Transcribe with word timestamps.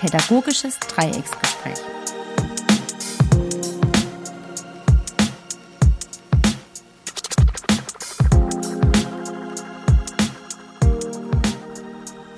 Pädagogisches 0.00 0.78
Dreiecksgespräch. 0.80 1.76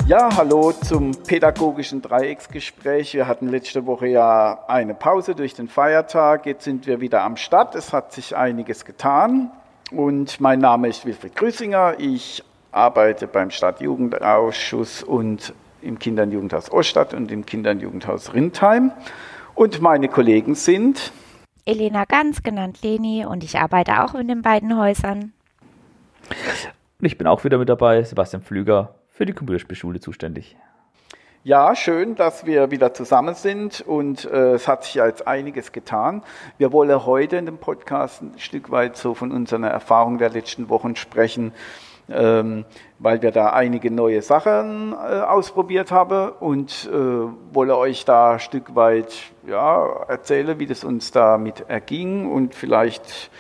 Ja, 0.09 0.29
hallo 0.37 0.73
zum 0.73 1.13
pädagogischen 1.13 2.03
Dreiecksgespräch. 2.03 3.15
Wir 3.15 3.29
hatten 3.29 3.47
letzte 3.47 3.87
Woche 3.87 4.09
ja 4.09 4.65
eine 4.67 4.95
Pause 4.95 5.37
durch 5.37 5.55
den 5.55 5.69
Feiertag. 5.69 6.47
Jetzt 6.47 6.65
sind 6.65 6.89
wir 6.89 7.01
wieder 7.01 7.23
am 7.23 7.37
Start. 7.37 7.77
Es 7.77 7.93
hat 7.93 8.13
sich 8.13 8.35
einiges 8.35 8.85
getan. 8.85 9.53
Und 9.93 10.41
mein 10.41 10.59
Name 10.59 10.89
ist 10.89 11.07
Wilfried 11.07 11.37
Grüßinger. 11.37 11.95
Ich 11.99 12.43
arbeite 12.73 13.29
beim 13.29 13.53
Stadtjugendausschuss 13.53 15.05
und 15.05 15.55
im 15.83 15.99
Kinder- 15.99 16.23
und 16.23 16.33
Jugendhaus 16.33 16.71
Oststadt 16.71 17.15
und 17.15 17.31
im 17.31 17.45
Kinder- 17.47 17.73
und 17.73 17.81
Jugendhaus 17.81 18.35
Rindheim. 18.35 18.93
Und 19.55 19.81
meine 19.81 20.09
Kollegen 20.09 20.55
sind 20.55 21.13
Elena 21.65 22.05
Ganz, 22.05 22.43
genannt 22.43 22.79
Leni, 22.83 23.25
und 23.25 23.45
ich 23.45 23.59
arbeite 23.59 24.03
auch 24.03 24.15
in 24.15 24.29
den 24.29 24.43
beiden 24.43 24.77
Häusern. 24.77 25.33
Und 26.99 27.07
ich 27.07 27.19
bin 27.19 27.27
auch 27.27 27.45
wieder 27.45 27.59
mit 27.59 27.69
dabei, 27.69 28.03
Sebastian 28.03 28.43
Pflüger, 28.43 28.95
für 29.11 29.27
die 29.27 29.33
Computerspielschule 29.33 30.01
zuständig. 30.01 30.57
Ja, 31.45 31.75
schön, 31.75 32.15
dass 32.15 32.47
wir 32.47 32.71
wieder 32.71 32.95
zusammen 32.95 33.35
sind 33.35 33.81
und 33.81 34.25
äh, 34.27 34.53
es 34.53 34.69
hat 34.69 34.85
sich 34.85 34.95
ja 34.95 35.07
jetzt 35.07 35.27
einiges 35.27 35.73
getan. 35.73 36.23
Wir 36.57 36.73
wollen 36.73 37.05
heute 37.05 37.37
in 37.37 37.47
dem 37.47 37.59
Podcast 37.59 38.23
ein 38.23 38.39
Stück 38.39 38.71
weit 38.71 38.97
so 38.97 39.15
von 39.15 39.33
unserer 39.33 39.67
Erfahrung 39.67 40.19
der 40.19 40.31
letzten 40.31 40.69
Wochen 40.69 40.95
sprechen, 40.95 41.53
ähm, 42.09 42.65
weil 43.03 43.21
wir 43.21 43.33
da 43.33 43.51
einige 43.51 43.91
neue 43.91 44.23
Sachen 44.23 44.93
äh, 44.93 45.21
ausprobiert 45.21 45.91
haben 45.91 46.31
und 46.39 46.89
äh, 46.93 46.97
wolle 47.53 47.77
euch 47.77 48.05
da 48.05 48.35
ein 48.35 48.39
Stück 48.39 48.77
weit 48.77 49.33
ja, 49.47 49.85
erzählen, 50.07 50.59
wie 50.61 50.67
das 50.67 50.85
uns 50.85 51.11
damit 51.11 51.65
erging 51.69 52.31
und 52.31 52.55
vielleicht 52.55 53.31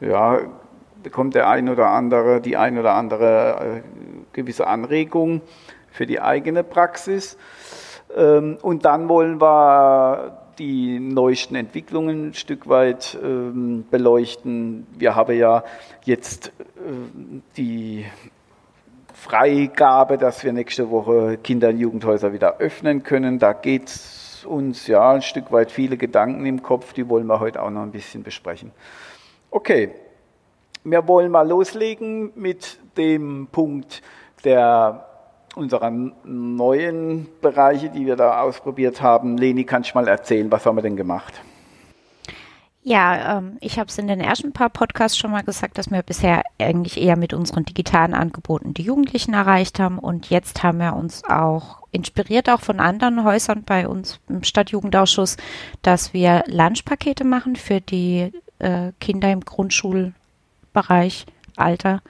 ja, 0.00 0.40
bekommt 1.02 1.34
der 1.34 1.48
ein 1.48 1.68
oder 1.68 1.88
andere, 1.88 2.40
die 2.40 2.56
ein 2.56 2.78
oder 2.78 2.94
andere 2.94 3.78
äh, 3.78 3.80
gewisse 4.32 4.68
Anregung 4.68 5.40
für 5.90 6.06
die 6.06 6.20
eigene 6.20 6.62
Praxis. 6.62 7.36
Ähm, 8.16 8.58
und 8.62 8.84
dann 8.84 9.08
wollen 9.08 9.40
wir 9.40 10.38
die 10.60 11.00
neuesten 11.00 11.56
Entwicklungen 11.56 12.28
ein 12.28 12.34
Stück 12.34 12.68
weit 12.68 13.18
ähm, 13.22 13.86
beleuchten. 13.90 14.86
Wir 14.96 15.16
haben 15.16 15.36
ja 15.36 15.64
jetzt 16.04 16.48
äh, 16.48 16.50
die 17.56 18.04
Freigabe, 19.20 20.16
dass 20.16 20.42
wir 20.44 20.52
nächste 20.54 20.90
Woche 20.90 21.36
Kinder- 21.36 21.68
und 21.68 21.78
Jugendhäuser 21.78 22.32
wieder 22.32 22.56
öffnen 22.56 23.02
können. 23.02 23.38
Da 23.38 23.52
geht 23.52 23.88
es 23.88 24.46
uns 24.46 24.86
ja 24.86 25.10
ein 25.10 25.20
Stück 25.20 25.52
weit 25.52 25.70
viele 25.70 25.98
Gedanken 25.98 26.46
im 26.46 26.62
Kopf, 26.62 26.94
die 26.94 27.06
wollen 27.06 27.26
wir 27.26 27.38
heute 27.38 27.62
auch 27.62 27.68
noch 27.68 27.82
ein 27.82 27.90
bisschen 27.90 28.22
besprechen. 28.22 28.72
Okay, 29.50 29.90
wir 30.84 31.06
wollen 31.06 31.30
mal 31.30 31.46
loslegen 31.46 32.32
mit 32.34 32.78
dem 32.96 33.48
Punkt 33.52 34.00
der 34.44 35.06
unserer 35.54 35.90
neuen 36.24 37.28
Bereiche, 37.42 37.90
die 37.90 38.06
wir 38.06 38.16
da 38.16 38.40
ausprobiert 38.40 39.02
haben. 39.02 39.36
Leni, 39.36 39.64
kannst 39.64 39.90
du 39.90 39.98
mal 39.98 40.08
erzählen, 40.08 40.50
was 40.50 40.64
haben 40.64 40.76
wir 40.76 40.82
denn 40.82 40.96
gemacht? 40.96 41.42
Ja, 42.82 43.36
ähm, 43.36 43.58
ich 43.60 43.78
habe 43.78 43.88
es 43.88 43.98
in 43.98 44.08
den 44.08 44.20
ersten 44.20 44.52
paar 44.52 44.70
Podcasts 44.70 45.18
schon 45.18 45.30
mal 45.30 45.42
gesagt, 45.42 45.76
dass 45.76 45.90
wir 45.90 46.02
bisher 46.02 46.42
eigentlich 46.58 46.96
eher 46.98 47.16
mit 47.16 47.34
unseren 47.34 47.66
digitalen 47.66 48.14
Angeboten 48.14 48.72
die 48.72 48.82
Jugendlichen 48.82 49.34
erreicht 49.34 49.78
haben. 49.78 49.98
Und 49.98 50.30
jetzt 50.30 50.62
haben 50.62 50.78
wir 50.78 50.96
uns 50.96 51.22
auch 51.24 51.82
inspiriert, 51.90 52.48
auch 52.48 52.60
von 52.60 52.80
anderen 52.80 53.22
Häusern 53.22 53.64
bei 53.64 53.86
uns 53.86 54.18
im 54.28 54.44
Stadtjugendausschuss, 54.44 55.36
dass 55.82 56.14
wir 56.14 56.42
Lunchpakete 56.46 57.24
machen 57.24 57.54
für 57.54 57.82
die 57.82 58.32
äh, 58.60 58.92
Kinder 58.98 59.30
im 59.30 59.40
Grundschulbereich, 59.40 61.26
Alter. 61.56 62.00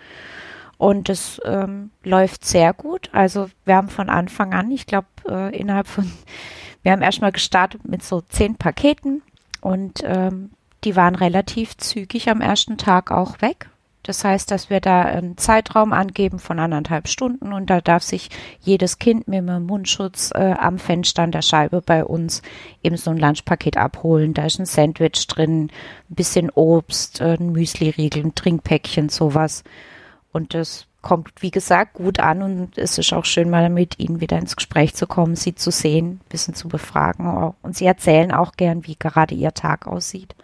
Und 0.78 1.08
es 1.08 1.40
ähm, 1.44 1.90
läuft 2.04 2.44
sehr 2.44 2.72
gut. 2.74 3.10
Also 3.12 3.50
wir 3.64 3.74
haben 3.74 3.88
von 3.88 4.08
Anfang 4.08 4.54
an, 4.54 4.70
ich 4.70 4.86
glaube, 4.86 5.08
äh, 5.28 5.56
innerhalb 5.58 5.88
von, 5.88 6.10
wir 6.84 6.92
haben 6.92 7.02
erstmal 7.02 7.32
gestartet 7.32 7.88
mit 7.88 8.04
so 8.04 8.20
zehn 8.20 8.54
Paketen 8.54 9.22
und 9.60 10.02
ähm, 10.04 10.50
die 10.84 10.96
waren 10.96 11.14
relativ 11.14 11.76
zügig 11.76 12.28
am 12.28 12.40
ersten 12.40 12.76
Tag 12.76 13.10
auch 13.10 13.40
weg. 13.40 13.68
Das 14.02 14.24
heißt, 14.24 14.50
dass 14.50 14.70
wir 14.70 14.80
da 14.80 15.02
einen 15.02 15.36
Zeitraum 15.36 15.92
angeben 15.92 16.38
von 16.38 16.58
anderthalb 16.58 17.06
Stunden 17.06 17.52
und 17.52 17.68
da 17.68 17.82
darf 17.82 18.02
sich 18.02 18.30
jedes 18.60 18.98
Kind 18.98 19.28
mit 19.28 19.40
einem 19.40 19.66
Mundschutz 19.66 20.30
äh, 20.34 20.54
am 20.58 20.78
Fenster 20.78 21.22
an 21.22 21.32
der 21.32 21.42
Scheibe 21.42 21.82
bei 21.82 22.04
uns 22.04 22.40
eben 22.82 22.96
so 22.96 23.10
ein 23.10 23.18
Lunchpaket 23.18 23.76
abholen. 23.76 24.32
Da 24.32 24.46
ist 24.46 24.58
ein 24.58 24.64
Sandwich 24.64 25.26
drin, 25.26 25.70
ein 26.10 26.14
bisschen 26.14 26.48
Obst, 26.50 27.20
äh, 27.20 27.36
ein 27.38 27.52
Müsli-Riegel, 27.52 28.24
ein 28.24 28.34
Trinkpäckchen, 28.34 29.10
sowas. 29.10 29.64
Und 30.32 30.54
das 30.54 30.86
kommt, 31.02 31.30
wie 31.40 31.50
gesagt, 31.50 31.94
gut 31.94 32.20
an 32.20 32.42
und 32.42 32.78
es 32.78 32.96
ist 32.96 33.12
auch 33.12 33.24
schön, 33.24 33.50
mal 33.50 33.68
mit 33.68 33.98
ihnen 33.98 34.20
wieder 34.20 34.38
ins 34.38 34.56
Gespräch 34.56 34.94
zu 34.94 35.06
kommen, 35.06 35.36
sie 35.36 35.54
zu 35.54 35.70
sehen, 35.70 36.20
ein 36.24 36.28
bisschen 36.30 36.54
zu 36.54 36.68
befragen. 36.68 37.54
Und 37.62 37.76
sie 37.76 37.86
erzählen 37.86 38.32
auch 38.32 38.52
gern, 38.52 38.86
wie 38.86 38.96
gerade 38.96 39.34
ihr 39.34 39.52
Tag 39.52 39.86
aussieht. 39.86 40.34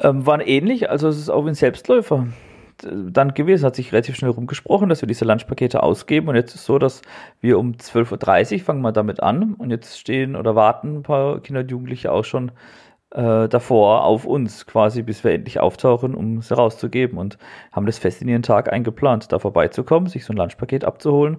Ähm, 0.00 0.26
waren 0.26 0.40
ähnlich, 0.40 0.90
also 0.90 1.08
es 1.08 1.18
ist 1.18 1.30
auch 1.30 1.46
ein 1.46 1.54
Selbstläufer 1.54 2.26
dann 2.82 3.34
gewesen, 3.34 3.64
hat 3.64 3.76
sich 3.76 3.92
relativ 3.92 4.16
schnell 4.16 4.30
rumgesprochen, 4.30 4.88
dass 4.88 5.00
wir 5.00 5.06
diese 5.06 5.24
Lunchpakete 5.24 5.82
ausgeben 5.82 6.28
und 6.28 6.34
jetzt 6.34 6.54
ist 6.54 6.62
es 6.62 6.66
so, 6.66 6.78
dass 6.78 7.02
wir 7.40 7.58
um 7.58 7.72
12.30 7.72 8.54
Uhr 8.54 8.60
fangen 8.64 8.82
wir 8.82 8.92
damit 8.92 9.22
an 9.22 9.54
und 9.54 9.70
jetzt 9.70 9.98
stehen 9.98 10.36
oder 10.36 10.54
warten 10.54 10.96
ein 10.96 11.02
paar 11.02 11.40
Kinder 11.40 11.60
und 11.60 11.70
Jugendliche 11.70 12.10
auch 12.10 12.24
schon 12.24 12.50
äh, 13.12 13.48
davor 13.48 14.04
auf 14.04 14.24
uns 14.24 14.66
quasi, 14.66 15.02
bis 15.02 15.22
wir 15.24 15.32
endlich 15.32 15.60
auftauchen, 15.60 16.14
um 16.14 16.42
sie 16.42 16.54
rauszugeben 16.54 17.18
und 17.18 17.38
haben 17.72 17.86
das 17.86 17.98
fest 17.98 18.22
in 18.22 18.28
ihren 18.28 18.42
Tag 18.42 18.72
eingeplant, 18.72 19.32
da 19.32 19.38
vorbeizukommen, 19.38 20.08
sich 20.08 20.24
so 20.24 20.32
ein 20.32 20.36
Lunchpaket 20.36 20.84
abzuholen 20.84 21.38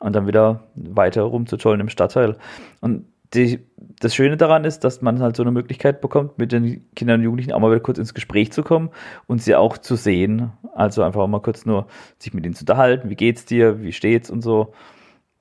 und 0.00 0.14
dann 0.14 0.26
wieder 0.26 0.68
weiter 0.74 1.22
rumzutollen 1.22 1.80
im 1.80 1.88
Stadtteil. 1.88 2.36
Und 2.80 3.06
die, 3.36 3.60
das 4.00 4.14
Schöne 4.14 4.36
daran 4.36 4.64
ist, 4.64 4.80
dass 4.80 5.02
man 5.02 5.20
halt 5.20 5.36
so 5.36 5.42
eine 5.42 5.52
Möglichkeit 5.52 6.00
bekommt, 6.00 6.38
mit 6.38 6.52
den 6.52 6.86
Kindern 6.94 7.20
und 7.20 7.24
Jugendlichen 7.24 7.52
auch 7.52 7.60
mal 7.60 7.70
wieder 7.70 7.80
kurz 7.80 7.98
ins 7.98 8.14
Gespräch 8.14 8.52
zu 8.52 8.62
kommen 8.62 8.90
und 9.26 9.42
sie 9.42 9.54
auch 9.54 9.78
zu 9.78 9.96
sehen. 9.96 10.52
Also 10.74 11.02
einfach 11.02 11.26
mal 11.26 11.40
kurz 11.40 11.66
nur 11.66 11.86
sich 12.18 12.34
mit 12.34 12.44
ihnen 12.44 12.54
zu 12.54 12.62
unterhalten. 12.62 13.10
Wie 13.10 13.16
geht's 13.16 13.44
dir? 13.44 13.80
Wie 13.80 13.92
steht's 13.92 14.30
und 14.30 14.42
so. 14.42 14.72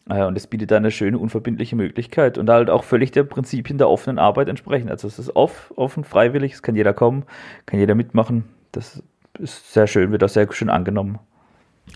Äh, 0.10 0.26
und 0.26 0.38
es 0.38 0.48
bietet 0.48 0.72
da 0.72 0.78
eine 0.78 0.92
schöne, 0.92 1.18
unverbindliche 1.18 1.76
Möglichkeit 1.76 2.38
und 2.38 2.50
halt 2.50 2.70
auch 2.70 2.84
völlig 2.84 3.12
der 3.12 3.24
Prinzipien 3.24 3.78
der 3.78 3.90
offenen 3.90 4.20
Arbeit 4.20 4.50
entsprechen. 4.50 4.90
Also 4.90 5.08
es 5.08 5.20
ist 5.20 5.36
offen, 5.36 6.04
freiwillig, 6.04 6.54
es 6.54 6.62
kann 6.62 6.76
jeder 6.76 6.94
kommen, 6.94 7.24
kann 7.66 7.80
jeder 7.80 7.96
mitmachen. 7.96 8.46
Das 8.72 9.02
ist 9.40 9.74
sehr 9.74 9.88
schön, 9.88 10.12
wird 10.12 10.24
auch 10.24 10.30
sehr 10.30 10.52
schön 10.52 10.70
angenommen. 10.70 11.20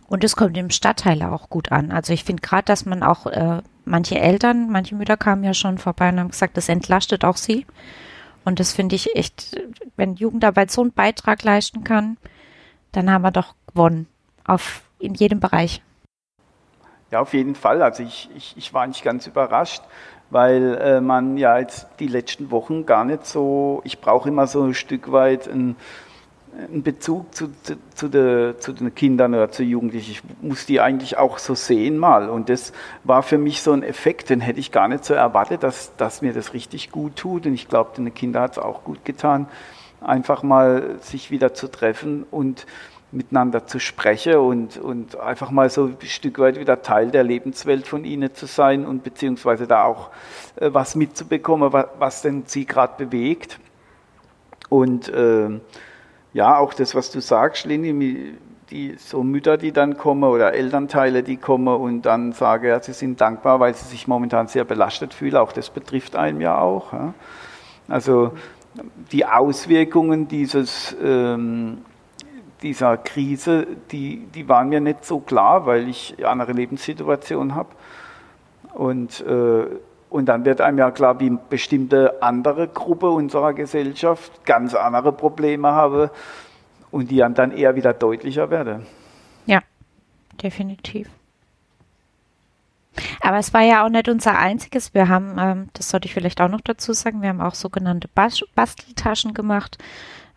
Und 0.07 0.23
es 0.23 0.35
kommt 0.35 0.57
im 0.57 0.69
Stadtteil 0.69 1.23
auch 1.23 1.49
gut 1.49 1.71
an. 1.71 1.91
Also 1.91 2.13
ich 2.13 2.23
finde 2.23 2.41
gerade, 2.41 2.65
dass 2.65 2.85
man 2.85 3.03
auch 3.03 3.25
äh, 3.25 3.61
manche 3.89 4.19
Eltern, 4.19 4.69
manche 4.69 4.95
Mütter 4.95 5.17
kamen 5.17 5.43
ja 5.43 5.53
schon 5.53 5.77
vorbei 5.77 6.09
und 6.09 6.19
haben 6.19 6.29
gesagt, 6.29 6.55
das 6.55 6.69
entlastet 6.69 7.25
auch 7.25 7.37
sie. 7.37 7.65
Und 8.45 8.59
das 8.59 8.73
finde 8.73 8.95
ich 8.95 9.15
echt, 9.15 9.59
wenn 9.97 10.15
Jugendarbeit 10.15 10.71
so 10.71 10.81
einen 10.81 10.93
Beitrag 10.93 11.43
leisten 11.43 11.83
kann, 11.83 12.17
dann 12.91 13.11
haben 13.11 13.23
wir 13.23 13.31
doch 13.31 13.55
gewonnen. 13.67 14.07
Auf, 14.45 14.83
in 14.99 15.13
jedem 15.13 15.39
Bereich. 15.39 15.81
Ja, 17.11 17.19
auf 17.21 17.33
jeden 17.33 17.55
Fall. 17.55 17.81
Also 17.81 18.03
ich, 18.03 18.29
ich, 18.35 18.55
ich 18.57 18.73
war 18.73 18.87
nicht 18.87 19.03
ganz 19.03 19.27
überrascht, 19.27 19.83
weil 20.29 20.77
äh, 20.81 21.01
man 21.01 21.37
ja 21.37 21.57
jetzt 21.59 21.87
die 21.99 22.07
letzten 22.07 22.51
Wochen 22.51 22.85
gar 22.85 23.03
nicht 23.03 23.25
so, 23.25 23.81
ich 23.83 23.99
brauche 23.99 24.29
immer 24.29 24.47
so 24.47 24.63
ein 24.63 24.73
Stück 24.73 25.11
weit 25.11 25.47
ein 25.47 25.75
einen 26.57 26.83
Bezug 26.83 27.33
zu, 27.33 27.51
zu, 27.63 27.77
zu, 27.95 28.07
de, 28.09 28.57
zu, 28.57 28.73
den 28.73 28.93
Kindern 28.93 29.33
oder 29.33 29.51
zu 29.51 29.63
Jugendlichen. 29.63 30.11
Ich 30.11 30.21
muss 30.41 30.65
die 30.65 30.81
eigentlich 30.81 31.17
auch 31.17 31.37
so 31.37 31.55
sehen 31.55 31.97
mal. 31.97 32.29
Und 32.29 32.49
das 32.49 32.73
war 33.03 33.23
für 33.23 33.37
mich 33.37 33.61
so 33.61 33.71
ein 33.71 33.83
Effekt, 33.83 34.29
den 34.29 34.41
hätte 34.41 34.59
ich 34.59 34.71
gar 34.71 34.87
nicht 34.87 35.05
so 35.05 35.13
erwartet, 35.13 35.63
dass, 35.63 35.95
dass 35.97 36.21
mir 36.21 36.33
das 36.33 36.53
richtig 36.53 36.91
gut 36.91 37.15
tut. 37.15 37.45
Und 37.45 37.53
ich 37.53 37.67
glaube, 37.67 37.91
den 37.95 38.13
Kindern 38.13 38.43
hat 38.43 38.51
es 38.53 38.57
auch 38.57 38.83
gut 38.83 39.05
getan, 39.05 39.47
einfach 40.01 40.43
mal 40.43 40.97
sich 41.01 41.31
wieder 41.31 41.53
zu 41.53 41.67
treffen 41.67 42.25
und 42.29 42.65
miteinander 43.11 43.65
zu 43.65 43.79
sprechen 43.79 44.35
und, 44.35 44.77
und 44.77 45.19
einfach 45.19 45.49
mal 45.49 45.69
so 45.69 45.85
ein 45.85 45.97
Stück 46.01 46.37
weit 46.39 46.59
wieder 46.59 46.81
Teil 46.83 47.09
der 47.09 47.23
Lebenswelt 47.23 47.87
von 47.87 48.05
ihnen 48.05 48.35
zu 48.35 48.45
sein 48.45 48.85
und 48.85 49.03
beziehungsweise 49.03 49.65
da 49.65 49.83
auch 49.83 50.11
äh, 50.57 50.69
was 50.71 50.95
mitzubekommen, 50.95 51.73
was, 51.73 51.87
was 51.97 52.21
denn 52.21 52.43
sie 52.45 52.65
gerade 52.65 53.03
bewegt. 53.03 53.59
Und 54.69 55.09
äh, 55.09 55.59
ja, 56.33 56.57
auch 56.57 56.73
das, 56.73 56.95
was 56.95 57.11
du 57.11 57.21
sagst, 57.21 57.65
Leni, 57.65 58.33
die 58.69 58.95
so 58.97 59.23
Mütter, 59.23 59.57
die 59.57 59.71
dann 59.71 59.97
kommen 59.97 60.23
oder 60.23 60.53
Elternteile, 60.53 61.23
die 61.23 61.37
kommen 61.37 61.75
und 61.75 62.03
dann 62.03 62.33
sagen, 62.33 62.67
ja, 62.67 62.81
sie 62.81 62.93
sind 62.93 63.19
dankbar, 63.19 63.59
weil 63.59 63.73
sie 63.73 63.85
sich 63.85 64.07
momentan 64.07 64.47
sehr 64.47 64.63
belastet 64.63 65.13
fühlen. 65.13 65.37
Auch 65.37 65.51
das 65.51 65.69
betrifft 65.69 66.15
einen 66.15 66.39
ja 66.39 66.59
auch. 66.59 66.93
Ja. 66.93 67.13
Also 67.87 68.33
die 69.11 69.25
Auswirkungen 69.25 70.27
dieses, 70.27 70.95
ähm, 71.03 71.79
dieser 72.61 72.97
Krise, 72.97 73.65
die, 73.91 74.27
die 74.35 74.47
waren 74.47 74.69
mir 74.69 74.81
nicht 74.81 75.05
so 75.05 75.19
klar, 75.19 75.65
weil 75.65 75.89
ich 75.89 76.15
eine 76.17 76.27
andere 76.27 76.51
Lebenssituation 76.51 77.55
habe. 77.55 77.69
Und, 78.73 79.21
äh, 79.21 79.65
und 80.09 80.25
dann 80.25 80.45
wird 80.45 80.61
einem 80.61 80.77
ja 80.77 80.91
klar, 80.91 81.19
wie 81.19 81.37
bestimmte 81.49 82.21
andere 82.21 82.67
Gruppe 82.67 83.09
unserer 83.09 83.53
Gesellschaft 83.53 84.45
ganz 84.45 84.73
andere 84.73 85.11
Probleme 85.11 85.71
habe 85.71 86.11
und 86.91 87.11
die 87.11 87.17
dann 87.17 87.51
eher 87.51 87.75
wieder 87.75 87.93
deutlicher 87.93 88.49
werden. 88.49 88.85
Ja, 89.45 89.61
definitiv. 90.41 91.09
Aber 93.21 93.37
es 93.37 93.53
war 93.53 93.61
ja 93.61 93.85
auch 93.85 93.89
nicht 93.89 94.09
unser 94.09 94.37
einziges. 94.37 94.93
Wir 94.93 95.07
haben, 95.07 95.35
ähm, 95.39 95.69
das 95.73 95.89
sollte 95.89 96.07
ich 96.07 96.13
vielleicht 96.13 96.41
auch 96.41 96.49
noch 96.49 96.61
dazu 96.61 96.93
sagen, 96.93 97.21
wir 97.21 97.29
haben 97.29 97.41
auch 97.41 97.53
sogenannte 97.53 98.07
Bas 98.07 98.41
Basteltaschen 98.55 99.33
gemacht. 99.33 99.77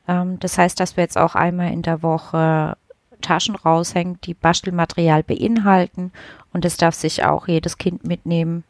Ähm, 0.07 0.39
das 0.39 0.59
heißt, 0.59 0.79
dass 0.79 0.97
wir 0.97 1.05
jetzt 1.05 1.19
auch 1.19 1.35
einmal 1.35 1.73
in 1.73 1.83
der 1.83 2.03
Woche 2.03 2.77
Taschen 3.21 3.55
raushängen, 3.55 4.21
die 4.25 4.35
Bastelmaterial 4.35 5.23
beinhalten. 5.23 6.13
Und 6.53 6.65
das 6.65 6.77
darf 6.77 6.95
sich 6.95 7.25
auch 7.25 7.49
jedes 7.49 7.79
Kind 7.79 8.05
mitnehmen. 8.05 8.65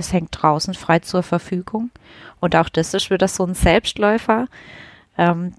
Das 0.00 0.14
hängt 0.14 0.30
draußen 0.32 0.72
frei 0.72 1.00
zur 1.00 1.22
Verfügung. 1.22 1.90
Und 2.40 2.56
auch 2.56 2.70
das 2.70 2.94
ist 2.94 3.10
wieder 3.10 3.28
so 3.28 3.44
ein 3.44 3.52
Selbstläufer. 3.52 4.46
Ähm, 5.18 5.52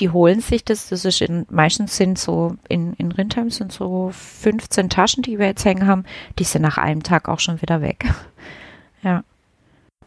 die 0.00 0.08
holen 0.08 0.40
sich 0.40 0.64
das, 0.64 0.88
das 0.88 1.04
ist 1.04 1.20
in, 1.20 1.44
meistens 1.50 1.98
sind 1.98 2.16
so, 2.16 2.56
in, 2.70 2.94
in 2.94 3.12
Rindheim 3.12 3.50
sind 3.50 3.70
so 3.70 4.08
15 4.14 4.88
Taschen, 4.88 5.22
die 5.22 5.38
wir 5.38 5.44
jetzt 5.44 5.66
hängen 5.66 5.86
haben, 5.86 6.06
die 6.38 6.44
sind 6.44 6.62
nach 6.62 6.78
einem 6.78 7.02
Tag 7.02 7.28
auch 7.28 7.38
schon 7.38 7.60
wieder 7.60 7.82
weg. 7.82 8.06
ja. 9.02 9.24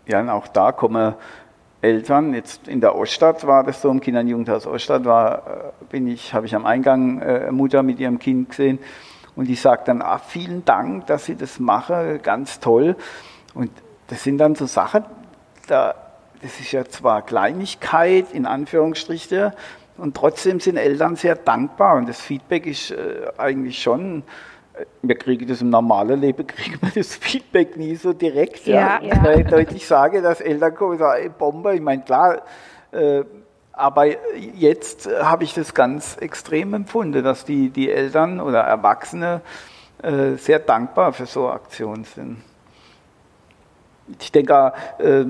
Ja, 0.08 0.20
und 0.20 0.30
auch 0.30 0.48
da 0.48 0.72
kommen 0.72 1.14
Eltern, 1.82 2.34
jetzt 2.34 2.68
in 2.68 2.82
der 2.82 2.96
Oststadt 2.96 3.46
war 3.46 3.64
das 3.64 3.84
so, 3.84 3.92
im 3.92 4.02
Kinder- 4.02 4.22
und 4.22 4.30
Jugendhaus 4.30 4.66
Oststadt 4.66 5.06
war, 5.06 5.74
äh, 5.82 5.86
bin 5.92 6.08
ich, 6.08 6.34
habe 6.34 6.48
ich 6.48 6.56
am 6.56 6.66
Eingang 6.66 7.22
äh, 7.22 7.52
Mutter 7.52 7.84
mit 7.84 8.00
ihrem 8.00 8.18
Kind 8.18 8.50
gesehen 8.50 8.80
und 9.36 9.48
die 9.48 9.56
sagt 9.56 9.90
dann, 9.90 10.02
ah, 10.02 10.18
vielen 10.18 10.66
Dank, 10.66 11.06
dass 11.06 11.26
Sie 11.26 11.36
das 11.36 11.60
machen, 11.60 12.20
ganz 12.24 12.60
toll. 12.60 12.96
Und 13.56 13.72
das 14.08 14.24
sind 14.24 14.38
dann 14.38 14.54
so 14.54 14.68
Sachen, 14.68 15.04
da 15.68 15.96
das 16.42 16.60
ist 16.60 16.72
ja 16.74 16.86
zwar 16.86 17.24
Kleinigkeit 17.24 18.28
in 18.32 18.46
Anführungsstrichen, 18.46 19.52
und 19.98 20.16
trotzdem 20.16 20.60
sind 20.60 20.78
Eltern 20.78 21.16
sehr 21.16 21.36
dankbar 21.36 21.96
und 21.96 22.10
das 22.10 22.20
Feedback 22.20 22.66
ist 22.66 22.92
äh, 22.92 23.32
eigentlich 23.38 23.82
schon, 23.82 24.24
äh, 24.74 24.86
wir 25.02 25.16
kriegen 25.16 25.48
das 25.48 25.62
im 25.62 25.70
normalen 25.70 26.20
Leben, 26.20 26.46
kriegen 26.48 26.80
wir 26.82 26.92
das 26.94 27.16
Feedback 27.16 27.78
nie 27.78 27.96
so 27.96 28.12
direkt. 28.12 28.68
Ja, 28.68 29.02
ja. 29.02 29.24
Weil 29.24 29.42
ich 29.42 29.48
deutlich 29.48 29.88
sage, 29.88 30.22
dass 30.22 30.42
Eltern 30.42 30.76
kommen 30.76 30.92
und 30.92 30.98
sagen, 30.98 31.24
ey, 31.24 31.30
Bombe, 31.30 31.76
ich 31.76 31.82
meine, 31.82 32.04
klar, 32.04 32.42
äh, 32.92 33.24
aber 33.72 34.06
jetzt 34.54 35.10
habe 35.22 35.44
ich 35.44 35.54
das 35.54 35.74
ganz 35.74 36.18
extrem 36.18 36.74
empfunden, 36.74 37.24
dass 37.24 37.44
die, 37.44 37.70
die 37.70 37.92
Eltern 37.92 38.40
oder 38.40 38.62
Erwachsene 38.62 39.42
äh, 40.02 40.36
sehr 40.36 40.60
dankbar 40.60 41.12
für 41.12 41.26
so 41.26 41.50
Aktionen 41.50 42.06
sind. 42.06 42.38
Ich 44.20 44.32
denke, 44.32 44.74
äh, 45.00 45.26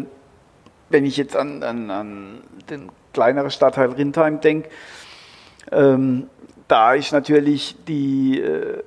wenn 0.89 1.05
ich 1.05 1.17
jetzt 1.17 1.35
an, 1.35 1.63
an, 1.63 1.89
an 1.89 2.41
den 2.69 2.89
kleineren 3.13 3.49
Stadtteil 3.49 3.91
Rindheim 3.91 4.41
denke, 4.41 4.69
ähm, 5.71 6.27
da 6.67 6.93
ist 6.93 7.11
natürlich 7.11 7.75
die, 7.87 8.41
äh, 8.41 8.83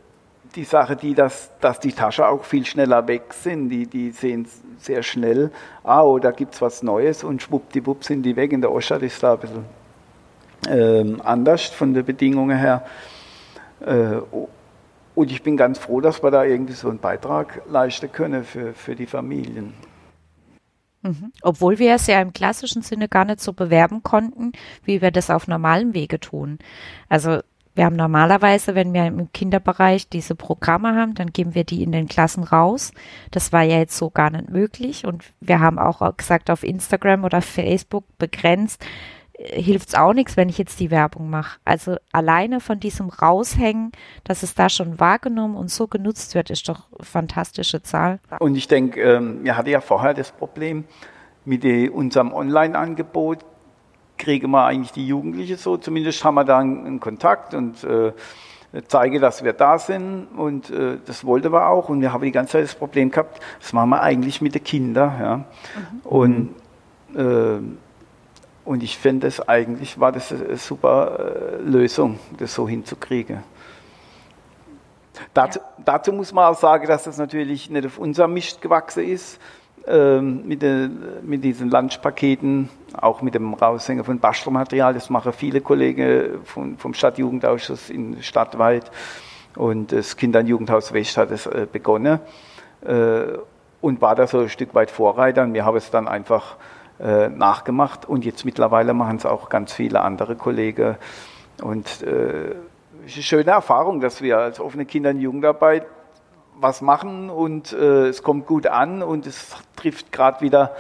die 0.55 0.65
Sache, 0.65 0.97
die, 0.97 1.15
dass, 1.15 1.51
dass 1.61 1.81
die 1.81 1.93
Taschen 1.93 2.25
auch 2.25 2.45
viel 2.45 2.65
schneller 2.65 3.07
weg 3.07 3.33
sind. 3.33 3.69
Die, 3.69 3.87
die 3.87 4.11
sehen 4.11 4.47
sehr 4.79 5.03
schnell, 5.03 5.51
ah, 5.85 6.03
oh, 6.03 6.19
da 6.19 6.31
gibt 6.31 6.55
es 6.55 6.63
was 6.63 6.83
Neues 6.83 7.25
und 7.25 7.43
schwuppdiwupp 7.43 8.05
sind 8.05 8.23
die 8.23 8.37
weg. 8.37 8.53
In 8.53 8.61
der 8.61 8.71
Oststadt 8.71 9.03
ist 9.03 9.23
da 9.23 9.35
ein 9.35 9.39
bisschen 9.41 9.65
ähm, 10.69 11.21
anders 11.25 11.67
von 11.67 11.95
den 11.95 12.05
Bedingungen 12.05 12.57
her. 12.57 12.85
Äh, 13.81 14.19
und 15.19 15.33
ich 15.33 15.43
bin 15.43 15.57
ganz 15.57 15.81
froh, 15.81 16.01
dass 16.01 16.23
wir 16.23 16.31
da 16.31 16.45
irgendwie 16.45 16.75
so 16.75 16.89
einen 16.89 17.01
Beitrag 17.01 17.63
leisten 17.69 18.13
können 18.13 18.45
für, 18.45 18.73
für 18.73 18.95
die 18.95 19.07
Familien. 19.07 19.75
Mhm. 21.03 21.33
Obwohl 21.43 21.81
wir 21.81 21.97
es 21.97 22.07
ja 22.07 22.21
im 22.21 22.33
klassischen 22.33 22.83
Sinne 22.83 23.09
gar 23.09 23.25
nicht 23.25 23.41
so 23.41 23.53
bewerben 23.53 24.05
konnten, 24.05 24.53
wie 24.85 25.03
wir 25.03 25.11
das 25.11 25.29
auf 25.29 25.49
normalem 25.49 25.93
Wege 25.93 26.21
tun. 26.21 26.61
Also 27.09 27.41
wir 27.75 27.85
haben 27.85 27.97
normalerweise, 27.97 28.77
wenn 28.77 28.93
wir 28.93 29.07
im 29.07 29.33
Kinderbereich 29.33 30.09
diese 30.09 30.37
Programme 30.37 30.95
haben, 30.95 31.15
dann 31.15 31.33
geben 31.33 31.57
wir 31.57 31.65
die 31.65 31.83
in 31.83 31.91
den 31.91 32.07
Klassen 32.07 32.45
raus. 32.45 32.93
Das 33.33 33.53
war 33.53 33.65
ja 33.65 33.79
jetzt 33.79 33.97
so 33.97 34.11
gar 34.11 34.31
nicht 34.31 34.51
möglich. 34.51 35.05
Und 35.05 35.25
wir 35.41 35.59
haben 35.59 35.81
auch 35.81 36.17
gesagt, 36.17 36.49
auf 36.49 36.63
Instagram 36.63 37.25
oder 37.25 37.43
Facebook 37.43 38.05
begrenzt, 38.19 38.85
hilft 39.39 39.89
es 39.89 39.95
auch 39.95 40.13
nichts, 40.13 40.37
wenn 40.37 40.49
ich 40.49 40.59
jetzt 40.59 40.81
die 40.81 40.91
Werbung 40.91 41.31
mache. 41.31 41.59
Also 41.65 41.97
alleine 42.13 42.61
von 42.61 42.81
diesem 42.81 43.09
Raushängen, 43.09 43.93
dass 44.25 44.43
es 44.43 44.55
da 44.55 44.69
schon 44.69 44.99
wahrgenommen 44.99 45.57
und 45.57 45.71
so 45.71 45.87
genutzt 45.87 46.35
wird, 46.35 46.51
ist 46.51 46.69
doch 46.69 46.87
eine 46.97 47.05
fantastische 47.05 47.83
Zahl. 47.83 48.19
Und 48.41 48.57
ich 48.57 48.67
denke, 48.67 49.01
ähm, 49.01 49.45
wir 49.45 49.57
hatten 49.57 49.69
ja 49.69 49.81
vorher 49.81 50.15
das 50.15 50.33
Problem 50.33 50.85
mit 51.45 51.63
die, 51.63 51.89
unserem 51.89 52.33
Online-Angebot, 52.33 53.45
kriegen 54.19 54.51
wir 54.51 54.65
eigentlich 54.65 54.93
die 54.93 55.07
Jugendlichen 55.07 55.57
so, 55.57 55.77
zumindest 55.77 56.25
haben 56.25 56.35
wir 56.35 56.45
da 56.45 56.59
einen, 56.59 56.99
Kontakt 56.99 57.55
und 57.55 57.85
äh, 57.85 58.13
zeige, 58.89 59.21
dass 59.21 59.45
wir 59.45 59.53
da 59.53 59.79
sind 59.79 60.27
und 60.37 60.71
äh, 60.71 60.99
das 61.07 61.25
wollte 61.25 61.53
wir 61.53 61.69
auch 61.69 61.89
und 61.89 62.01
wir 62.01 62.13
haben 62.13 62.25
die 62.25 62.33
ganze 62.33 62.53
Zeit 62.53 62.65
das 62.65 62.75
Problem 62.75 63.13
gehabt, 63.13 63.41
das 63.61 63.73
machen 63.73 63.91
wir 63.91 64.03
eigentlich 64.03 64.41
mit 64.41 64.57
den 64.57 64.65
Kindern. 64.65 65.13
Ja? 65.21 65.37
Mhm. 65.37 65.45
Und 66.03 66.55
äh, 67.15 67.61
und 68.69 68.83
ich 68.83 68.99
finde 68.99 69.27
es 69.27 69.41
eigentlich, 69.49 69.99
war 69.99 70.13
das 70.13 70.31
eine 70.31 70.59
super 70.59 71.19
äh, 71.19 71.63
Lösung, 71.63 72.19
das 72.37 72.53
so 72.53 72.69
hinzukriegen. 72.69 73.43
Dazu, 75.33 75.59
ja. 75.59 75.65
dazu, 75.87 76.13
muss 76.13 76.35
man 76.35 76.53
auch 76.53 76.59
sagen, 76.59 76.87
dass 76.87 77.05
das 77.05 77.17
natürlich 77.17 77.71
nicht 77.71 77.87
auf 77.87 77.97
unser 77.97 78.29
Mist 78.29 78.61
gewachsen 78.61 79.05
ist, 79.05 79.41
ähm, 79.87 80.47
mit, 80.47 80.61
de, 80.61 80.91
mit, 81.23 81.45
diesen 81.45 81.71
Lunchpaketen, 81.71 82.69
auch 82.93 83.23
mit 83.23 83.35
dem 83.35 83.55
Raushängen 83.55 84.05
von 84.05 84.19
Bastelmaterial. 84.19 84.93
Das 84.93 85.09
machen 85.09 85.33
viele 85.33 85.63
Kollegen 85.63 86.45
von, 86.45 86.77
vom 86.77 86.93
Stadtjugendausschuss 86.93 87.89
in 87.89 88.23
stadtweit. 88.23 88.91
Und 89.57 89.93
das 89.93 90.15
Kinder- 90.15 90.41
und 90.41 90.47
Jugendhaus 90.47 90.93
West 90.93 91.17
hat 91.17 91.31
es 91.31 91.47
äh, 91.47 91.67
begonnen 91.73 92.21
äh, 92.83 93.23
und 93.81 94.03
war 94.03 94.15
da 94.15 94.27
so 94.27 94.41
ein 94.41 94.51
Stück 94.51 94.75
weit 94.75 94.91
Vorreiter. 94.91 95.45
Und 95.45 95.55
wir 95.55 95.65
haben 95.65 95.79
es 95.79 95.91
dann 95.91 96.07
einfach 96.07 96.57
äh, 97.01 97.29
nachgemacht 97.29 98.07
und 98.07 98.25
jetzt 98.25 98.45
mittlerweile 98.45 98.95
machen 98.95 99.17
es 99.17 99.27
auch 99.27 99.49
ganz 99.49 99.73
viele 99.73 100.01
andere 100.01 100.37
Kollegen. 100.37 100.97
Und 101.63 102.03
äh, 102.03 102.55
es 103.05 103.13
ist 103.13 103.17
eine 103.17 103.23
schöne 103.23 103.51
Erfahrung, 103.53 104.01
dass 104.01 104.23
wir 104.23 104.39
als 104.39 104.61
offene 104.61 104.85
Kinder- 104.85 105.11
und 105.11 105.21
Jugendarbeit 105.21 105.87
was 106.61 106.81
machen 106.83 107.31
und 107.31 107.73
äh, 107.73 108.09
es 108.09 108.23
kommt 108.23 108.47
gut 108.47 108.67
an 108.67 109.03
und 109.03 109.27
es 109.27 109.57
trifft 109.77 110.11
gerade 110.13 110.41
wieder 110.41 110.75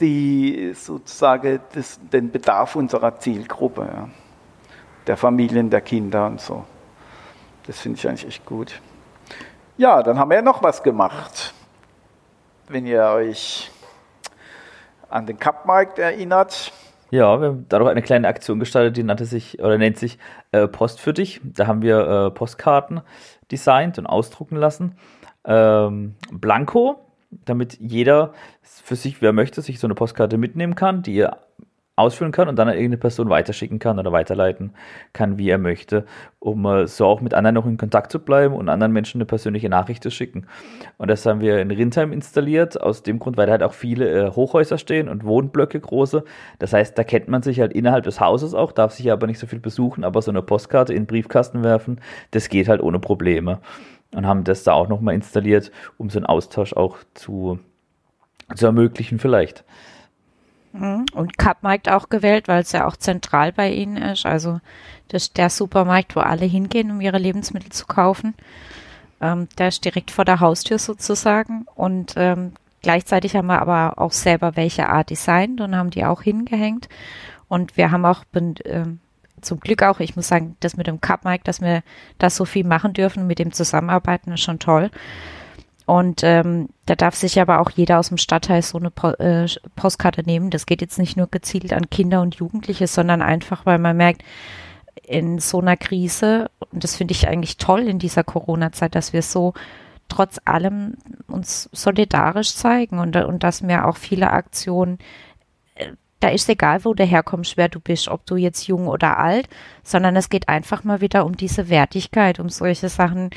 die 0.00 0.72
sozusagen 0.74 1.60
das, 1.74 1.98
den 2.12 2.30
Bedarf 2.30 2.76
unserer 2.76 3.18
Zielgruppe, 3.18 3.88
ja. 3.92 4.08
der 5.06 5.16
Familien, 5.16 5.70
der 5.70 5.80
Kinder 5.80 6.26
und 6.26 6.40
so. 6.40 6.64
Das 7.66 7.80
finde 7.80 7.98
ich 7.98 8.06
eigentlich 8.06 8.26
echt 8.26 8.46
gut. 8.46 8.80
Ja, 9.76 10.02
dann 10.02 10.18
haben 10.18 10.30
wir 10.30 10.36
ja 10.36 10.42
noch 10.42 10.62
was 10.62 10.82
gemacht. 10.82 11.54
Wenn 12.68 12.86
ihr 12.86 13.02
euch 13.04 13.70
an 15.08 15.26
den 15.26 15.38
Cup-Markt 15.38 15.98
erinnert. 15.98 16.72
Ja, 17.10 17.40
wir 17.40 17.48
haben 17.48 17.66
dadurch 17.68 17.90
eine 17.90 18.02
kleine 18.02 18.26
Aktion 18.26 18.58
gestartet, 18.58 18.96
die 18.96 19.04
nannte 19.04 19.24
sich 19.24 19.60
oder 19.60 19.78
nennt 19.78 19.96
sich 19.96 20.18
äh, 20.52 20.66
Post 20.66 21.00
für 21.00 21.12
dich. 21.12 21.40
Da 21.44 21.66
haben 21.66 21.82
wir 21.82 21.98
äh, 22.00 22.30
Postkarten 22.30 23.00
designt 23.50 23.98
und 23.98 24.06
ausdrucken 24.06 24.56
lassen. 24.56 24.96
Ähm, 25.44 26.16
Blanko, 26.32 26.98
damit 27.30 27.78
jeder 27.80 28.32
für 28.62 28.96
sich, 28.96 29.22
wer 29.22 29.32
möchte, 29.32 29.62
sich 29.62 29.78
so 29.78 29.86
eine 29.86 29.94
Postkarte 29.94 30.36
mitnehmen 30.36 30.74
kann, 30.74 31.02
die 31.02 31.14
ihr 31.14 31.36
ausfüllen 31.96 32.30
kann 32.30 32.48
und 32.48 32.56
dann 32.56 32.68
an 32.68 32.74
irgendeine 32.74 32.98
Person 32.98 33.30
weiterschicken 33.30 33.78
kann 33.78 33.98
oder 33.98 34.12
weiterleiten 34.12 34.74
kann, 35.14 35.38
wie 35.38 35.48
er 35.48 35.56
möchte, 35.56 36.04
um 36.38 36.66
äh, 36.66 36.86
so 36.86 37.06
auch 37.06 37.22
mit 37.22 37.32
anderen 37.32 37.54
noch 37.54 37.64
in 37.64 37.78
Kontakt 37.78 38.12
zu 38.12 38.18
bleiben 38.18 38.54
und 38.54 38.68
anderen 38.68 38.92
Menschen 38.92 39.18
eine 39.18 39.24
persönliche 39.24 39.70
Nachricht 39.70 40.02
zu 40.02 40.10
schicken. 40.10 40.46
Und 40.98 41.08
das 41.08 41.24
haben 41.24 41.40
wir 41.40 41.58
in 41.58 41.70
Rindheim 41.70 42.12
installiert, 42.12 42.78
aus 42.78 43.02
dem 43.02 43.18
Grund, 43.18 43.38
weil 43.38 43.46
da 43.46 43.52
halt 43.52 43.62
auch 43.62 43.72
viele 43.72 44.26
äh, 44.26 44.30
Hochhäuser 44.30 44.76
stehen 44.76 45.08
und 45.08 45.24
Wohnblöcke 45.24 45.80
große. 45.80 46.22
Das 46.58 46.74
heißt, 46.74 46.98
da 46.98 47.02
kennt 47.02 47.28
man 47.28 47.42
sich 47.42 47.60
halt 47.60 47.72
innerhalb 47.72 48.04
des 48.04 48.20
Hauses 48.20 48.52
auch, 48.52 48.72
darf 48.72 48.92
sich 48.92 49.10
aber 49.10 49.26
nicht 49.26 49.38
so 49.38 49.46
viel 49.46 49.60
besuchen, 49.60 50.04
aber 50.04 50.20
so 50.20 50.30
eine 50.30 50.42
Postkarte 50.42 50.92
in 50.92 51.02
den 51.02 51.06
Briefkasten 51.06 51.64
werfen, 51.64 52.00
das 52.32 52.50
geht 52.50 52.68
halt 52.68 52.82
ohne 52.82 52.98
Probleme. 52.98 53.60
Und 54.14 54.26
haben 54.26 54.44
das 54.44 54.62
da 54.64 54.72
auch 54.72 54.88
nochmal 54.88 55.14
installiert, 55.14 55.72
um 55.96 56.10
so 56.10 56.18
einen 56.18 56.26
Austausch 56.26 56.74
auch 56.74 56.98
zu, 57.14 57.58
zu 58.54 58.66
ermöglichen 58.66 59.18
vielleicht. 59.18 59.64
Mhm. 60.78 61.06
Und 61.14 61.38
Cupmarkt 61.38 61.88
auch 61.88 62.08
gewählt, 62.08 62.48
weil 62.48 62.62
es 62.62 62.72
ja 62.72 62.86
auch 62.86 62.96
zentral 62.96 63.52
bei 63.52 63.70
Ihnen 63.72 63.96
ist. 63.96 64.26
Also 64.26 64.60
das 65.08 65.24
ist 65.24 65.36
der 65.36 65.50
Supermarkt, 65.50 66.16
wo 66.16 66.20
alle 66.20 66.44
hingehen, 66.44 66.90
um 66.90 67.00
ihre 67.00 67.18
Lebensmittel 67.18 67.70
zu 67.70 67.86
kaufen. 67.86 68.34
Ähm, 69.20 69.48
der 69.58 69.68
ist 69.68 69.84
direkt 69.84 70.10
vor 70.10 70.24
der 70.24 70.40
Haustür 70.40 70.78
sozusagen. 70.78 71.66
Und 71.74 72.14
ähm, 72.16 72.52
gleichzeitig 72.82 73.36
haben 73.36 73.46
wir 73.46 73.60
aber 73.60 73.98
auch 73.98 74.12
selber 74.12 74.56
welche 74.56 74.88
Art 74.88 75.10
designt 75.10 75.60
und 75.60 75.76
haben 75.76 75.90
die 75.90 76.04
auch 76.04 76.22
hingehängt. 76.22 76.88
Und 77.48 77.76
wir 77.76 77.90
haben 77.92 78.04
auch 78.04 78.24
ähm, 78.64 78.98
zum 79.40 79.60
Glück 79.60 79.82
auch, 79.82 80.00
ich 80.00 80.16
muss 80.16 80.28
sagen, 80.28 80.56
das 80.60 80.76
mit 80.76 80.86
dem 80.88 81.00
Cupmarkt, 81.00 81.46
dass 81.46 81.60
wir 81.60 81.82
das 82.18 82.36
so 82.36 82.44
viel 82.44 82.64
machen 82.64 82.92
dürfen, 82.92 83.26
mit 83.26 83.38
dem 83.38 83.52
Zusammenarbeiten 83.52 84.32
ist 84.32 84.40
schon 84.40 84.58
toll. 84.58 84.90
Und 85.86 86.24
ähm, 86.24 86.68
da 86.84 86.96
darf 86.96 87.14
sich 87.14 87.40
aber 87.40 87.60
auch 87.60 87.70
jeder 87.70 88.00
aus 88.00 88.08
dem 88.08 88.18
Stadtteil 88.18 88.60
so 88.62 88.76
eine 88.76 88.90
po 88.90 89.10
äh, 89.10 89.46
Postkarte 89.76 90.24
nehmen. 90.24 90.50
Das 90.50 90.66
geht 90.66 90.80
jetzt 90.80 90.98
nicht 90.98 91.16
nur 91.16 91.28
gezielt 91.28 91.72
an 91.72 91.88
Kinder 91.90 92.22
und 92.22 92.34
Jugendliche, 92.34 92.88
sondern 92.88 93.22
einfach, 93.22 93.64
weil 93.64 93.78
man 93.78 93.96
merkt, 93.96 94.22
in 95.04 95.38
so 95.38 95.60
einer 95.60 95.76
Krise, 95.76 96.50
und 96.72 96.82
das 96.82 96.96
finde 96.96 97.12
ich 97.12 97.28
eigentlich 97.28 97.58
toll 97.58 97.82
in 97.82 98.00
dieser 98.00 98.24
Corona-Zeit, 98.24 98.96
dass 98.96 99.12
wir 99.12 99.22
so 99.22 99.54
trotz 100.08 100.40
allem 100.44 100.94
uns 101.28 101.68
solidarisch 101.72 102.54
zeigen 102.54 102.98
und, 102.98 103.14
und 103.16 103.44
dass 103.44 103.66
wir 103.66 103.86
auch 103.86 103.96
viele 103.96 104.30
Aktionen, 104.32 104.98
äh, 105.76 105.92
da 106.18 106.28
ist 106.28 106.48
egal, 106.48 106.84
wo 106.84 106.94
du 106.94 107.04
herkommst, 107.04 107.56
wer 107.56 107.68
du 107.68 107.78
bist, 107.78 108.08
ob 108.08 108.26
du 108.26 108.36
jetzt 108.36 108.66
jung 108.66 108.88
oder 108.88 109.18
alt, 109.18 109.48
sondern 109.84 110.16
es 110.16 110.30
geht 110.30 110.48
einfach 110.48 110.82
mal 110.82 111.00
wieder 111.00 111.26
um 111.26 111.36
diese 111.36 111.68
Wertigkeit, 111.68 112.40
um 112.40 112.48
solche 112.48 112.88
Sachen, 112.88 113.30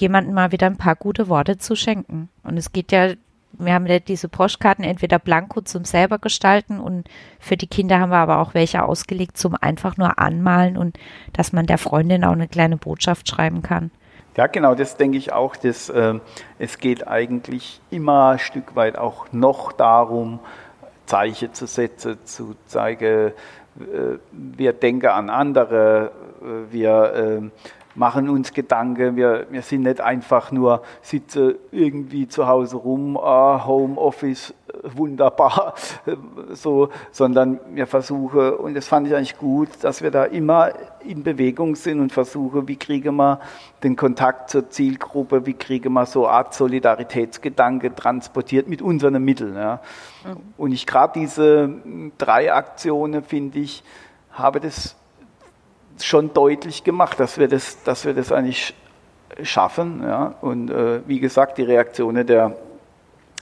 jemandem 0.00 0.34
mal 0.34 0.52
wieder 0.52 0.66
ein 0.66 0.76
paar 0.76 0.96
gute 0.96 1.28
Worte 1.28 1.58
zu 1.58 1.76
schenken. 1.76 2.28
Und 2.42 2.56
es 2.56 2.72
geht 2.72 2.92
ja, 2.92 3.12
wir 3.52 3.74
haben 3.74 3.86
ja 3.86 3.98
diese 3.98 4.28
Postkarten 4.28 4.84
entweder 4.84 5.18
blanko 5.18 5.60
zum 5.60 5.84
selber 5.84 6.18
gestalten 6.18 6.80
und 6.80 7.08
für 7.38 7.56
die 7.56 7.66
Kinder 7.66 8.00
haben 8.00 8.10
wir 8.10 8.18
aber 8.18 8.38
auch 8.38 8.54
welche 8.54 8.84
ausgelegt 8.84 9.36
zum 9.36 9.56
einfach 9.60 9.96
nur 9.96 10.18
anmalen 10.18 10.76
und 10.76 10.98
dass 11.32 11.52
man 11.52 11.66
der 11.66 11.78
Freundin 11.78 12.24
auch 12.24 12.32
eine 12.32 12.48
kleine 12.48 12.76
Botschaft 12.76 13.28
schreiben 13.28 13.62
kann. 13.62 13.90
Ja, 14.36 14.46
genau, 14.46 14.74
das 14.74 14.96
denke 14.96 15.18
ich 15.18 15.32
auch. 15.32 15.56
Dass, 15.56 15.88
äh, 15.88 16.14
es 16.58 16.78
geht 16.78 17.06
eigentlich 17.06 17.80
immer 17.90 18.30
ein 18.30 18.38
Stück 18.38 18.76
weit 18.76 18.96
auch 18.96 19.26
noch 19.32 19.72
darum, 19.72 20.38
Zeichen 21.06 21.52
zu 21.52 21.66
setzen, 21.66 22.18
zu 22.24 22.54
zeigen, 22.66 23.32
äh, 23.78 24.18
wir 24.32 24.72
denken 24.72 25.06
an 25.06 25.30
andere, 25.30 26.12
äh, 26.40 26.72
wir 26.72 27.14
äh, 27.14 27.50
machen 28.00 28.30
uns 28.30 28.54
Gedanken. 28.54 29.14
Wir, 29.14 29.46
wir 29.50 29.60
sind 29.60 29.82
nicht 29.82 30.00
einfach 30.00 30.50
nur 30.52 30.82
sitzen 31.02 31.56
irgendwie 31.70 32.26
zu 32.26 32.46
Hause 32.46 32.76
rum, 32.76 33.18
ah, 33.18 33.66
Homeoffice, 33.66 34.54
wunderbar, 34.82 35.74
so, 36.52 36.88
sondern 37.12 37.60
wir 37.74 37.86
versuchen, 37.86 38.54
und 38.54 38.72
das 38.74 38.88
fand 38.88 39.06
ich 39.06 39.14
eigentlich 39.14 39.36
gut, 39.36 39.68
dass 39.82 40.00
wir 40.00 40.10
da 40.10 40.24
immer 40.24 40.70
in 41.04 41.22
Bewegung 41.22 41.76
sind 41.76 42.00
und 42.00 42.10
versuchen, 42.10 42.66
wie 42.68 42.76
kriegen 42.76 43.16
wir 43.16 43.38
den 43.82 43.96
Kontakt 43.96 44.48
zur 44.48 44.70
Zielgruppe, 44.70 45.44
wie 45.44 45.52
kriegen 45.52 45.92
wir 45.92 46.06
so 46.06 46.26
eine 46.26 46.36
Art 46.36 46.54
Solidaritätsgedanke 46.54 47.94
transportiert 47.94 48.66
mit 48.66 48.80
unseren 48.80 49.22
Mitteln. 49.22 49.56
Ja. 49.56 49.80
Mhm. 50.24 50.36
Und 50.56 50.72
ich 50.72 50.86
gerade 50.86 51.20
diese 51.20 51.68
drei 52.16 52.50
Aktionen, 52.50 53.22
finde 53.22 53.58
ich, 53.58 53.84
habe 54.32 54.58
das 54.58 54.96
schon 56.04 56.32
deutlich 56.32 56.84
gemacht, 56.84 57.20
dass 57.20 57.38
wir 57.38 57.48
das, 57.48 57.82
dass 57.82 58.04
wir 58.04 58.14
das 58.14 58.32
eigentlich 58.32 58.74
schaffen. 59.42 60.02
Ja? 60.02 60.34
Und 60.40 60.70
äh, 60.70 61.00
wie 61.06 61.20
gesagt, 61.20 61.58
die 61.58 61.62
Reaktionen 61.62 62.26
der 62.26 62.56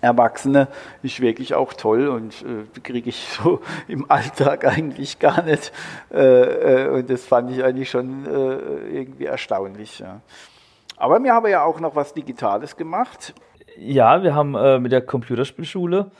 Erwachsene 0.01 0.69
ist 1.03 1.21
wirklich 1.21 1.55
auch 1.55 1.73
toll 1.73 2.09
und 2.09 2.35
äh, 2.43 2.81
kriege 2.81 3.09
ich 3.09 3.29
so 3.29 3.61
im 3.89 4.11
Alltag 4.11 4.65
eigentlich 4.65 5.19
gar 5.19 5.43
nicht. 5.43 5.73
Äh, 6.13 6.85
äh, 6.85 6.89
und 6.89 7.11
das 7.11 7.25
fand 7.25 7.51
ich 7.51 7.65
eigentlich 7.65 7.91
schon 7.91 8.27
äh, 8.27 8.99
irgendwie 8.99 9.25
erstaunlich. 9.25 9.99
Ja. 9.99 10.21
Aber 10.97 11.23
wir 11.23 11.33
haben 11.33 11.47
ja 11.49 11.65
auch 11.65 11.81
noch 11.81 11.97
was 11.97 12.15
Digitales 12.15 12.77
gemacht. 12.77 13.35
Ja, 13.77 14.23
wir 14.23 14.35
haben 14.35 14.55
äh, 14.55 14.79
mit 14.79 14.93
der 14.93 15.03
Computerspielschule 15.03 16.11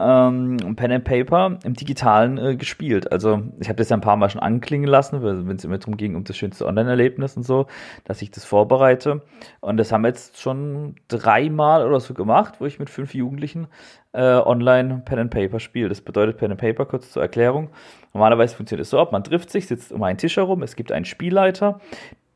ähm, 0.00 0.56
Pen 0.76 0.92
and 0.92 1.04
Paper 1.04 1.58
im 1.62 1.74
Digitalen 1.74 2.38
äh, 2.38 2.56
gespielt. 2.56 3.12
Also 3.12 3.42
ich 3.60 3.68
habe 3.68 3.76
das 3.76 3.90
ja 3.90 3.96
ein 3.96 4.00
paar 4.00 4.16
Mal 4.16 4.30
schon 4.30 4.40
anklingen 4.40 4.88
lassen, 4.88 5.22
wenn 5.22 5.56
es 5.56 5.64
immer 5.64 5.78
darum 5.78 5.96
ging, 5.96 6.16
um 6.16 6.24
das 6.24 6.36
schönste 6.36 6.66
Online-Erlebnis 6.66 7.36
und 7.36 7.42
so, 7.42 7.66
dass 8.04 8.22
ich 8.22 8.30
das 8.30 8.44
vorbereite. 8.44 9.22
Und 9.60 9.76
das 9.76 9.92
haben 9.92 10.02
wir 10.02 10.08
jetzt 10.08 10.40
schon 10.40 10.96
dreimal 11.08 11.86
oder 11.86 12.00
so 12.00 12.14
gemacht, 12.14 12.54
wo 12.58 12.66
ich 12.66 12.78
mit 12.78 12.88
fünf 12.88 13.14
Jugendlichen 13.14 13.68
äh, 14.12 14.22
online 14.22 15.02
Pen 15.04 15.18
and 15.18 15.30
Paper 15.30 15.60
spiele. 15.60 15.88
Das 15.88 16.00
bedeutet 16.00 16.38
Pen 16.38 16.50
and 16.50 16.60
Paper, 16.60 16.86
kurz 16.86 17.12
zur 17.12 17.22
Erklärung. 17.22 17.70
Normalerweise 18.12 18.56
funktioniert 18.56 18.84
es 18.84 18.90
so 18.90 18.98
ab, 18.98 19.12
man 19.12 19.22
trifft 19.22 19.50
sich, 19.50 19.68
sitzt 19.68 19.92
um 19.92 20.02
einen 20.02 20.18
Tisch 20.18 20.36
herum, 20.36 20.62
es 20.62 20.74
gibt 20.74 20.90
einen 20.90 21.04
Spielleiter, 21.04 21.80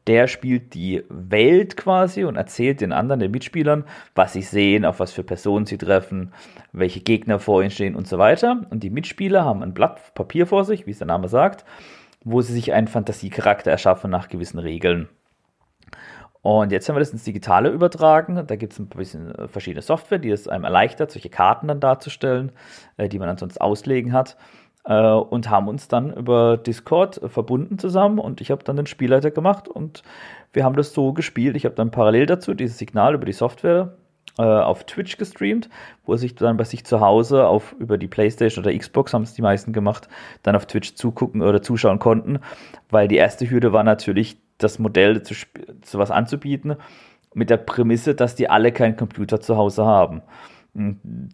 der 0.07 0.27
spielt 0.27 0.75
die 0.75 1.03
Welt 1.09 1.77
quasi 1.77 2.25
und 2.25 2.37
erzählt 2.37 2.81
den 2.81 2.93
anderen, 2.93 3.21
den 3.21 3.31
Mitspielern, 3.31 3.85
was 4.15 4.35
sie 4.35 4.43
sehen, 4.43 4.85
auf 4.85 5.01
was 5.01 5.13
für 5.13 5.25
Personen 5.25 5.67
sie 5.67 5.79
treffen, 5.79 6.33
welche 6.73 7.01
Gegner 7.01 7.39
vor 7.39 7.63
ihnen 7.63 7.71
stehen 7.71 7.97
und 7.97 8.07
so 8.07 8.19
weiter. 8.19 8.67
Und 8.71 8.83
die 8.83 8.91
Mitspieler 8.91 9.45
haben 9.45 9.63
ein 9.63 9.75
Blatt 9.75 10.15
Papier 10.15 10.47
vor 10.47 10.65
sich, 10.65 10.87
wie 10.87 10.91
es 10.91 10.99
der 10.99 11.07
Name 11.07 11.29
sagt, 11.29 11.65
wo 12.23 12.43
sie 12.43 12.53
sich 12.53 12.73
einen 12.73 12.89
Fantasiecharakter 12.89 13.71
erschaffen 13.71 14.11
nach 14.11 14.29
gewissen 14.29 14.59
Regeln. 14.59 15.09
Und 16.43 16.73
jetzt 16.73 16.87
haben 16.87 16.97
wir 16.97 17.01
das 17.01 17.11
ins 17.11 17.25
Digitale 17.25 17.71
übertragen. 17.71 18.47
Da 18.47 18.57
gibt 18.57 18.75
es 18.75 18.79
ein 18.79 18.89
bisschen 18.89 19.35
äh, 19.35 19.49
verschiedene 19.49 19.81
Software, 19.81 20.19
die 20.19 20.29
es 20.29 20.47
einem 20.47 20.65
erleichtert, 20.65 21.11
solche 21.11 21.31
Karten 21.31 21.69
dann 21.69 21.81
darzustellen, 21.81 22.53
äh, 22.99 23.09
die 23.09 23.19
man 23.19 23.31
ansonsten 23.31 23.63
auslegen 23.63 24.13
hat 24.13 24.37
äh, 24.85 25.11
und 25.11 25.50
haben 25.50 25.69
uns 25.69 25.88
dann 25.88 26.12
über 26.12 26.57
Discord 26.57 27.21
verbunden 27.26 27.79
zusammen 27.79 28.19
und 28.19 28.41
ich 28.41 28.50
habe 28.50 28.64
dann 28.64 28.76
den 28.76 28.87
Spielleiter 28.87 29.31
gemacht 29.31 29.69
und 29.69 30.03
wir 30.53 30.64
haben 30.64 30.76
das 30.76 30.93
so 30.93 31.12
gespielt. 31.12 31.57
Ich 31.57 31.64
habe 31.64 31.75
dann 31.75 31.91
parallel 31.91 32.26
dazu 32.26 32.55
dieses 32.55 32.79
Signal 32.79 33.14
über 33.14 33.26
die 33.26 33.33
Software 33.33 33.95
äh, 34.38 34.43
auf 34.43 34.85
Twitch 34.85 35.17
gestreamt, 35.17 35.69
wo 36.05 36.17
sich 36.17 36.35
dann 36.35 36.57
bei 36.57 36.64
sich 36.64 36.85
zu 36.85 37.00
Hause 37.00 37.47
auf 37.47 37.75
über 37.79 37.99
die 37.99 38.09
Playstation 38.09 38.64
oder 38.64 38.76
Xbox 38.76 39.14
haben 39.14 39.23
es 39.23 39.35
die 39.35 39.43
meisten 39.43 39.73
gemacht, 39.73 40.09
dann 40.43 40.57
auf 40.57 40.67
Twitch 40.67 40.95
zugucken 40.95 41.43
oder 41.43 41.62
zuschauen 41.62 41.99
konnten, 41.99 42.41
weil 42.91 43.09
die 43.09 43.17
erste 43.17 43.49
Hürde 43.49 43.73
war 43.73 43.85
natürlich 43.85 44.38
das 44.59 44.79
Modell 44.79 45.23
zu, 45.23 45.35
zu 45.83 45.99
was 45.99 46.11
anzubieten 46.11 46.76
mit 47.35 47.50
der 47.50 47.57
Prämisse, 47.57 48.14
dass 48.14 48.37
die 48.37 48.49
alle 48.49 48.73
keinen 48.73 48.97
Computer 48.97 49.41
zu 49.41 49.57
Hause 49.57 49.85
haben. 49.85 50.23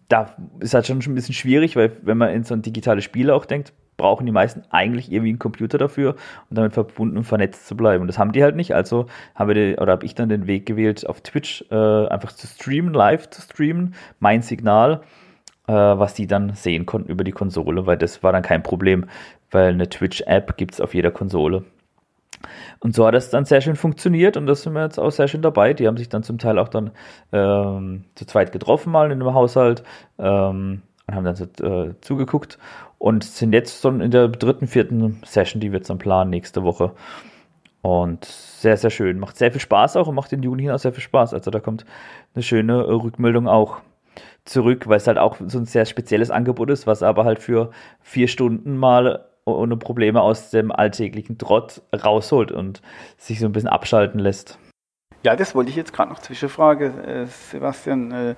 Da 0.07 0.35
ist 0.59 0.73
halt 0.73 0.85
schon 0.85 0.99
ein 0.99 1.15
bisschen 1.15 1.33
schwierig, 1.33 1.75
weil 1.75 1.97
wenn 2.03 2.17
man 2.17 2.29
in 2.29 2.43
so 2.43 2.53
ein 2.53 2.61
digitales 2.61 3.03
Spiel 3.03 3.31
auch 3.31 3.45
denkt, 3.45 3.73
brauchen 3.97 4.25
die 4.25 4.31
meisten 4.31 4.63
eigentlich 4.71 5.11
irgendwie 5.11 5.29
einen 5.29 5.39
Computer 5.39 5.77
dafür 5.77 6.15
und 6.49 6.57
damit 6.57 6.73
verbunden 6.73 7.17
und 7.17 7.23
vernetzt 7.23 7.67
zu 7.67 7.77
bleiben. 7.77 8.01
Und 8.01 8.07
das 8.07 8.17
haben 8.17 8.31
die 8.31 8.43
halt 8.43 8.55
nicht. 8.55 8.73
Also 8.73 9.05
haben 9.35 9.47
wir 9.47 9.55
die, 9.55 9.77
oder 9.77 9.93
habe 9.93 10.05
ich 10.05 10.15
dann 10.15 10.29
den 10.29 10.47
Weg 10.47 10.65
gewählt, 10.65 11.07
auf 11.07 11.21
Twitch 11.21 11.65
äh, 11.71 12.07
einfach 12.07 12.33
zu 12.33 12.47
streamen, 12.47 12.93
live 12.93 13.29
zu 13.29 13.41
streamen, 13.41 13.93
mein 14.19 14.41
Signal, 14.41 15.01
äh, 15.67 15.73
was 15.73 16.13
die 16.15 16.27
dann 16.27 16.53
sehen 16.55 16.85
konnten 16.85 17.09
über 17.09 17.23
die 17.23 17.31
Konsole, 17.31 17.85
weil 17.85 17.97
das 17.97 18.23
war 18.23 18.31
dann 18.31 18.43
kein 18.43 18.63
Problem, 18.63 19.05
weil 19.51 19.73
eine 19.73 19.87
Twitch-App 19.87 20.57
gibt 20.57 20.73
es 20.73 20.81
auf 20.81 20.93
jeder 20.93 21.11
Konsole. 21.11 21.63
Und 22.83 22.95
so 22.95 23.05
hat 23.05 23.13
das 23.13 23.29
dann 23.29 23.45
sehr 23.45 23.61
schön 23.61 23.75
funktioniert 23.75 24.37
und 24.37 24.47
das 24.47 24.63
sind 24.63 24.73
wir 24.73 24.81
jetzt 24.83 24.99
auch 24.99 25.11
sehr 25.11 25.27
schön 25.27 25.43
dabei. 25.43 25.73
Die 25.73 25.87
haben 25.87 25.97
sich 25.97 26.09
dann 26.09 26.23
zum 26.23 26.39
Teil 26.39 26.57
auch 26.57 26.67
dann 26.67 26.89
ähm, 27.31 28.05
zu 28.15 28.25
zweit 28.25 28.51
getroffen 28.51 28.91
mal 28.91 29.11
in 29.11 29.21
einem 29.21 29.35
Haushalt 29.35 29.83
ähm, 30.17 30.81
und 31.05 31.15
haben 31.15 31.23
dann 31.23 31.35
so, 31.35 31.45
äh, 31.63 31.93
zugeguckt 32.01 32.57
und 32.97 33.23
sind 33.23 33.53
jetzt 33.53 33.81
schon 33.81 34.01
in 34.01 34.09
der 34.09 34.29
dritten, 34.29 34.65
vierten 34.65 35.21
Session, 35.23 35.59
die 35.61 35.71
wir 35.71 35.77
jetzt 35.77 35.91
dann 35.91 35.99
planen 35.99 36.31
nächste 36.31 36.63
Woche. 36.63 36.93
Und 37.83 38.25
sehr, 38.25 38.77
sehr 38.77 38.89
schön. 38.89 39.19
Macht 39.19 39.37
sehr 39.37 39.51
viel 39.51 39.61
Spaß 39.61 39.95
auch 39.97 40.07
und 40.07 40.15
macht 40.15 40.31
den 40.31 40.41
Jugendlichen 40.41 40.71
auch 40.71 40.79
sehr 40.79 40.93
viel 40.93 41.03
Spaß. 41.03 41.35
Also 41.35 41.51
da 41.51 41.59
kommt 41.59 41.85
eine 42.33 42.43
schöne 42.43 42.73
äh, 42.73 42.91
Rückmeldung 42.91 43.47
auch 43.47 43.77
zurück, 44.45 44.87
weil 44.87 44.97
es 44.97 45.05
halt 45.05 45.19
auch 45.19 45.37
so 45.45 45.59
ein 45.59 45.65
sehr 45.65 45.85
spezielles 45.85 46.31
Angebot 46.31 46.71
ist, 46.71 46.87
was 46.87 47.03
aber 47.03 47.25
halt 47.25 47.39
für 47.39 47.69
vier 48.01 48.27
Stunden 48.27 48.75
mal 48.75 49.25
ohne 49.45 49.77
Probleme 49.77 50.21
aus 50.21 50.49
dem 50.49 50.71
alltäglichen 50.71 51.37
Trott 51.37 51.81
rausholt 51.93 52.51
und 52.51 52.81
sich 53.17 53.39
so 53.39 53.45
ein 53.45 53.51
bisschen 53.51 53.69
abschalten 53.69 54.19
lässt. 54.19 54.57
Ja, 55.23 55.35
das 55.35 55.53
wollte 55.53 55.69
ich 55.69 55.75
jetzt 55.75 55.93
gerade 55.93 56.09
noch 56.09 56.19
zwischenfragen, 56.19 56.99
äh, 57.03 57.25
Sebastian. 57.27 58.11
Äh, 58.11 58.35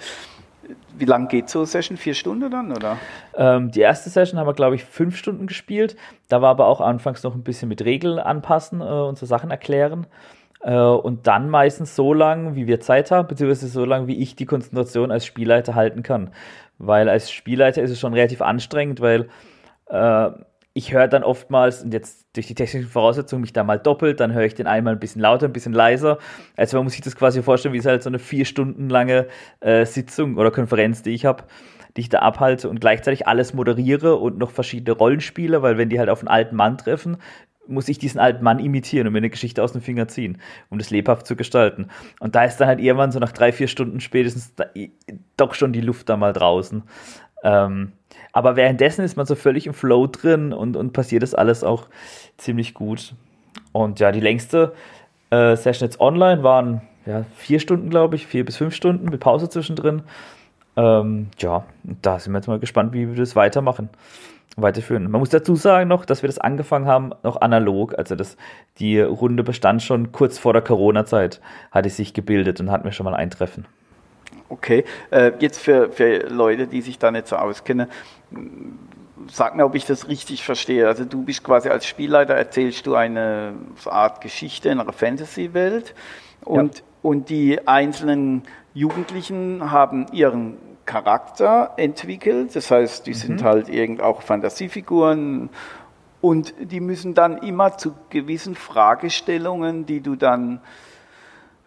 wie 0.98 1.06
lange 1.06 1.28
geht 1.28 1.50
so 1.50 1.60
eine 1.60 1.66
Session? 1.66 1.98
Vier 1.98 2.14
Stunden 2.14 2.50
dann, 2.50 2.72
oder? 2.72 2.98
Ähm, 3.36 3.72
die 3.72 3.82
erste 3.82 4.10
Session 4.10 4.40
haben 4.40 4.48
wir, 4.48 4.54
glaube 4.54 4.76
ich, 4.76 4.84
fünf 4.84 5.18
Stunden 5.18 5.48
gespielt. 5.48 5.96
Da 6.30 6.42
war 6.42 6.52
aber 6.52 6.68
auch 6.68 6.82
anfangs 6.82 7.24
noch 7.24 7.36
ein 7.36 7.44
bisschen 7.44 7.70
mit 7.70 7.84
Regeln 7.84 8.20
anpassen 8.20 8.82
äh, 8.82 8.84
und 8.86 9.18
so 9.18 9.26
Sachen 9.26 9.52
erklären. 9.52 10.08
Äh, 10.62 10.76
und 10.76 11.28
dann 11.28 11.50
meistens 11.50 11.96
so 11.96 12.14
lang, 12.14 12.56
wie 12.56 12.68
wir 12.68 12.80
Zeit 12.80 13.12
haben, 13.12 13.28
beziehungsweise 13.28 13.68
so 13.68 13.86
lang, 13.86 14.08
wie 14.08 14.22
ich 14.22 14.36
die 14.36 14.46
Konzentration 14.46 15.12
als 15.12 15.26
Spielleiter 15.26 15.76
halten 15.76 16.04
kann. 16.04 16.32
Weil 16.78 17.10
als 17.10 17.32
Spielleiter 17.32 17.82
ist 17.82 17.92
es 17.92 18.00
schon 18.00 18.14
relativ 18.14 18.42
anstrengend, 18.42 19.02
weil 19.02 19.30
äh, 19.88 20.30
ich 20.74 20.94
höre 20.94 21.08
dann 21.08 21.24
oftmals, 21.24 21.84
und 21.84 21.94
jetzt 21.94 22.28
durch 22.36 22.48
die 22.48 22.56
technischen 22.56 22.90
Voraussetzungen 22.90 23.42
mich 23.42 23.54
da 23.54 23.64
mal 23.64 23.78
doppelt, 23.80 24.20
dann 24.20 24.34
höre 24.34 24.46
ich 24.46 24.56
den 24.56 24.68
einmal 24.68 24.94
ein 24.94 25.00
bisschen 25.00 25.22
lauter, 25.22 25.48
ein 25.48 25.54
bisschen 25.54 25.74
leiser. 25.74 26.18
Also 26.58 26.78
man 26.78 26.86
muss 26.86 26.94
sich 26.94 27.02
das 27.02 27.16
quasi 27.16 27.44
vorstellen, 27.44 27.74
wie 27.74 27.80
es 27.80 27.86
halt 27.86 28.04
so 28.04 28.10
eine 28.10 28.20
vier 28.20 28.46
Stunden 28.46 28.90
lange 28.90 29.28
äh, 29.60 29.86
Sitzung 29.86 30.38
oder 30.38 30.52
Konferenz, 30.52 31.04
die 31.04 31.12
ich 31.12 31.26
habe. 31.26 31.44
die 31.96 32.02
ich 32.02 32.10
da 32.10 32.20
abhalte 32.20 32.70
und 32.70 32.82
gleichzeitig 32.82 33.28
alles 33.28 33.54
moderiere 33.54 34.16
und 34.16 34.38
noch 34.38 34.52
verschiedene 34.52 34.98
Rollen 34.98 35.22
spiele, 35.22 35.62
weil 35.62 35.78
wenn 35.78 35.90
die 35.90 36.00
halt 36.00 36.10
auf 36.10 36.20
einen 36.20 36.28
alten 36.28 36.56
Mann 36.56 36.78
treffen, 36.78 37.18
muss 37.68 37.88
ich 37.88 37.98
diesen 37.98 38.20
alten 38.20 38.44
Mann 38.44 38.60
imitieren 38.60 39.08
und 39.08 39.14
mir 39.14 39.20
eine 39.20 39.30
Geschichte 39.30 39.64
aus 39.64 39.72
dem 39.72 39.82
Finger 39.82 40.08
ziehen, 40.08 40.40
um 40.70 40.80
das 40.80 40.90
lebhaft 40.90 41.26
zu 41.26 41.36
gestalten. 41.36 41.88
Und 42.20 42.36
da 42.36 42.44
ist 42.44 42.58
dann 42.58 42.68
halt 42.68 42.80
irgendwann 42.82 43.12
so 43.12 43.20
nach 43.20 43.32
drei, 43.32 43.52
vier 43.54 43.68
Stunden 43.68 44.00
spätestens 44.02 44.54
da, 44.56 44.66
doch 45.38 45.54
schon 45.54 45.72
die 45.72 45.82
Luft 45.82 46.10
da 46.10 46.18
mal 46.18 46.34
draußen. 46.34 46.84
Ähm, 47.44 47.94
aber 48.34 48.56
währenddessen 48.56 49.06
ist 49.06 49.16
man 49.16 49.26
so 49.26 49.36
völlig 49.36 49.68
im 49.68 49.74
Flow 49.74 50.08
drin 50.08 50.52
und, 50.52 50.76
und 50.76 50.92
passiert 50.92 51.24
das 51.24 51.34
alles 51.34 51.64
auch 51.64 51.88
ziemlich 52.38 52.74
gut. 52.74 53.14
Und 53.72 54.00
ja, 54.00 54.12
die 54.12 54.20
längste 54.20 54.74
äh, 55.30 55.56
Session 55.56 55.88
jetzt 55.88 56.02
online 56.02 56.44
waren 56.44 56.82
ja, 57.06 57.26
vier 57.36 57.60
Stunden, 57.60 57.90
glaube 57.90 58.16
ich, 58.16 58.28
vier 58.28 58.44
bis 58.44 58.58
fünf 58.58 58.76
Stunden 58.76 59.06
mit 59.06 59.20
Pause 59.20 59.50
zwischendrin. 59.50 60.02
Ähm, 60.76 61.28
ja, 61.38 61.64
da 62.02 62.20
sind 62.20 62.34
wir 62.34 62.40
jetzt 62.40 62.48
mal 62.48 62.60
gespannt, 62.60 62.94
wie 62.94 63.08
wir 63.08 63.16
das 63.16 63.36
weitermachen 63.36 63.90
weiterführen. 64.56 65.10
Man 65.10 65.20
muss 65.20 65.30
dazu 65.30 65.56
sagen 65.56 65.88
noch, 65.88 66.06
dass 66.06 66.22
wir 66.22 66.28
das 66.28 66.38
angefangen 66.38 66.86
haben, 66.86 67.12
noch 67.24 67.42
analog. 67.42 67.98
Also 67.98 68.16
das, 68.16 68.38
die 68.78 69.00
Runde 69.00 69.44
bestand 69.44 69.82
schon 69.82 70.12
kurz 70.12 70.38
vor 70.38 70.54
der 70.54 70.62
Corona-Zeit, 70.62 71.42
hatte 71.72 71.90
sich 71.90 72.14
gebildet 72.14 72.60
und 72.60 72.70
hatten 72.72 72.84
wir 72.84 72.92
schon 72.92 73.06
mal 73.06 73.16
ein 73.16 73.30
Treffen. 73.30 73.66
Okay, 74.54 74.86
äh, 75.10 75.32
jetzt 75.40 75.60
für, 75.60 75.92
für 75.92 76.28
Leute, 76.30 76.68
die 76.68 76.82
sich 76.82 77.00
da 77.00 77.10
nicht 77.10 77.28
so 77.28 77.38
auskennen, 77.38 77.88
sag 79.32 79.56
mir, 79.56 79.66
ob 79.66 79.74
ich 79.74 79.86
das 79.86 80.08
richtig 80.08 80.44
verstehe. 80.44 80.88
Also 80.88 81.06
du 81.06 81.24
bist 81.24 81.44
quasi 81.44 81.70
als 81.70 81.88
Spielleiter, 81.88 82.36
erzählst 82.36 82.86
du 82.86 82.94
eine 82.94 83.54
Art 83.86 84.22
Geschichte 84.22 84.70
in 84.70 84.80
einer 84.80 84.94
Fantasy-Welt 84.94 85.96
und, 86.46 86.78
ja. 86.78 86.84
und 87.02 87.30
die 87.30 87.68
einzelnen 87.68 88.44
Jugendlichen 88.76 89.72
haben 89.72 90.06
ihren 90.12 90.58
Charakter 90.86 91.74
entwickelt. 91.78 92.56
Das 92.56 92.70
heißt, 92.70 93.08
die 93.08 93.12
mhm. 93.12 93.16
sind 93.16 93.44
halt 93.44 93.70
irgend 93.70 94.02
auch 94.02 94.22
Fantasiefiguren 94.22 95.50
und 96.22 96.54
die 96.60 96.80
müssen 96.80 97.16
dann 97.16 97.40
immer 97.40 97.76
zu 97.80 97.96
gewissen 98.12 98.54
Fragestellungen, 98.54 99.88
die 99.88 100.02
du 100.02 100.16
dann 100.16 100.62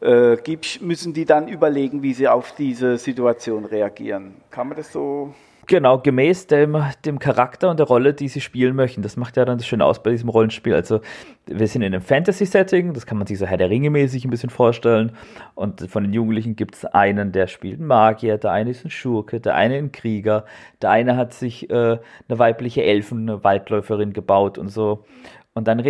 äh, 0.01 0.37
müssen 0.81 1.15
die 1.15 1.25
dann 1.25 1.49
überlegen, 1.49 2.03
wie 2.03 2.15
sie 2.15 2.29
auf 2.29 2.55
diese 2.57 2.99
Situation 2.99 3.65
reagieren. 3.65 4.35
Kann 4.51 4.69
man 4.69 4.77
das 4.77 4.93
so 4.93 5.35
Genau, 5.69 5.99
gemäß 5.99 6.47
dem, 6.47 6.81
dem 7.05 7.19
Charakter 7.19 7.71
und 7.71 7.81
der 7.81 7.89
Rolle, 7.89 8.15
die 8.15 8.29
sie 8.29 8.41
spielen 8.41 8.77
möchten. 8.77 9.03
Das 9.03 9.17
macht 9.17 9.37
ja 9.37 9.45
dann 9.45 9.59
das 9.59 9.67
Schöne 9.67 9.85
aus 9.85 10.01
bei 10.01 10.13
diesem 10.13 10.29
Rollenspiel. 10.29 10.75
Also, 10.75 11.01
wir 11.47 11.67
sind 11.67 11.83
in 11.83 11.93
einem 11.93 12.03
Fantasy-Setting, 12.03 12.95
das 12.95 13.05
kann 13.05 13.19
man 13.19 13.27
sich 13.27 13.37
so 13.37 13.47
Herr 13.47 13.57
der 13.57 13.69
Ringe 13.69 13.91
mäßig 13.91 14.25
ein 14.25 14.31
bisschen 14.31 14.51
vorstellen. 14.51 15.17
Und 15.57 15.91
von 15.91 16.05
den 16.05 16.13
Jugendlichen 16.13 16.55
gibt 16.55 16.77
es 16.77 16.85
einen, 16.85 17.33
der 17.33 17.49
spielt 17.49 17.81
einen 17.81 17.89
Magier, 17.89 18.39
der 18.39 18.53
eine 18.53 18.71
ist 18.71 18.85
ein 18.85 18.91
Schurke, 18.91 19.41
der 19.41 19.57
eine 19.57 19.75
ein 19.75 19.91
Krieger, 19.91 20.45
der 20.83 20.91
eine 20.91 21.17
hat 21.17 21.35
sich 21.35 21.69
äh, 21.69 21.99
eine 22.29 22.39
weibliche 22.39 22.85
Elfen, 22.85 23.29
eine 23.29 23.43
Waldläuferin 23.43 24.13
gebaut 24.13 24.59
und 24.59 24.69
so. 24.69 25.05
Und 25.53 25.67
dann 25.67 25.81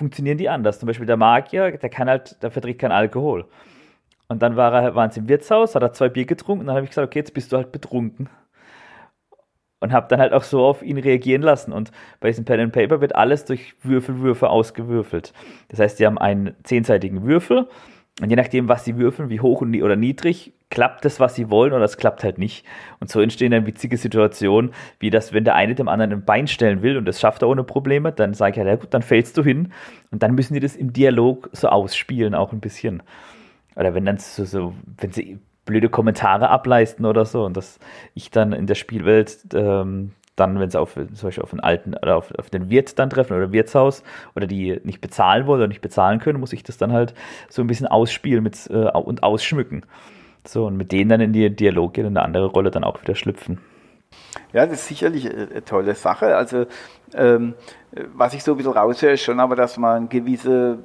funktionieren 0.00 0.38
die 0.38 0.48
anders. 0.48 0.80
Zum 0.80 0.86
Beispiel 0.86 1.06
der 1.06 1.18
Magier, 1.18 1.76
der 1.76 1.90
kann 1.90 2.08
halt, 2.08 2.42
der 2.42 2.50
verträgt 2.50 2.80
keinen 2.80 2.92
Alkohol. 2.92 3.44
Und 4.28 4.42
dann 4.42 4.56
war 4.56 4.72
er, 4.72 4.94
waren 4.94 5.10
sie 5.10 5.20
im 5.20 5.28
Wirtshaus, 5.28 5.74
hat 5.74 5.82
er 5.82 5.92
zwei 5.92 6.08
Bier 6.08 6.24
getrunken 6.24 6.62
und 6.62 6.66
dann 6.68 6.76
habe 6.76 6.84
ich 6.84 6.90
gesagt, 6.90 7.06
okay, 7.06 7.18
jetzt 7.18 7.34
bist 7.34 7.52
du 7.52 7.58
halt 7.58 7.70
betrunken 7.70 8.30
und 9.80 9.92
habe 9.92 10.08
dann 10.08 10.20
halt 10.20 10.32
auch 10.32 10.42
so 10.42 10.64
auf 10.64 10.82
ihn 10.82 10.98
reagieren 10.98 11.42
lassen. 11.42 11.72
Und 11.72 11.90
bei 12.20 12.28
diesem 12.28 12.46
Pen 12.46 12.60
and 12.60 12.72
Paper 12.72 13.00
wird 13.00 13.14
alles 13.14 13.44
durch 13.44 13.74
Würfelwürfe 13.82 14.48
ausgewürfelt. 14.48 15.34
Das 15.68 15.80
heißt, 15.80 15.98
sie 15.98 16.06
haben 16.06 16.18
einen 16.18 16.54
zehnseitigen 16.64 17.24
Würfel 17.24 17.68
und 18.22 18.30
je 18.30 18.36
nachdem, 18.36 18.68
was 18.68 18.84
sie 18.84 18.96
würfeln, 18.96 19.28
wie 19.28 19.40
hoch 19.40 19.60
oder 19.60 19.96
niedrig, 19.96 20.54
klappt 20.70 21.04
das, 21.04 21.20
was 21.20 21.34
sie 21.34 21.50
wollen, 21.50 21.72
oder 21.72 21.84
es 21.84 21.96
klappt 21.96 22.24
halt 22.24 22.38
nicht. 22.38 22.64
Und 23.00 23.10
so 23.10 23.20
entstehen 23.20 23.50
dann 23.50 23.66
witzige 23.66 23.96
Situationen, 23.96 24.72
wie 24.98 25.10
das, 25.10 25.32
wenn 25.32 25.44
der 25.44 25.56
eine 25.56 25.74
dem 25.74 25.88
anderen 25.88 26.12
ein 26.12 26.24
Bein 26.24 26.46
stellen 26.46 26.82
will 26.82 26.96
und 26.96 27.04
das 27.04 27.20
schafft 27.20 27.42
er 27.42 27.48
ohne 27.48 27.64
Probleme, 27.64 28.12
dann 28.12 28.34
sage 28.34 28.52
ich 28.52 28.58
halt, 28.58 28.68
ja 28.68 28.76
gut, 28.76 28.94
dann 28.94 29.02
fällst 29.02 29.36
du 29.36 29.44
hin. 29.44 29.72
Und 30.10 30.22
dann 30.22 30.34
müssen 30.34 30.54
die 30.54 30.60
das 30.60 30.76
im 30.76 30.92
Dialog 30.92 31.50
so 31.52 31.68
ausspielen, 31.68 32.34
auch 32.34 32.52
ein 32.52 32.60
bisschen. 32.60 33.02
Oder 33.76 33.94
wenn 33.94 34.04
dann 34.04 34.18
so, 34.18 34.44
so 34.44 34.74
wenn 34.98 35.12
sie 35.12 35.38
blöde 35.64 35.88
Kommentare 35.88 36.48
ableisten 36.48 37.04
oder 37.04 37.24
so 37.24 37.44
und 37.44 37.56
dass 37.56 37.78
ich 38.14 38.30
dann 38.30 38.52
in 38.52 38.66
der 38.66 38.74
Spielwelt 38.74 39.38
ähm, 39.54 40.12
dann, 40.36 40.58
wenn 40.58 40.70
sie 40.70 40.80
auf, 40.80 40.94
zum 40.94 41.08
Beispiel 41.22 41.44
auf 41.44 41.52
einen 41.52 41.60
alten 41.60 41.94
oder 41.94 42.16
auf, 42.16 42.32
auf 42.38 42.50
den 42.50 42.70
Wirt 42.70 42.98
dann 42.98 43.10
treffen 43.10 43.36
oder 43.36 43.52
Wirtshaus 43.52 44.02
oder 44.34 44.46
die 44.46 44.80
nicht 44.84 45.00
bezahlen 45.00 45.46
wollen 45.46 45.60
oder 45.60 45.68
nicht 45.68 45.82
bezahlen 45.82 46.18
können, 46.18 46.40
muss 46.40 46.52
ich 46.52 46.62
das 46.62 46.78
dann 46.78 46.92
halt 46.92 47.14
so 47.48 47.62
ein 47.62 47.66
bisschen 47.66 47.86
ausspielen 47.86 48.42
mit, 48.42 48.68
äh, 48.70 48.90
und 48.90 49.22
ausschmücken. 49.22 49.84
So, 50.46 50.66
und 50.66 50.76
mit 50.76 50.92
denen 50.92 51.10
dann 51.10 51.20
in 51.20 51.32
die 51.32 51.54
Dialog 51.54 51.94
gehen 51.94 52.06
und 52.06 52.16
eine 52.16 52.24
andere 52.24 52.46
Rolle 52.46 52.70
dann 52.70 52.84
auch 52.84 53.00
wieder 53.02 53.14
schlüpfen. 53.14 53.60
Ja, 54.52 54.66
das 54.66 54.80
ist 54.80 54.88
sicherlich 54.88 55.30
eine 55.30 55.64
tolle 55.64 55.94
Sache. 55.94 56.36
Also, 56.36 56.66
ähm, 57.14 57.54
was 58.14 58.34
ich 58.34 58.42
so 58.42 58.52
ein 58.52 58.56
bisschen 58.56 58.72
raushöre, 58.72 59.12
ist 59.12 59.22
schon 59.22 59.40
aber, 59.40 59.56
dass 59.56 59.76
man 59.76 60.08
gewisse 60.08 60.78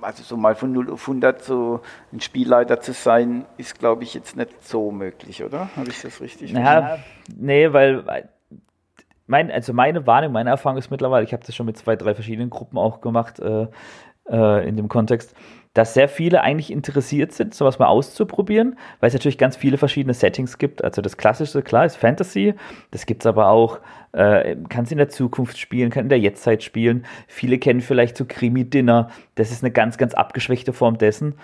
also 0.00 0.22
so 0.22 0.36
mal 0.36 0.54
von 0.54 0.72
0 0.72 0.90
auf 0.90 1.08
100 1.08 1.42
so 1.42 1.80
ein 2.12 2.20
Spielleiter 2.20 2.80
zu 2.80 2.92
sein, 2.92 3.46
ist, 3.56 3.78
glaube 3.78 4.04
ich, 4.04 4.14
jetzt 4.14 4.36
nicht 4.36 4.64
so 4.64 4.90
möglich, 4.90 5.42
oder? 5.42 5.74
Habe 5.76 5.88
ich 5.88 6.00
das 6.02 6.20
richtig 6.20 6.52
naja, 6.52 6.98
Nee, 7.36 7.72
weil 7.72 8.28
mein, 9.26 9.50
also 9.50 9.72
meine 9.72 10.06
Wahrnehmung, 10.06 10.34
meine 10.34 10.50
Erfahrung 10.50 10.78
ist 10.78 10.90
mittlerweile, 10.90 11.24
ich 11.24 11.32
habe 11.32 11.44
das 11.44 11.54
schon 11.54 11.66
mit 11.66 11.76
zwei, 11.76 11.96
drei 11.96 12.14
verschiedenen 12.14 12.50
Gruppen 12.50 12.78
auch 12.78 13.00
gemacht 13.00 13.40
äh, 13.40 13.66
äh, 14.30 14.68
in 14.68 14.76
dem 14.76 14.88
Kontext, 14.88 15.34
dass 15.74 15.94
sehr 15.94 16.08
viele 16.08 16.42
eigentlich 16.42 16.72
interessiert 16.72 17.32
sind, 17.32 17.54
sowas 17.54 17.78
mal 17.78 17.86
auszuprobieren, 17.86 18.76
weil 19.00 19.08
es 19.08 19.14
natürlich 19.14 19.38
ganz 19.38 19.56
viele 19.56 19.78
verschiedene 19.78 20.14
Settings 20.14 20.58
gibt. 20.58 20.82
Also 20.82 21.02
das 21.02 21.16
klassische, 21.16 21.62
klar, 21.62 21.84
ist 21.84 21.96
Fantasy, 21.96 22.54
das 22.90 23.06
gibt 23.06 23.22
es 23.22 23.26
aber 23.26 23.48
auch, 23.48 23.80
äh, 24.12 24.56
kann 24.68 24.84
es 24.84 24.92
in 24.92 24.98
der 24.98 25.08
Zukunft 25.08 25.58
spielen, 25.58 25.90
kann 25.90 26.04
in 26.04 26.08
der 26.08 26.18
Jetztzeit 26.18 26.62
spielen. 26.62 27.04
Viele 27.26 27.58
kennen 27.58 27.80
vielleicht 27.80 28.16
so 28.16 28.24
Krimi-Dinner, 28.26 29.10
das 29.34 29.50
ist 29.50 29.62
eine 29.62 29.70
ganz, 29.70 29.98
ganz 29.98 30.14
abgeschwächte 30.14 30.72
Form 30.72 30.98
dessen. 30.98 31.34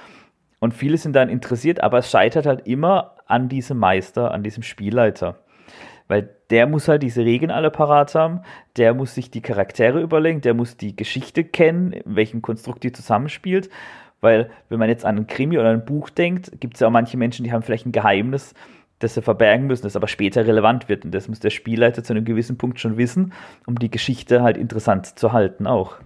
Und 0.58 0.72
viele 0.72 0.96
sind 0.96 1.14
dann 1.14 1.28
interessiert, 1.28 1.82
aber 1.82 1.98
es 1.98 2.10
scheitert 2.10 2.46
halt 2.46 2.66
immer 2.66 3.16
an 3.26 3.48
diesem 3.48 3.78
Meister, 3.78 4.32
an 4.32 4.42
diesem 4.42 4.62
Spielleiter. 4.62 5.36
Weil 6.08 6.30
der 6.50 6.66
muss 6.66 6.88
halt 6.88 7.02
diese 7.02 7.24
Regeln 7.24 7.50
alle 7.50 7.70
parat 7.70 8.14
haben, 8.14 8.40
der 8.76 8.94
muss 8.94 9.14
sich 9.14 9.30
die 9.30 9.40
Charaktere 9.40 10.00
überlegen, 10.00 10.40
der 10.40 10.54
muss 10.54 10.76
die 10.76 10.96
Geschichte 10.96 11.44
kennen, 11.44 11.92
in 11.92 12.16
welchem 12.16 12.42
Konstrukt 12.42 12.82
die 12.82 12.92
zusammenspielt. 12.92 13.70
Weil, 14.24 14.50
wenn 14.70 14.78
man 14.78 14.88
jetzt 14.88 15.04
an 15.04 15.18
ein 15.18 15.26
Krimi 15.26 15.58
oder 15.58 15.68
ein 15.68 15.84
Buch 15.84 16.08
denkt, 16.08 16.58
gibt 16.58 16.74
es 16.74 16.80
ja 16.80 16.86
auch 16.86 16.90
manche 16.90 17.18
Menschen, 17.18 17.44
die 17.44 17.52
haben 17.52 17.62
vielleicht 17.62 17.84
ein 17.84 17.92
Geheimnis, 17.92 18.54
das 19.00 19.12
sie 19.12 19.20
verbergen 19.20 19.66
müssen, 19.66 19.82
das 19.82 19.96
aber 19.96 20.08
später 20.08 20.46
relevant 20.46 20.88
wird. 20.88 21.04
Und 21.04 21.14
das 21.14 21.28
muss 21.28 21.40
der 21.40 21.50
Spielleiter 21.50 22.02
zu 22.02 22.14
einem 22.14 22.24
gewissen 22.24 22.56
Punkt 22.56 22.80
schon 22.80 22.96
wissen, 22.96 23.34
um 23.66 23.78
die 23.78 23.90
Geschichte 23.90 24.42
halt 24.42 24.56
interessant 24.56 25.18
zu 25.18 25.34
halten 25.34 25.66
auch. 25.66 25.96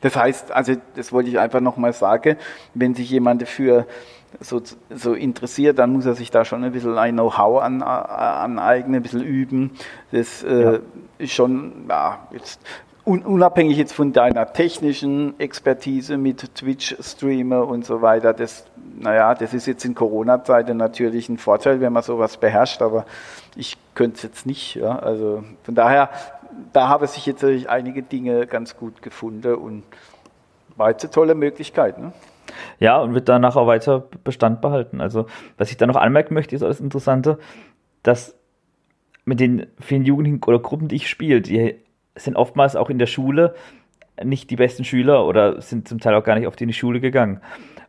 Das 0.00 0.16
heißt, 0.16 0.50
also 0.50 0.74
das 0.96 1.12
wollte 1.12 1.30
ich 1.30 1.38
einfach 1.38 1.60
nochmal 1.60 1.92
sagen, 1.92 2.36
wenn 2.74 2.96
sich 2.96 3.08
jemand 3.08 3.40
dafür 3.42 3.86
so, 4.40 4.60
so 4.90 5.14
interessiert, 5.14 5.78
dann 5.78 5.92
muss 5.92 6.06
er 6.06 6.14
sich 6.14 6.32
da 6.32 6.44
schon 6.44 6.64
ein 6.64 6.72
bisschen 6.72 6.98
ein 6.98 7.14
Know-how 7.14 7.62
an, 7.62 7.82
aneignen, 7.82 8.96
ein 8.96 9.02
bisschen 9.02 9.22
üben. 9.22 9.70
Das 10.10 10.42
äh, 10.42 10.62
ja. 10.62 10.78
ist 11.18 11.32
schon, 11.32 11.86
ja, 11.88 12.26
jetzt 12.32 12.60
unabhängig 13.04 13.76
jetzt 13.76 13.92
von 13.92 14.12
deiner 14.12 14.52
technischen 14.52 15.38
Expertise 15.40 16.16
mit 16.16 16.54
Twitch-Streamer 16.54 17.66
und 17.66 17.84
so 17.84 18.02
weiter, 18.02 18.32
das, 18.32 18.64
naja, 18.98 19.34
das 19.34 19.54
ist 19.54 19.66
jetzt 19.66 19.84
in 19.84 19.94
Corona-Zeiten 19.94 20.76
natürlich 20.76 21.28
ein 21.28 21.38
Vorteil, 21.38 21.80
wenn 21.80 21.92
man 21.92 22.02
sowas 22.02 22.36
beherrscht, 22.36 22.82
aber 22.82 23.06
ich 23.56 23.76
könnte 23.94 24.16
es 24.16 24.22
jetzt 24.22 24.46
nicht. 24.46 24.74
Ja? 24.74 24.98
Also 24.98 25.42
von 25.62 25.74
daher, 25.74 26.10
da 26.72 26.88
habe 26.88 27.06
sich 27.06 27.26
jetzt 27.26 27.44
einige 27.44 28.02
Dinge 28.02 28.46
ganz 28.46 28.76
gut 28.76 29.02
gefunden 29.02 29.54
und 29.54 29.82
war 30.76 30.90
jetzt 30.90 31.04
eine 31.04 31.10
tolle 31.10 31.34
Möglichkeit. 31.34 31.98
Ne? 31.98 32.12
Ja, 32.78 33.00
und 33.00 33.14
wird 33.14 33.28
danach 33.28 33.56
auch 33.56 33.66
weiter 33.66 34.04
Bestand 34.24 34.60
behalten. 34.60 35.00
Also, 35.00 35.26
was 35.56 35.70
ich 35.70 35.76
da 35.76 35.86
noch 35.86 35.96
anmerken 35.96 36.34
möchte, 36.34 36.54
ist 36.54 36.62
das 36.62 36.80
Interessante, 36.80 37.38
dass 38.02 38.34
mit 39.24 39.40
den 39.40 39.66
vielen 39.80 40.04
Jugendlichen 40.04 40.42
oder 40.44 40.58
Gruppen, 40.58 40.88
die 40.88 40.96
ich 40.96 41.08
spiele, 41.08 41.40
die 41.40 41.76
sind 42.24 42.36
oftmals 42.36 42.76
auch 42.76 42.90
in 42.90 42.98
der 42.98 43.06
Schule 43.06 43.54
nicht 44.22 44.50
die 44.50 44.56
besten 44.56 44.84
Schüler 44.84 45.26
oder 45.26 45.60
sind 45.62 45.88
zum 45.88 45.98
Teil 45.98 46.14
auch 46.14 46.24
gar 46.24 46.36
nicht 46.36 46.46
auf 46.46 46.56
die 46.56 46.72
Schule 46.72 47.00
gegangen. 47.00 47.40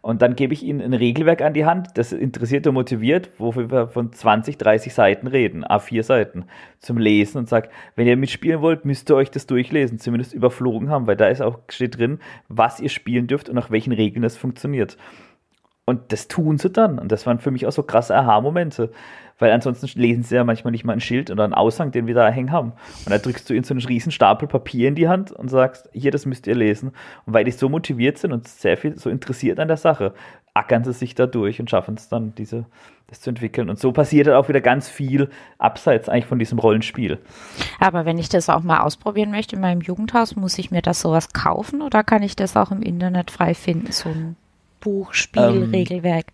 Und 0.01 0.23
dann 0.23 0.35
gebe 0.35 0.53
ich 0.53 0.63
ihnen 0.63 0.81
ein 0.81 0.93
Regelwerk 0.93 1.43
an 1.43 1.53
die 1.53 1.65
Hand, 1.65 1.89
das 1.93 2.11
interessiert 2.11 2.65
und 2.65 2.73
motiviert, 2.73 3.29
wofür 3.37 3.69
wir 3.69 3.87
von 3.87 4.11
20, 4.11 4.57
30 4.57 4.93
Seiten 4.95 5.27
reden, 5.27 5.63
A4 5.63 6.01
Seiten 6.01 6.45
zum 6.79 6.97
Lesen 6.97 7.37
und 7.37 7.47
sage, 7.47 7.69
wenn 7.95 8.07
ihr 8.07 8.17
mitspielen 8.17 8.61
wollt, 8.61 8.83
müsst 8.83 9.11
ihr 9.11 9.15
euch 9.15 9.29
das 9.29 9.45
durchlesen, 9.45 9.99
zumindest 9.99 10.33
überflogen 10.33 10.89
haben, 10.89 11.05
weil 11.05 11.17
da 11.17 11.27
ist 11.27 11.41
auch 11.41 11.59
steht 11.69 11.99
drin, 11.99 12.19
was 12.47 12.79
ihr 12.79 12.89
spielen 12.89 13.27
dürft 13.27 13.47
und 13.47 13.55
nach 13.55 13.69
welchen 13.69 13.93
Regeln 13.93 14.23
es 14.23 14.37
funktioniert. 14.37 14.97
Und 15.85 16.11
das 16.11 16.27
tun 16.27 16.57
sie 16.57 16.69
dann. 16.69 16.97
Und 16.97 17.11
das 17.11 17.27
waren 17.27 17.39
für 17.39 17.51
mich 17.51 17.67
auch 17.67 17.71
so 17.71 17.83
krasse 17.83 18.15
Aha-Momente. 18.15 18.91
Weil 19.41 19.51
ansonsten 19.51 19.87
lesen 19.99 20.21
sie 20.21 20.35
ja 20.35 20.43
manchmal 20.43 20.69
nicht 20.69 20.83
mal 20.83 20.93
ein 20.93 21.01
Schild 21.01 21.31
oder 21.31 21.43
einen 21.43 21.55
Aushang, 21.55 21.91
den 21.91 22.05
wir 22.05 22.13
da 22.13 22.29
hängen 22.29 22.51
haben. 22.51 22.73
Und 23.05 23.09
da 23.09 23.17
drückst 23.17 23.49
du 23.49 23.55
ihnen 23.55 23.63
so 23.63 23.73
einen 23.73 23.83
riesen 23.83 24.11
Stapel 24.11 24.47
Papier 24.47 24.87
in 24.87 24.93
die 24.93 25.07
Hand 25.07 25.31
und 25.31 25.49
sagst, 25.49 25.89
hier, 25.93 26.11
das 26.11 26.27
müsst 26.27 26.45
ihr 26.45 26.53
lesen. 26.53 26.91
Und 27.25 27.33
weil 27.33 27.43
die 27.43 27.49
so 27.49 27.67
motiviert 27.67 28.19
sind 28.19 28.33
und 28.33 28.47
sehr 28.47 28.77
viel 28.77 28.99
so 28.99 29.09
interessiert 29.09 29.59
an 29.59 29.67
der 29.67 29.77
Sache, 29.77 30.13
ackern 30.53 30.83
sie 30.83 30.93
sich 30.93 31.15
da 31.15 31.25
durch 31.25 31.59
und 31.59 31.71
schaffen 31.71 31.95
es 31.95 32.07
dann, 32.07 32.35
diese, 32.35 32.65
das 33.07 33.21
zu 33.21 33.31
entwickeln. 33.31 33.71
Und 33.71 33.79
so 33.79 33.91
passiert 33.91 34.27
dann 34.27 34.35
auch 34.35 34.47
wieder 34.47 34.61
ganz 34.61 34.87
viel 34.87 35.31
abseits 35.57 36.07
eigentlich 36.07 36.27
von 36.27 36.37
diesem 36.37 36.59
Rollenspiel. 36.59 37.17
Aber 37.79 38.05
wenn 38.05 38.19
ich 38.19 38.29
das 38.29 38.47
auch 38.47 38.61
mal 38.61 38.81
ausprobieren 38.81 39.31
möchte 39.31 39.55
in 39.55 39.61
meinem 39.63 39.81
Jugendhaus, 39.81 40.35
muss 40.35 40.59
ich 40.59 40.69
mir 40.69 40.83
das 40.83 41.01
sowas 41.01 41.33
kaufen 41.33 41.81
oder 41.81 42.03
kann 42.03 42.21
ich 42.21 42.35
das 42.35 42.55
auch 42.55 42.69
im 42.69 42.83
Internet 42.83 43.31
frei 43.31 43.55
finden, 43.55 43.91
so 43.91 44.09
ein 44.09 44.35
Buch, 44.81 45.15
Spiel, 45.15 45.63
ähm, 45.63 45.71
Regelwerk? 45.71 46.27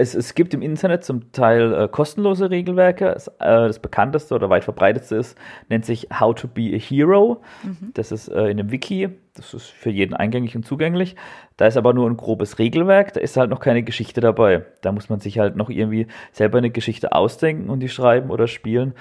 Es, 0.00 0.14
es, 0.14 0.36
gibt 0.36 0.54
im 0.54 0.62
Internet 0.62 1.04
zum 1.04 1.32
Teil 1.32 1.74
äh, 1.74 1.88
kostenlose 1.88 2.50
Regelwerke. 2.50 3.08
Es, 3.08 3.26
äh, 3.26 3.32
das 3.40 3.80
bekannteste 3.80 4.32
oder 4.34 4.48
weit 4.48 4.62
verbreitetste 4.62 5.16
ist, 5.16 5.36
nennt 5.68 5.84
sich 5.84 6.06
How 6.18 6.34
to 6.36 6.46
be 6.46 6.72
a 6.72 6.78
Hero. 6.78 7.42
Mhm. 7.64 7.90
Das 7.94 8.12
ist 8.12 8.28
äh, 8.28 8.44
in 8.44 8.60
einem 8.60 8.70
Wiki. 8.70 9.08
Das 9.34 9.54
ist 9.54 9.66
für 9.66 9.90
jeden 9.90 10.14
eingängig 10.14 10.54
und 10.54 10.64
zugänglich. 10.64 11.16
Da 11.56 11.66
ist 11.66 11.76
aber 11.76 11.94
nur 11.94 12.08
ein 12.08 12.16
grobes 12.16 12.60
Regelwerk. 12.60 13.12
Da 13.12 13.20
ist 13.20 13.36
halt 13.36 13.50
noch 13.50 13.58
keine 13.58 13.82
Geschichte 13.82 14.20
dabei. 14.20 14.64
Da 14.82 14.92
muss 14.92 15.08
man 15.08 15.18
sich 15.18 15.40
halt 15.40 15.56
noch 15.56 15.68
irgendwie 15.68 16.06
selber 16.30 16.58
eine 16.58 16.70
Geschichte 16.70 17.12
ausdenken 17.12 17.68
und 17.68 17.80
die 17.80 17.88
schreiben 17.88 18.30
oder 18.30 18.46
spielen. 18.46 18.94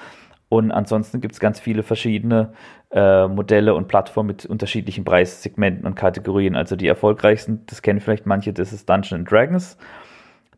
Und 0.49 0.71
ansonsten 0.71 1.21
gibt 1.21 1.33
es 1.33 1.39
ganz 1.39 1.60
viele 1.60 1.83
verschiedene 1.83 2.53
äh, 2.89 3.27
Modelle 3.27 3.75
und 3.75 3.88
Plattformen 3.88 4.27
mit 4.27 4.45
unterschiedlichen 4.45 5.03
Preissegmenten 5.03 5.86
und 5.86 5.95
Kategorien. 5.95 6.55
Also 6.55 6.75
die 6.75 6.88
erfolgreichsten, 6.88 7.65
das 7.67 7.81
kennen 7.81 7.99
vielleicht 7.99 8.25
manche, 8.25 8.53
das 8.53 8.73
ist 8.73 8.89
Dungeons 8.89 9.29
Dragons. 9.29 9.77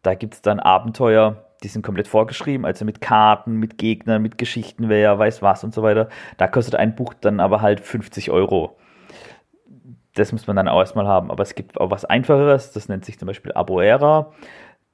Da 0.01 0.15
gibt 0.15 0.35
es 0.35 0.41
dann 0.41 0.59
Abenteuer, 0.59 1.45
die 1.63 1.67
sind 1.67 1.81
komplett 1.81 2.07
vorgeschrieben, 2.07 2.65
also 2.65 2.85
mit 2.85 3.01
Karten, 3.01 3.55
mit 3.55 3.77
Gegnern, 3.77 4.21
mit 4.21 4.37
Geschichten, 4.37 4.89
wer 4.89 5.19
weiß 5.19 5.41
was 5.41 5.63
und 5.63 5.73
so 5.73 5.83
weiter. 5.83 6.09
Da 6.37 6.47
kostet 6.47 6.75
ein 6.75 6.95
Buch 6.95 7.13
dann 7.13 7.39
aber 7.39 7.61
halt 7.61 7.81
50 7.81 8.31
Euro. 8.31 8.77
Das 10.15 10.31
muss 10.31 10.47
man 10.47 10.55
dann 10.55 10.67
auch 10.67 10.79
erstmal 10.79 11.07
haben. 11.07 11.31
Aber 11.31 11.43
es 11.43 11.55
gibt 11.55 11.79
auch 11.79 11.91
was 11.91 12.05
Einfacheres, 12.05 12.71
das 12.71 12.87
nennt 12.89 13.05
sich 13.05 13.19
zum 13.19 13.27
Beispiel 13.27 13.51
Aboera. 13.53 14.31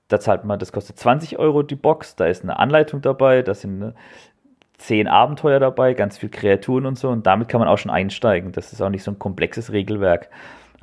Da 0.08 0.20
zahlt 0.20 0.46
man, 0.46 0.60
das 0.60 0.72
kostet 0.72 0.98
20 1.00 1.40
Euro 1.40 1.64
die 1.64 1.76
Box, 1.76 2.16
da 2.16 2.26
ist 2.26 2.44
eine 2.44 2.60
Anleitung 2.60 3.02
dabei, 3.02 3.42
da 3.42 3.54
sind 3.54 3.94
zehn 4.78 5.08
Abenteuer 5.08 5.60
dabei, 5.60 5.94
ganz 5.94 6.18
viel 6.18 6.30
Kreaturen 6.30 6.86
und 6.86 6.98
so. 6.98 7.10
Und 7.10 7.26
damit 7.26 7.48
kann 7.48 7.60
man 7.60 7.70
auch 7.70 7.78
schon 7.78 7.92
einsteigen. 7.92 8.52
Das 8.52 8.74
ist 8.74 8.82
auch 8.82 8.90
nicht 8.90 9.04
so 9.04 9.12
ein 9.12 9.20
komplexes 9.20 9.72
Regelwerk. 9.72 10.30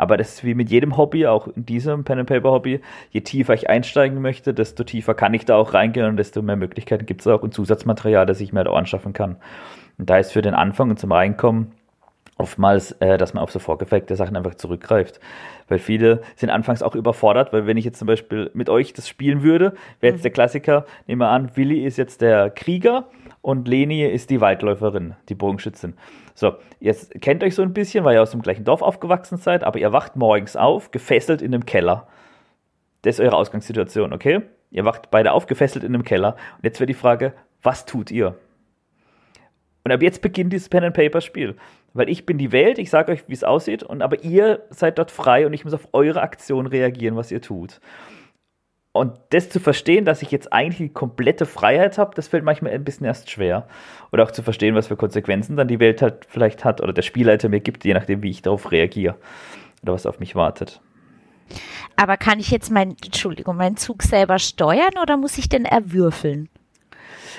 Aber 0.02 0.16
das 0.16 0.30
ist 0.30 0.44
wie 0.44 0.54
mit 0.54 0.68
jedem 0.68 0.96
Hobby, 0.96 1.28
auch 1.28 1.46
in 1.46 1.64
diesem 1.64 2.02
Pen 2.02 2.18
and 2.18 2.28
Paper 2.28 2.50
Hobby. 2.50 2.80
Je 3.12 3.20
tiefer 3.20 3.54
ich 3.54 3.70
einsteigen 3.70 4.20
möchte, 4.20 4.52
desto 4.52 4.82
tiefer 4.82 5.14
kann 5.14 5.32
ich 5.32 5.44
da 5.44 5.54
auch 5.54 5.74
reingehen 5.74 6.06
und 6.06 6.16
desto 6.16 6.42
mehr 6.42 6.56
Möglichkeiten 6.56 7.06
gibt 7.06 7.20
es 7.20 7.28
auch 7.28 7.40
und 7.42 7.54
Zusatzmaterial, 7.54 8.26
das 8.26 8.40
ich 8.40 8.52
mir 8.52 8.64
da 8.64 8.72
anschaffen 8.72 9.12
kann. 9.12 9.36
Und 9.98 10.10
da 10.10 10.18
ist 10.18 10.32
für 10.32 10.42
den 10.42 10.54
Anfang 10.54 10.90
und 10.90 10.98
zum 10.98 11.12
Reinkommen 11.12 11.70
oftmals, 12.38 12.92
äh, 13.00 13.18
dass 13.18 13.34
man 13.34 13.42
auf 13.42 13.52
so 13.52 13.58
vorgefertigte 13.58 14.16
Sachen 14.16 14.36
einfach 14.36 14.54
zurückgreift. 14.54 15.20
Weil 15.68 15.78
viele 15.78 16.22
sind 16.36 16.50
anfangs 16.50 16.82
auch 16.82 16.94
überfordert, 16.94 17.52
weil 17.52 17.66
wenn 17.66 17.76
ich 17.76 17.84
jetzt 17.84 17.98
zum 17.98 18.06
Beispiel 18.06 18.50
mit 18.54 18.68
euch 18.68 18.92
das 18.92 19.08
spielen 19.08 19.42
würde, 19.42 19.74
wäre 20.00 20.12
jetzt 20.12 20.20
mhm. 20.20 20.24
der 20.24 20.30
Klassiker, 20.32 20.86
nehmen 21.06 21.20
wir 21.20 21.28
an, 21.28 21.56
Willi 21.56 21.84
ist 21.84 21.98
jetzt 21.98 22.20
der 22.20 22.50
Krieger 22.50 23.06
und 23.40 23.68
Leni 23.68 24.04
ist 24.04 24.30
die 24.30 24.40
Waldläuferin, 24.40 25.14
die 25.28 25.34
Bogenschützin. 25.34 25.94
So, 26.34 26.54
jetzt 26.80 27.20
kennt 27.20 27.44
euch 27.44 27.54
so 27.54 27.62
ein 27.62 27.74
bisschen, 27.74 28.04
weil 28.04 28.14
ihr 28.14 28.22
aus 28.22 28.30
dem 28.30 28.42
gleichen 28.42 28.64
Dorf 28.64 28.82
aufgewachsen 28.82 29.36
seid, 29.36 29.64
aber 29.64 29.78
ihr 29.78 29.92
wacht 29.92 30.16
morgens 30.16 30.56
auf, 30.56 30.90
gefesselt 30.90 31.42
in 31.42 31.54
einem 31.54 31.66
Keller. 31.66 32.06
Das 33.02 33.16
ist 33.16 33.20
eure 33.20 33.36
Ausgangssituation, 33.36 34.12
okay? 34.12 34.42
Ihr 34.70 34.84
wacht 34.84 35.10
beide 35.10 35.32
auf, 35.32 35.46
gefesselt 35.46 35.84
in 35.84 35.94
einem 35.94 36.04
Keller. 36.04 36.36
Und 36.56 36.64
jetzt 36.64 36.80
wäre 36.80 36.86
die 36.86 36.94
Frage, 36.94 37.34
was 37.62 37.84
tut 37.84 38.10
ihr? 38.10 38.36
Und 39.84 39.92
ab 39.92 40.02
jetzt 40.02 40.22
beginnt 40.22 40.52
dieses 40.52 40.68
Pen 40.68 40.84
and 40.84 40.94
Paper 40.94 41.20
Spiel, 41.20 41.56
weil 41.94 42.08
ich 42.08 42.26
bin 42.26 42.38
die 42.38 42.52
Welt, 42.52 42.78
ich 42.78 42.90
sage 42.90 43.12
euch, 43.12 43.24
wie 43.28 43.34
es 43.34 43.44
aussieht, 43.44 43.82
und 43.82 44.02
aber 44.02 44.24
ihr 44.24 44.64
seid 44.70 44.98
dort 44.98 45.10
frei 45.10 45.46
und 45.46 45.52
ich 45.52 45.64
muss 45.64 45.74
auf 45.74 45.88
eure 45.92 46.22
Aktion 46.22 46.66
reagieren, 46.66 47.16
was 47.16 47.30
ihr 47.30 47.40
tut. 47.40 47.80
Und 48.94 49.18
das 49.30 49.48
zu 49.48 49.58
verstehen, 49.58 50.04
dass 50.04 50.20
ich 50.20 50.30
jetzt 50.30 50.52
eigentlich 50.52 50.76
die 50.76 50.92
komplette 50.92 51.46
Freiheit 51.46 51.96
habe, 51.96 52.14
das 52.14 52.28
fällt 52.28 52.44
manchmal 52.44 52.72
ein 52.72 52.84
bisschen 52.84 53.06
erst 53.06 53.30
schwer. 53.30 53.66
Oder 54.12 54.24
auch 54.24 54.30
zu 54.30 54.42
verstehen, 54.42 54.74
was 54.74 54.88
für 54.88 54.96
Konsequenzen 54.96 55.56
dann 55.56 55.68
die 55.68 55.80
Welt 55.80 56.02
halt 56.02 56.26
vielleicht 56.28 56.62
hat 56.64 56.82
oder 56.82 56.92
der 56.92 57.00
Spielleiter 57.00 57.48
mir 57.48 57.60
gibt, 57.60 57.86
je 57.86 57.94
nachdem, 57.94 58.22
wie 58.22 58.30
ich 58.30 58.42
darauf 58.42 58.70
reagiere 58.70 59.16
oder 59.82 59.94
was 59.94 60.04
auf 60.04 60.20
mich 60.20 60.34
wartet. 60.34 60.82
Aber 61.96 62.18
kann 62.18 62.38
ich 62.38 62.50
jetzt 62.50 62.70
mein, 62.70 62.96
Entschuldigung, 63.02 63.56
meinen 63.56 63.76
Zug 63.76 64.02
selber 64.02 64.38
steuern 64.38 64.98
oder 65.00 65.16
muss 65.16 65.38
ich 65.38 65.48
denn 65.48 65.64
erwürfeln? 65.64 66.48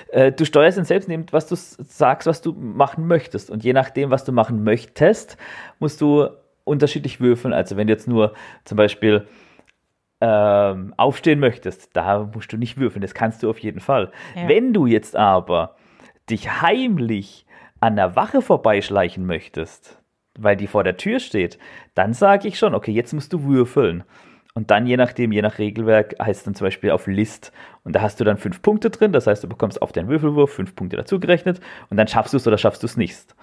Äh, 0.09 0.31
du 0.31 0.45
steuerst 0.45 0.77
ihn 0.77 0.85
selbst, 0.85 1.09
was 1.31 1.47
du 1.47 1.55
sagst, 1.55 2.27
was 2.27 2.41
du 2.41 2.53
machen 2.53 3.07
möchtest. 3.07 3.49
Und 3.49 3.63
je 3.63 3.73
nachdem, 3.73 4.09
was 4.09 4.23
du 4.23 4.31
machen 4.31 4.63
möchtest, 4.63 5.37
musst 5.79 6.01
du 6.01 6.29
unterschiedlich 6.63 7.19
würfeln. 7.19 7.53
Also 7.53 7.77
wenn 7.77 7.87
du 7.87 7.93
jetzt 7.93 8.07
nur 8.07 8.33
zum 8.63 8.77
Beispiel 8.77 9.27
ähm, 10.21 10.93
aufstehen 10.97 11.39
möchtest, 11.39 11.95
da 11.95 12.29
musst 12.33 12.53
du 12.53 12.57
nicht 12.57 12.77
würfeln, 12.77 13.01
das 13.01 13.13
kannst 13.13 13.43
du 13.43 13.49
auf 13.49 13.59
jeden 13.59 13.81
Fall. 13.81 14.11
Ja. 14.35 14.47
Wenn 14.47 14.73
du 14.73 14.85
jetzt 14.85 15.15
aber 15.15 15.75
dich 16.29 16.61
heimlich 16.61 17.45
an 17.81 17.97
der 17.97 18.15
Wache 18.15 18.41
vorbeischleichen 18.41 19.25
möchtest, 19.25 20.01
weil 20.39 20.55
die 20.55 20.67
vor 20.67 20.83
der 20.85 20.95
Tür 20.95 21.19
steht, 21.19 21.59
dann 21.93 22.13
sage 22.13 22.47
ich 22.47 22.57
schon, 22.57 22.73
okay, 22.73 22.91
jetzt 22.91 23.13
musst 23.13 23.33
du 23.33 23.43
würfeln. 23.43 24.03
Und 24.55 24.69
dann 24.69 24.85
je 24.85 24.97
nachdem, 24.97 25.31
je 25.31 25.41
nach 25.41 25.57
Regelwerk, 25.57 26.15
heißt 26.21 26.41
es 26.41 26.43
dann 26.43 26.55
zum 26.55 26.65
Beispiel 26.65 26.91
auf 26.91 27.07
List. 27.07 27.51
Und 27.83 27.95
da 27.95 28.01
hast 28.01 28.19
du 28.19 28.23
dann 28.23 28.37
fünf 28.37 28.61
Punkte 28.61 28.91
drin, 28.91 29.11
das 29.11 29.25
heißt, 29.25 29.43
du 29.43 29.49
bekommst 29.49 29.81
auf 29.81 29.91
deinen 29.91 30.09
Würfelwurf 30.09 30.53
fünf 30.53 30.75
Punkte 30.75 30.95
dazugerechnet 30.95 31.59
und 31.89 31.97
dann 31.97 32.07
schaffst 32.07 32.33
du 32.33 32.37
es 32.37 32.47
oder 32.47 32.57
schaffst 32.57 32.83
du 32.83 32.87
es 32.87 32.95
nicht. 32.95 33.35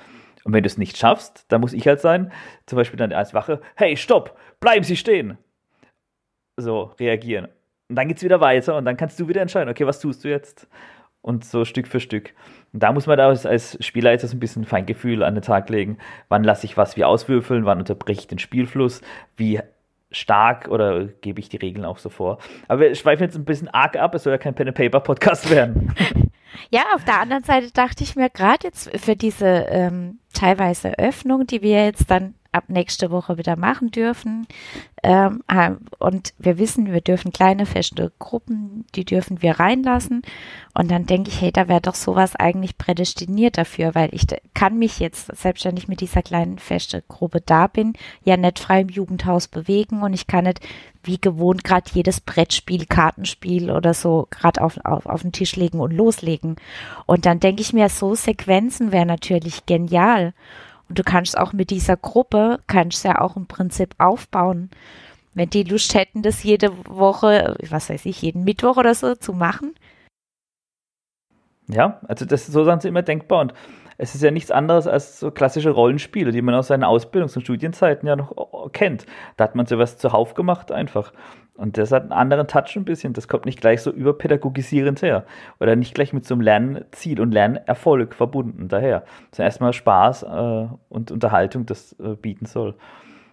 Und 0.44 0.53
wenn 0.53 0.62
du 0.62 0.68
es 0.68 0.79
nicht 0.79 0.96
schaffst, 0.96 1.44
dann 1.49 1.61
muss 1.61 1.73
ich 1.73 1.87
halt 1.87 2.01
sein, 2.01 2.33
zum 2.66 2.77
Beispiel 2.77 2.96
dann 2.96 3.12
als 3.12 3.35
Wache, 3.35 3.61
hey, 3.75 3.96
stopp, 3.96 4.38
bleiben 4.61 4.85
Sie 4.85 4.96
stehen 4.96 5.37
so 6.61 6.94
reagieren. 6.99 7.49
Und 7.88 7.96
dann 7.96 8.09
geht 8.09 8.18
es 8.18 8.23
wieder 8.23 8.40
weiter 8.40 8.77
und 8.77 8.85
dann 8.85 8.96
kannst 8.96 9.18
du 9.18 9.29
wieder 9.29 9.40
entscheiden, 9.40 9.68
okay, 9.68 9.87
was 9.87 10.01
tust 10.01 10.25
du 10.25 10.29
jetzt? 10.29 10.68
Und 11.23 11.44
so 11.44 11.64
Stück 11.64 11.87
für 11.87 12.01
Stück. 12.01 12.35
Und 12.73 12.83
da 12.83 12.92
muss 12.92 13.07
man 13.07 13.18
da 13.18 13.29
als, 13.29 13.44
als 13.44 13.77
Spielleiter 13.85 14.27
so 14.27 14.37
ein 14.37 14.40
bisschen 14.40 14.64
Feingefühl 14.64 15.23
an 15.23 15.35
den 15.35 15.42
Tag 15.42 15.68
legen. 15.68 15.99
Wann 16.29 16.44
lasse 16.44 16.64
ich 16.64 16.77
was 16.77 16.96
wie 16.96 17.05
auswürfeln? 17.05 17.66
Wann 17.66 17.79
unterbreche 17.79 18.20
ich 18.20 18.27
den 18.27 18.38
Spielfluss? 18.38 19.03
Wie 19.37 19.61
stark 20.11 20.68
oder 20.68 21.07
gebe 21.07 21.40
ich 21.40 21.49
die 21.49 21.57
Regeln 21.57 21.85
auch 21.85 21.99
so 21.99 22.09
vor? 22.09 22.38
Aber 22.68 22.81
wir 22.81 22.94
schweifen 22.94 23.23
jetzt 23.23 23.37
ein 23.37 23.44
bisschen 23.44 23.68
arg 23.68 23.96
ab. 23.96 24.14
Es 24.14 24.25
soll 24.25 24.33
ja 24.33 24.38
kein 24.38 24.55
Pen-and-Paper-Podcast 24.55 25.51
werden. 25.51 25.94
Ja, 26.70 26.83
auf 26.94 27.05
der 27.05 27.20
anderen 27.20 27.44
Seite 27.44 27.70
dachte 27.73 28.05
ich 28.05 28.16
mir 28.16 28.29
gerade 28.29 28.66
jetzt 28.66 28.90
für 28.99 29.16
diese 29.16 29.46
ähm, 29.46 30.18
teilweise 30.33 30.99
Öffnung, 30.99 31.46
die 31.46 31.62
wir 31.62 31.85
jetzt 31.85 32.11
dann 32.11 32.35
ab 32.53 32.65
nächste 32.69 33.11
Woche 33.11 33.39
wieder 33.39 33.57
machen 33.57 33.91
dürfen. 33.91 34.47
Ähm, 35.03 35.43
und 35.99 36.35
wir 36.39 36.59
wissen, 36.59 36.93
wir 36.93 37.01
dürfen 37.01 37.33
kleine 37.33 37.65
feste 37.65 38.13
Gruppen, 38.19 38.85
die 38.95 39.05
dürfen 39.05 39.41
wir 39.41 39.61
reinlassen. 39.61 40.23
Und 40.75 40.91
dann 40.91 41.07
denke 41.07 41.31
ich, 41.31 41.41
hey, 41.41 41.53
da 41.53 41.69
wäre 41.69 41.81
doch 41.81 41.95
sowas 41.95 42.37
eigentlich 42.37 42.77
prädestiniert 42.77 43.57
dafür, 43.57 43.95
weil 43.95 44.11
ich 44.13 44.27
kann 44.55 44.79
mich 44.79 44.99
jetzt, 44.99 45.35
selbstständig 45.37 45.89
mit 45.89 46.01
dieser 46.01 46.23
kleinen 46.23 46.59
feste 46.59 47.03
Gruppe 47.09 47.41
da 47.41 47.67
bin, 47.67 47.95
ja 48.25 48.37
nicht 48.37 48.59
frei 48.59 48.83
im 48.83 48.89
Jugendhaus 48.89 49.49
bewegen 49.49 50.03
und 50.03 50.13
ich 50.13 50.27
kann 50.27 50.45
nicht 50.45 50.61
wie 51.03 51.19
gewohnt 51.19 51.65
gerade 51.65 51.91
jedes 51.95 52.21
Brettspiel, 52.21 52.85
Kartenspiel 52.87 53.71
oder 53.71 53.95
so 53.95 54.29
gerade 54.31 54.63
auf, 54.63 54.79
auf, 54.85 55.07
auf 55.07 55.23
den 55.23 55.33
Tisch 55.33 55.57
legen 55.57 55.81
und 55.81 55.93
loslegen. 55.93 56.57
Und 57.07 57.27
dann 57.27 57.41
denke 57.41 57.63
ich 57.63 57.73
mir, 57.73 57.89
so 57.89 58.15
Sequenzen 58.15 58.93
wäre 58.93 59.07
natürlich 59.07 59.65
genial. 59.67 60.35
Und 60.90 60.98
du 60.98 61.05
kannst 61.05 61.38
auch 61.38 61.53
mit 61.53 61.70
dieser 61.70 61.96
Gruppe, 61.96 62.59
kannst 62.66 63.05
ja 63.05 63.20
auch 63.20 63.37
im 63.37 63.46
Prinzip 63.46 63.94
aufbauen. 63.98 64.70
Wenn 65.35 65.48
die 65.48 65.62
Lust 65.62 65.94
hätten, 65.94 66.22
das 66.22 66.42
jede 66.42 66.72
Woche, 66.88 67.57
was 67.70 67.90
weiß 67.90 68.07
ich, 68.07 68.20
jeden 68.22 68.42
Mittwoch 68.42 68.76
oder 68.76 68.92
so 68.96 69.14
zu 69.14 69.33
machen. 69.33 69.76
Ja, 71.68 72.00
also 72.09 72.24
das 72.24 72.48
so 72.48 72.64
sind 72.64 72.83
sie 72.83 72.88
immer 72.88 73.03
denkbar. 73.03 73.42
Und 73.42 73.55
es 73.98 74.16
ist 74.16 74.22
ja 74.22 74.33
nichts 74.33 74.50
anderes 74.50 74.88
als 74.88 75.20
so 75.20 75.31
klassische 75.31 75.70
Rollenspiele, 75.70 76.33
die 76.33 76.42
man 76.42 76.57
aus 76.57 76.66
seinen 76.66 76.83
Ausbildungs- 76.83 77.37
und 77.37 77.42
Studienzeiten 77.42 78.09
ja 78.09 78.16
noch 78.16 78.72
kennt. 78.72 79.07
Da 79.37 79.44
hat 79.44 79.55
man 79.55 79.66
sowas 79.66 79.96
zuhauf 79.96 80.35
gemacht 80.35 80.72
einfach. 80.72 81.12
Und 81.61 81.77
das 81.77 81.92
hat 81.92 82.05
einen 82.05 82.12
anderen 82.12 82.46
Touch 82.49 82.75
ein 82.77 82.87
bisschen. 82.87 83.12
Das 83.12 83.29
kommt 83.29 83.44
nicht 83.44 83.61
gleich 83.61 83.83
so 83.83 83.90
überpädagogisierend 83.90 85.03
her. 85.03 85.27
Oder 85.61 85.77
nicht 85.77 85.94
gleich 85.94 86.14
mit 86.14 86.25
so 86.25 86.35
einem 86.35 86.40
Lernziel 86.40 87.20
und 87.20 87.33
Lernerfolg 87.33 88.14
verbunden 88.14 88.68
daher. 88.68 89.05
Sondern 89.31 89.49
erstmal 89.49 89.73
Spaß 89.75 90.23
äh, 90.23 90.68
und 90.88 91.11
Unterhaltung, 91.11 91.66
das 91.66 91.94
äh, 92.01 92.14
bieten 92.14 92.46
soll. 92.46 92.77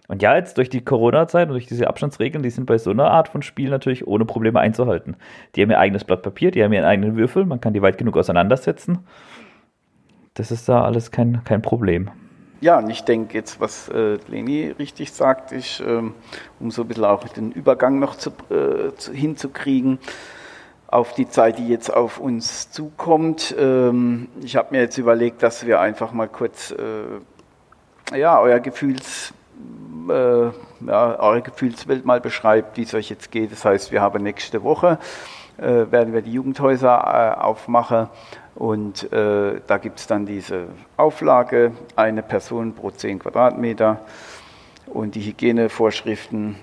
Und 0.08 0.20
ja, 0.20 0.36
jetzt 0.36 0.58
durch 0.58 0.68
die 0.68 0.84
Corona-Zeit 0.84 1.48
und 1.48 1.54
durch 1.54 1.64
diese 1.64 1.86
Abstandsregeln, 1.86 2.42
die 2.42 2.50
sind 2.50 2.66
bei 2.66 2.76
so 2.76 2.90
einer 2.90 3.10
Art 3.10 3.28
von 3.28 3.40
Spiel 3.40 3.70
natürlich 3.70 4.06
ohne 4.06 4.26
Probleme 4.26 4.60
einzuhalten. 4.60 5.16
Die 5.56 5.62
haben 5.62 5.70
ihr 5.70 5.78
eigenes 5.78 6.04
Blatt 6.04 6.20
Papier, 6.20 6.50
die 6.50 6.62
haben 6.62 6.72
ihren 6.74 6.84
eigenen 6.84 7.16
Würfel, 7.16 7.46
man 7.46 7.62
kann 7.62 7.72
die 7.72 7.80
weit 7.80 7.96
genug 7.96 8.18
auseinandersetzen. 8.18 9.06
Das 10.34 10.50
ist 10.50 10.68
da 10.68 10.82
alles 10.82 11.10
kein, 11.10 11.44
kein 11.44 11.62
Problem. 11.62 12.10
Ja, 12.60 12.78
und 12.78 12.90
ich 12.90 13.04
denke 13.04 13.34
jetzt, 13.34 13.60
was 13.60 13.88
äh, 13.88 14.18
Leni 14.26 14.74
richtig 14.78 15.12
sagt, 15.12 15.52
ist, 15.52 15.80
ähm, 15.80 16.14
um 16.58 16.70
so 16.70 16.82
ein 16.82 16.88
bisschen 16.88 17.04
auch 17.04 17.26
den 17.28 17.52
Übergang 17.52 17.98
noch 18.00 18.16
zu, 18.16 18.30
äh, 18.50 18.94
zu, 18.96 19.12
hinzukriegen 19.12 19.98
auf 20.88 21.12
die 21.12 21.28
Zeit, 21.28 21.58
die 21.58 21.68
jetzt 21.68 21.92
auf 21.94 22.18
uns 22.18 22.70
zukommt. 22.70 23.54
Ähm, 23.58 24.28
ich 24.42 24.56
habe 24.56 24.74
mir 24.74 24.80
jetzt 24.80 24.98
überlegt, 24.98 25.42
dass 25.42 25.66
wir 25.66 25.80
einfach 25.80 26.12
mal 26.12 26.28
kurz 26.28 26.72
äh, 26.72 28.16
ja, 28.16 28.40
euer 28.40 28.58
Gefühls, 28.58 29.32
äh, 30.08 30.46
ja, 30.86 31.20
eure 31.20 31.42
Gefühlswelt 31.42 32.04
mal 32.04 32.20
beschreibt, 32.20 32.76
wie 32.76 32.82
es 32.82 32.94
euch 32.94 33.10
jetzt 33.10 33.30
geht. 33.30 33.52
Das 33.52 33.64
heißt, 33.64 33.92
wir 33.92 34.00
haben 34.00 34.22
nächste 34.22 34.62
Woche, 34.64 34.98
äh, 35.58 35.90
werden 35.90 36.12
wir 36.12 36.22
die 36.22 36.32
Jugendhäuser 36.32 37.36
äh, 37.36 37.40
aufmachen 37.40 38.08
und 38.58 39.12
äh, 39.12 39.60
da 39.68 39.78
gibt 39.78 40.00
es 40.00 40.08
dann 40.08 40.26
diese 40.26 40.66
Auflage, 40.96 41.70
eine 41.94 42.24
Person 42.24 42.74
pro 42.74 42.90
10 42.90 43.20
Quadratmeter 43.20 44.00
und 44.86 45.14
die 45.14 45.20
Hygienevorschriften. 45.20 46.56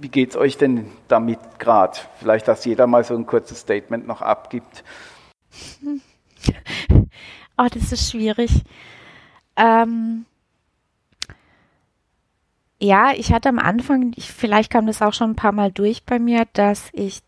Wie 0.00 0.08
geht 0.08 0.30
es 0.30 0.36
euch 0.36 0.56
denn 0.56 0.90
damit 1.08 1.38
gerade? 1.58 1.98
Vielleicht, 2.18 2.48
dass 2.48 2.64
jeder 2.64 2.86
mal 2.86 3.04
so 3.04 3.14
ein 3.14 3.26
kurzes 3.26 3.60
Statement 3.60 4.06
noch 4.06 4.22
abgibt. 4.22 4.82
Oh, 7.58 7.68
das 7.72 7.90
ist 7.90 8.10
schwierig. 8.10 8.50
Ähm 9.56 10.26
ja, 12.78 13.12
ich 13.16 13.32
hatte 13.32 13.48
am 13.48 13.58
Anfang, 13.58 14.12
ich, 14.14 14.30
vielleicht 14.30 14.70
kam 14.70 14.86
das 14.86 15.00
auch 15.00 15.14
schon 15.14 15.30
ein 15.30 15.36
paar 15.36 15.52
Mal 15.52 15.72
durch 15.72 16.04
bei 16.04 16.18
mir, 16.18 16.46
dass 16.52 16.90
ich 16.92 17.22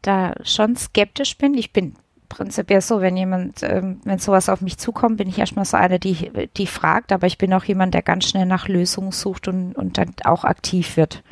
da 0.00 0.32
schon 0.44 0.76
skeptisch 0.76 1.36
bin. 1.36 1.52
Ich 1.52 1.74
bin 1.74 1.94
prinzipiell 2.28 2.80
so, 2.80 3.00
wenn 3.00 3.16
jemand, 3.16 3.62
ähm, 3.62 4.00
wenn 4.04 4.18
sowas 4.18 4.48
auf 4.48 4.60
mich 4.60 4.78
zukommt, 4.78 5.16
bin 5.16 5.28
ich 5.28 5.38
erstmal 5.38 5.64
so 5.64 5.76
eine, 5.76 5.98
die, 5.98 6.30
die 6.56 6.66
fragt, 6.66 7.12
aber 7.12 7.26
ich 7.26 7.38
bin 7.38 7.52
auch 7.52 7.64
jemand, 7.64 7.94
der 7.94 8.02
ganz 8.02 8.28
schnell 8.28 8.46
nach 8.46 8.68
Lösungen 8.68 9.12
sucht 9.12 9.48
und, 9.48 9.74
und 9.74 9.98
dann 9.98 10.14
auch 10.24 10.44
aktiv 10.44 10.96
wird. 10.96 11.22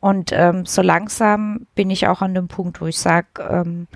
Und 0.00 0.32
ähm, 0.32 0.64
so 0.64 0.82
langsam 0.82 1.66
bin 1.74 1.90
ich 1.90 2.08
auch 2.08 2.22
an 2.22 2.34
dem 2.34 2.48
Punkt, 2.48 2.80
wo 2.80 2.86
ich 2.86 2.98
sage, 2.98 3.26
ähm, 3.38 3.86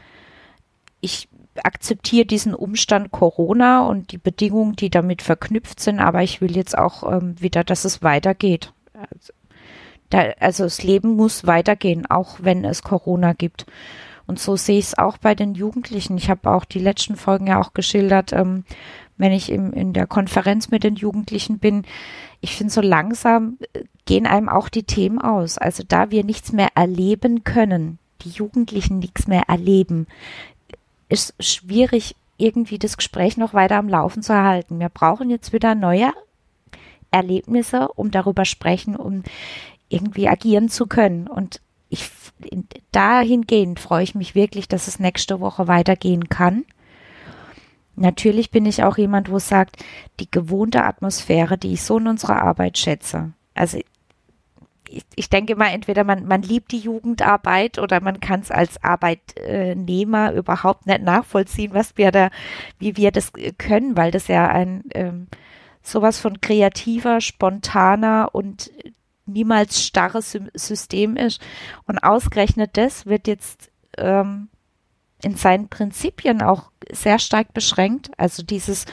ich 1.01 1.29
akzeptiere 1.63 2.27
diesen 2.27 2.55
Umstand 2.55 3.11
Corona 3.11 3.87
und 3.87 4.13
die 4.13 4.19
Bedingungen, 4.19 4.77
die 4.77 4.91
damit 4.91 5.23
verknüpft 5.23 5.81
sind, 5.81 6.01
aber 6.01 6.23
ich 6.23 6.41
will 6.41 6.57
jetzt 6.57 6.77
auch 6.77 7.11
ähm, 7.11 7.41
wieder, 7.41 7.65
dass 7.65 7.85
es 7.85 8.03
weitergeht. 8.03 8.73
Also, 8.95 9.33
da, 10.11 10.31
also 10.41 10.65
das 10.65 10.83
Leben 10.83 11.17
muss 11.17 11.47
weitergehen, 11.47 12.07
auch 12.07 12.39
wenn 12.41 12.65
es 12.65 12.83
Corona 12.83 13.33
gibt. 13.33 13.67
Und 14.27 14.39
so 14.39 14.57
sehe 14.57 14.79
ich 14.79 14.87
es 14.87 14.99
auch 14.99 15.19
bei 15.19 15.35
den 15.35 15.55
Jugendlichen. 15.55 16.17
Ich 16.17 16.31
habe 16.31 16.51
auch 16.51 16.65
die 16.65 16.79
letzten 16.79 17.17
Folgen 17.17 17.47
ja 17.47 17.61
auch 17.61 17.75
geschildert, 17.75 18.33
ähm, 18.33 18.65
wenn 19.17 19.33
ich 19.33 19.51
im, 19.51 19.73
in 19.73 19.93
der 19.93 20.07
Konferenz 20.07 20.71
mit 20.71 20.83
den 20.83 20.97
Jugendlichen 20.97 21.59
bin. 21.59 21.85
Ich 22.41 22.57
finde, 22.57 22.73
so 22.73 22.81
langsam 22.81 23.59
äh, 23.75 23.85
gehen 24.07 24.27
einem 24.27 24.49
auch 24.49 24.69
die 24.69 24.85
Themen 24.85 25.21
aus. 25.21 25.59
Also 25.59 25.83
da 25.87 26.11
wir 26.11 26.25
nichts 26.25 26.53
mehr 26.53 26.69
erleben 26.75 27.45
können, 27.45 27.99
die 28.23 28.31
Jugendlichen 28.31 28.99
nichts 28.99 29.27
mehr 29.27 29.45
erleben, 29.49 30.07
ist 31.09 31.35
schwierig, 31.39 32.17
irgendwie 32.37 32.79
das 32.79 32.97
Gespräch 32.97 33.37
noch 33.37 33.55
weiter 33.55 33.77
am 33.77 33.89
Laufen 33.89 34.23
zu 34.23 34.33
erhalten. 34.33 34.81
Wir 34.81 34.89
brauchen 34.89 35.31
jetzt 35.31 35.53
wieder 35.53 35.75
neue 35.75 36.13
Erlebnisse, 37.11 37.89
um 37.89 38.11
darüber 38.11 38.45
sprechen, 38.45 38.97
um 38.97 39.23
irgendwie 39.89 40.29
agieren 40.29 40.69
zu 40.69 40.87
können. 40.87 41.29
Und 41.29 41.61
ich 41.95 42.11
dahingehend 42.93 43.81
freue 43.81 44.05
ich 44.05 44.15
mich 44.15 44.35
wirklich, 44.35 44.69
dass 44.69 44.89
es 44.89 44.99
nächste 44.99 45.41
Woche 45.41 45.67
weitergehen 45.69 46.29
kann. 46.29 46.65
Natürlich 47.97 48.51
bin 48.51 48.67
ich 48.67 48.83
auch 48.83 48.99
jemand, 48.99 49.31
wo 49.31 49.39
sagt, 49.39 49.83
die 50.19 50.31
gewohnte 50.31 50.85
Atmosphäre, 50.85 51.57
die 51.57 51.75
ich 51.75 51.83
so 51.83 51.99
in 51.99 52.09
unserer 52.09 52.43
Arbeit 52.43 52.77
schätze. 52.77 53.33
Also 53.55 53.79
ich, 54.89 55.05
ich 55.15 55.31
denke 55.31 55.55
mal, 55.55 55.69
entweder 55.69 56.03
man, 56.03 56.27
man 56.27 56.43
liebt 56.43 56.73
die 56.73 56.79
Jugendarbeit 56.79 57.79
oder 57.79 58.01
man 58.01 58.21
kann 58.21 58.41
es 58.41 58.51
als 58.51 58.83
Arbeitnehmer 58.83 60.33
überhaupt 60.33 60.87
nicht 60.87 61.03
nachvollziehen, 61.03 61.73
was 61.73 61.97
wir 61.97 62.11
da, 62.11 62.31
wie 62.79 62.97
wir 62.97 63.13
das 63.13 63.33
können, 63.59 63.97
weil 63.97 64.11
das 64.11 64.27
ja 64.27 64.49
ein 64.49 64.85
ähm, 64.95 65.29
sowas 65.83 66.19
von 66.19 66.41
kreativer, 66.41 67.21
spontaner 67.21 68.31
und 68.33 68.73
niemals 69.27 69.83
starres 69.83 70.39
System 70.55 71.17
ist. 71.17 71.41
Und 71.87 71.99
ausgerechnet 71.99 72.77
das 72.77 73.07
wird 73.07 73.27
jetzt 73.27 73.71
ähm, 73.97 74.49
in 75.23 75.37
seinen 75.37 75.69
Prinzipien 75.69 76.43
auch 76.43 76.71
sehr 76.91 77.19
stark 77.19 77.55
beschränkt. 77.55 78.11
Also 78.17 78.43
dieses 78.43 78.87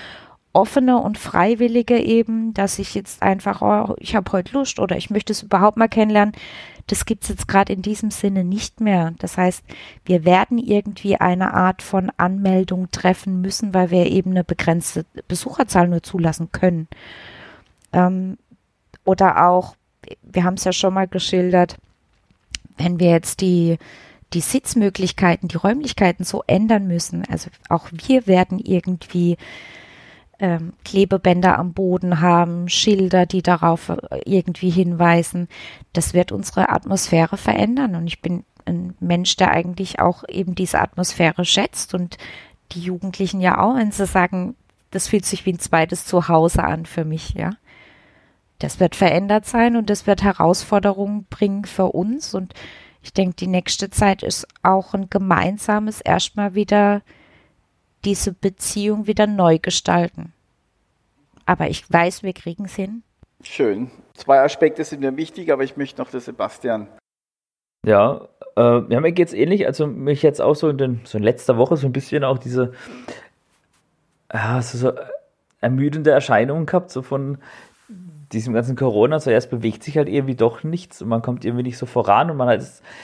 offene 0.53 0.97
und 0.97 1.17
freiwillige 1.17 1.97
eben, 1.99 2.53
dass 2.53 2.79
ich 2.79 2.93
jetzt 2.93 3.21
einfach, 3.21 3.61
oh, 3.61 3.95
ich 3.99 4.15
habe 4.15 4.31
heute 4.31 4.53
Lust 4.53 4.79
oder 4.79 4.97
ich 4.97 5.09
möchte 5.09 5.31
es 5.31 5.43
überhaupt 5.43 5.77
mal 5.77 5.87
kennenlernen, 5.87 6.35
das 6.87 7.05
gibt 7.05 7.23
es 7.23 7.29
jetzt 7.29 7.47
gerade 7.47 7.71
in 7.71 7.81
diesem 7.81 8.11
Sinne 8.11 8.43
nicht 8.43 8.81
mehr. 8.81 9.13
Das 9.19 9.37
heißt, 9.37 9.63
wir 10.03 10.25
werden 10.25 10.57
irgendwie 10.57 11.15
eine 11.15 11.53
Art 11.53 11.81
von 11.81 12.11
Anmeldung 12.17 12.91
treffen 12.91 13.39
müssen, 13.39 13.73
weil 13.73 13.91
wir 13.91 14.07
eben 14.07 14.31
eine 14.31 14.43
begrenzte 14.43 15.05
Besucherzahl 15.27 15.87
nur 15.87 16.03
zulassen 16.03 16.51
können. 16.51 16.87
Ähm, 17.93 18.37
oder 19.05 19.47
auch 19.47 19.75
wir 20.21 20.43
haben 20.43 20.55
es 20.55 20.63
ja 20.63 20.73
schon 20.73 20.93
mal 20.93 21.07
geschildert, 21.07 21.77
wenn 22.77 22.99
wir 22.99 23.11
jetzt 23.11 23.41
die, 23.41 23.77
die 24.33 24.41
Sitzmöglichkeiten, 24.41 25.47
die 25.47 25.57
Räumlichkeiten 25.57 26.23
so 26.23 26.43
ändern 26.47 26.87
müssen, 26.87 27.23
also 27.29 27.49
auch 27.69 27.89
wir 27.91 28.27
werden 28.27 28.59
irgendwie 28.59 29.37
ähm, 30.39 30.73
Klebebänder 30.83 31.59
am 31.59 31.73
Boden 31.73 32.19
haben, 32.19 32.67
Schilder, 32.67 33.25
die 33.25 33.43
darauf 33.43 33.89
äh, 33.89 34.21
irgendwie 34.25 34.71
hinweisen, 34.71 35.47
das 35.93 36.13
wird 36.13 36.31
unsere 36.31 36.69
Atmosphäre 36.69 37.37
verändern. 37.37 37.95
Und 37.95 38.07
ich 38.07 38.21
bin 38.21 38.43
ein 38.65 38.95
Mensch, 38.99 39.35
der 39.35 39.51
eigentlich 39.51 39.99
auch 39.99 40.23
eben 40.27 40.55
diese 40.55 40.79
Atmosphäre 40.79 41.45
schätzt 41.45 41.93
und 41.93 42.17
die 42.71 42.81
Jugendlichen 42.81 43.39
ja 43.39 43.59
auch, 43.59 43.75
wenn 43.75 43.91
sie 43.91 44.07
sagen, 44.07 44.55
das 44.89 45.07
fühlt 45.07 45.25
sich 45.25 45.45
wie 45.45 45.53
ein 45.53 45.59
zweites 45.59 46.05
Zuhause 46.05 46.63
an 46.63 46.85
für 46.85 47.05
mich, 47.05 47.33
ja 47.35 47.51
das 48.63 48.79
wird 48.79 48.95
verändert 48.95 49.45
sein 49.45 49.75
und 49.75 49.89
das 49.89 50.07
wird 50.07 50.23
Herausforderungen 50.23 51.25
bringen 51.29 51.65
für 51.65 51.85
uns. 51.85 52.33
Und 52.33 52.53
ich 53.01 53.13
denke, 53.13 53.35
die 53.35 53.47
nächste 53.47 53.89
Zeit 53.89 54.23
ist 54.23 54.47
auch 54.63 54.93
ein 54.93 55.09
gemeinsames 55.09 56.01
erstmal 56.01 56.55
wieder 56.55 57.01
diese 58.05 58.33
Beziehung 58.33 59.07
wieder 59.07 59.27
neu 59.27 59.59
gestalten. 59.59 60.33
Aber 61.45 61.69
ich 61.69 61.91
weiß, 61.91 62.23
wir 62.23 62.33
kriegen 62.33 62.65
es 62.65 62.75
hin. 62.75 63.03
Schön. 63.43 63.91
Zwei 64.13 64.41
Aspekte 64.41 64.83
sind 64.83 65.01
mir 65.01 65.15
wichtig, 65.17 65.51
aber 65.51 65.63
ich 65.63 65.77
möchte 65.77 66.01
noch 66.01 66.11
der 66.11 66.21
Sebastian. 66.21 66.87
Ja, 67.85 68.27
äh, 68.55 68.81
ja, 68.89 68.99
mir 68.99 69.11
geht 69.11 69.29
es 69.29 69.33
ähnlich. 69.33 69.65
Also 69.65 69.87
mich 69.87 70.21
jetzt 70.21 70.41
auch 70.41 70.55
so 70.55 70.69
in, 70.69 70.77
den, 70.77 71.01
so 71.03 71.17
in 71.17 71.23
letzter 71.23 71.57
Woche 71.57 71.77
so 71.77 71.87
ein 71.87 71.93
bisschen 71.93 72.23
auch 72.23 72.37
diese 72.37 72.73
ja, 74.33 74.61
so, 74.61 74.77
so 74.77 74.93
ermüdende 75.59 76.11
Erscheinungen 76.11 76.65
gehabt, 76.65 76.91
so 76.91 77.01
von 77.01 77.37
diesem 78.31 78.53
ganzen 78.53 78.75
Corona 78.75 79.19
zuerst 79.19 79.49
bewegt 79.49 79.83
sich 79.83 79.97
halt 79.97 80.07
irgendwie 80.07 80.35
doch 80.35 80.63
nichts 80.63 81.01
und 81.01 81.09
man 81.09 81.21
kommt 81.21 81.43
irgendwie 81.43 81.63
nicht 81.63 81.77
so 81.77 81.85
voran 81.85 82.31
und 82.31 82.37
man 82.37 82.47
hat 82.47 82.63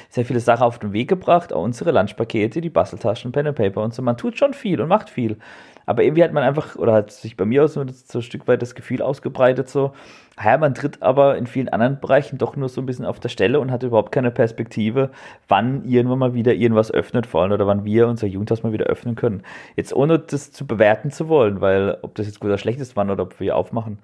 sehr 0.09 0.25
viele 0.25 0.39
Sachen 0.39 0.63
auf 0.63 0.79
den 0.79 0.93
Weg 0.93 1.09
gebracht, 1.09 1.51
auch 1.51 1.63
unsere 1.63 1.91
Lunchpakete, 1.91 2.61
die 2.61 2.69
Basteltaschen, 2.69 3.31
Pen 3.31 3.47
and 3.47 3.57
Paper 3.57 3.83
und 3.83 3.93
so. 3.93 4.01
Man 4.01 4.17
tut 4.17 4.37
schon 4.37 4.53
viel 4.53 4.79
und 4.81 4.87
macht 4.87 5.09
viel. 5.09 5.37
Aber 5.85 6.03
irgendwie 6.03 6.23
hat 6.23 6.33
man 6.33 6.43
einfach, 6.43 6.75
oder 6.75 6.93
hat 6.93 7.11
sich 7.11 7.37
bei 7.37 7.45
mir 7.45 7.63
auch 7.63 7.67
so, 7.67 7.85
so 7.87 8.19
ein 8.19 8.21
Stück 8.21 8.47
weit 8.47 8.61
das 8.61 8.75
Gefühl 8.75 9.01
ausgebreitet, 9.01 9.69
so, 9.69 9.93
man 10.37 10.73
tritt 10.75 11.01
aber 11.01 11.37
in 11.37 11.47
vielen 11.47 11.69
anderen 11.69 11.99
Bereichen 11.99 12.37
doch 12.37 12.55
nur 12.55 12.69
so 12.69 12.81
ein 12.81 12.85
bisschen 12.85 13.05
auf 13.05 13.19
der 13.19 13.29
Stelle 13.29 13.59
und 13.59 13.71
hat 13.71 13.83
überhaupt 13.83 14.11
keine 14.11 14.31
Perspektive, 14.31 15.09
wann 15.47 15.83
irgendwann 15.83 16.19
mal 16.19 16.33
wieder 16.33 16.53
irgendwas 16.53 16.91
öffnet, 16.91 17.25
vor 17.25 17.41
allem, 17.41 17.51
oder 17.51 17.67
wann 17.67 17.85
wir 17.85 18.07
unser 18.07 18.27
Jugendhaus 18.27 18.63
mal 18.63 18.71
wieder 18.71 18.85
öffnen 18.85 19.15
können. 19.15 19.43
Jetzt 19.75 19.93
ohne 19.93 20.19
das 20.19 20.51
zu 20.51 20.67
bewerten 20.67 21.11
zu 21.11 21.27
wollen, 21.27 21.61
weil 21.61 21.97
ob 22.01 22.15
das 22.15 22.27
jetzt 22.27 22.39
gut 22.39 22.49
oder 22.49 22.57
schlecht 22.57 22.79
ist, 22.79 22.95
wann 22.95 23.09
oder 23.09 23.23
ob 23.23 23.39
wir 23.39 23.55
aufmachen 23.55 23.99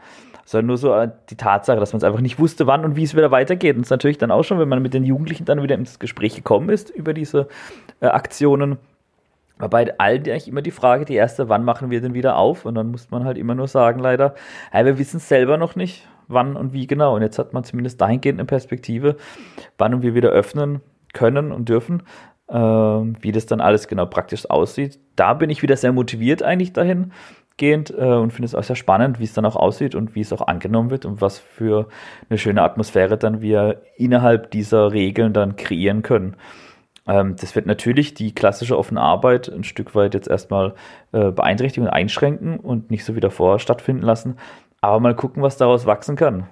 sondern 0.45 0.67
nur 0.67 0.77
so 0.77 0.93
äh, 0.93 1.09
die 1.29 1.37
Tatsache, 1.37 1.79
dass 1.79 1.93
man 1.93 1.99
es 1.99 2.03
einfach 2.03 2.19
nicht 2.19 2.39
wusste, 2.39 2.67
wann 2.67 2.83
und 2.83 2.95
wie 2.95 3.03
es 3.03 3.15
wieder 3.15 3.31
weitergeht. 3.31 3.77
Und 3.77 3.83
es 3.83 3.89
natürlich 3.89 4.17
dann 4.17 4.31
auch 4.31 4.43
schon, 4.43 4.59
wenn 4.59 4.67
man 4.67 4.81
mit 4.81 4.93
den 4.93 5.05
Jugendlichen 5.05 5.45
dann 5.45 5.63
wieder 5.63 5.75
ins 5.75 5.99
Gespräch 5.99 6.35
gekommen 6.35 6.69
ist 6.69 6.89
über 6.89 7.13
diese 7.13 7.47
äh, 8.01 8.07
Aktionen, 8.07 8.77
war 9.57 9.69
bei 9.69 9.97
allen 9.99 10.23
eigentlich 10.23 10.47
immer 10.47 10.61
die 10.61 10.71
Frage, 10.71 11.05
die 11.05 11.13
erste, 11.13 11.47
wann 11.47 11.63
machen 11.63 11.89
wir 11.91 12.01
denn 12.01 12.13
wieder 12.13 12.37
auf? 12.37 12.65
Und 12.65 12.75
dann 12.75 12.91
muss 12.91 13.11
man 13.11 13.23
halt 13.23 13.37
immer 13.37 13.55
nur 13.55 13.67
sagen, 13.67 13.99
leider, 13.99 14.35
hey, 14.71 14.85
wir 14.85 14.97
wissen 14.97 15.17
es 15.17 15.29
selber 15.29 15.57
noch 15.57 15.75
nicht, 15.75 16.07
wann 16.27 16.55
und 16.55 16.73
wie 16.73 16.87
genau. 16.87 17.15
Und 17.15 17.21
jetzt 17.21 17.39
hat 17.39 17.53
man 17.53 17.63
zumindest 17.63 17.99
dahingehend 18.01 18.39
eine 18.39 18.45
Perspektive, 18.45 19.17
wann 19.77 20.01
wir 20.01 20.15
wieder 20.15 20.29
öffnen 20.29 20.81
können 21.13 21.51
und 21.51 21.69
dürfen. 21.69 22.03
Äh, 22.49 22.57
wie 22.57 23.31
das 23.31 23.45
dann 23.45 23.61
alles 23.61 23.87
genau 23.87 24.05
praktisch 24.05 24.49
aussieht. 24.49 24.99
Da 25.15 25.33
bin 25.33 25.49
ich 25.49 25.61
wieder 25.63 25.77
sehr 25.77 25.93
motiviert 25.93 26.43
eigentlich 26.43 26.73
dahin, 26.73 27.13
gehend 27.57 27.89
äh, 27.91 28.03
und 28.03 28.31
finde 28.31 28.45
es 28.47 28.53
auch 28.53 28.63
sehr 28.63 28.75
spannend, 28.75 29.19
wie 29.19 29.23
es 29.23 29.33
dann 29.33 29.45
auch 29.45 29.55
aussieht 29.55 29.95
und 29.95 30.13
wie 30.13 30.21
es 30.21 30.33
auch 30.33 30.45
angenommen 30.45 30.91
wird 30.91 31.05
und 31.05 31.21
was 31.21 31.39
für 31.39 31.87
eine 32.29 32.37
schöne 32.37 32.61
Atmosphäre 32.61 33.17
dann 33.17 33.41
wir 33.41 33.81
innerhalb 33.95 34.51
dieser 34.51 34.91
Regeln 34.91 35.31
dann 35.31 35.55
kreieren 35.55 36.01
können. 36.01 36.35
Ähm, 37.07 37.35
das 37.39 37.55
wird 37.55 37.65
natürlich 37.65 38.13
die 38.13 38.33
klassische 38.33 38.77
offene 38.77 39.01
Arbeit 39.01 39.49
ein 39.49 39.63
Stück 39.63 39.93
weit 39.95 40.13
jetzt 40.13 40.27
erstmal 40.27 40.73
äh, 41.11 41.31
beeinträchtigen 41.31 41.87
und 41.87 41.93
einschränken 41.93 42.59
und 42.59 42.91
nicht 42.91 43.03
so 43.05 43.15
wie 43.15 43.19
davor 43.19 43.59
stattfinden 43.59 44.03
lassen. 44.03 44.37
Aber 44.83 44.99
mal 44.99 45.15
gucken, 45.15 45.41
was 45.41 45.55
daraus 45.55 45.85
wachsen 45.85 46.17
kann. 46.17 46.45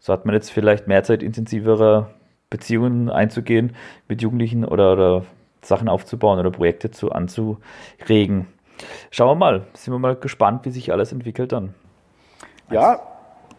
So 0.00 0.10
hat 0.10 0.24
man 0.24 0.34
jetzt 0.34 0.50
vielleicht 0.50 0.86
mehr 0.86 1.04
Zeit, 1.04 1.22
intensivere 1.22 2.08
Beziehungen 2.48 3.10
einzugehen 3.10 3.76
mit 4.08 4.22
Jugendlichen 4.22 4.64
oder, 4.64 4.94
oder 4.94 5.26
Sachen 5.60 5.86
aufzubauen 5.86 6.38
oder 6.38 6.50
Projekte 6.50 6.90
zu 6.90 7.12
anzuregen. 7.12 8.46
Schauen 9.10 9.28
wir 9.28 9.34
mal, 9.34 9.66
sind 9.74 9.92
wir 9.92 9.98
mal 9.98 10.16
gespannt, 10.16 10.64
wie 10.64 10.70
sich 10.70 10.90
alles 10.90 11.12
entwickelt 11.12 11.52
dann. 11.52 11.74
Ja, 12.70 12.98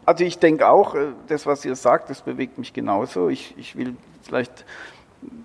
also 0.03 0.23
ich 0.23 0.39
denke 0.39 0.67
auch, 0.67 0.95
äh, 0.95 1.10
das, 1.27 1.45
was 1.45 1.63
ihr 1.63 1.75
sagt, 1.75 2.10
das 2.10 2.23
bewegt 2.23 2.58
mich 2.58 2.73
genauso. 2.73 3.30
Ich, 3.30 3.53
ich 3.56 3.75
will 3.75 3.95
vielleicht 4.23 4.65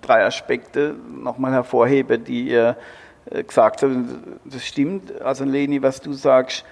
drei 0.01 0.25
Aspekte 0.25 0.95
nochmal 1.15 1.51
hervorheben, 1.51 2.23
die 2.23 2.49
ihr 2.49 2.75
äh, 3.29 3.43
gesagt 3.43 3.83
habt. 3.83 3.93
Das 4.45 4.65
stimmt, 4.65 5.21
also 5.21 5.45
Leni, 5.45 5.83
was 5.83 6.01
du 6.01 6.13
sagst, 6.13 6.65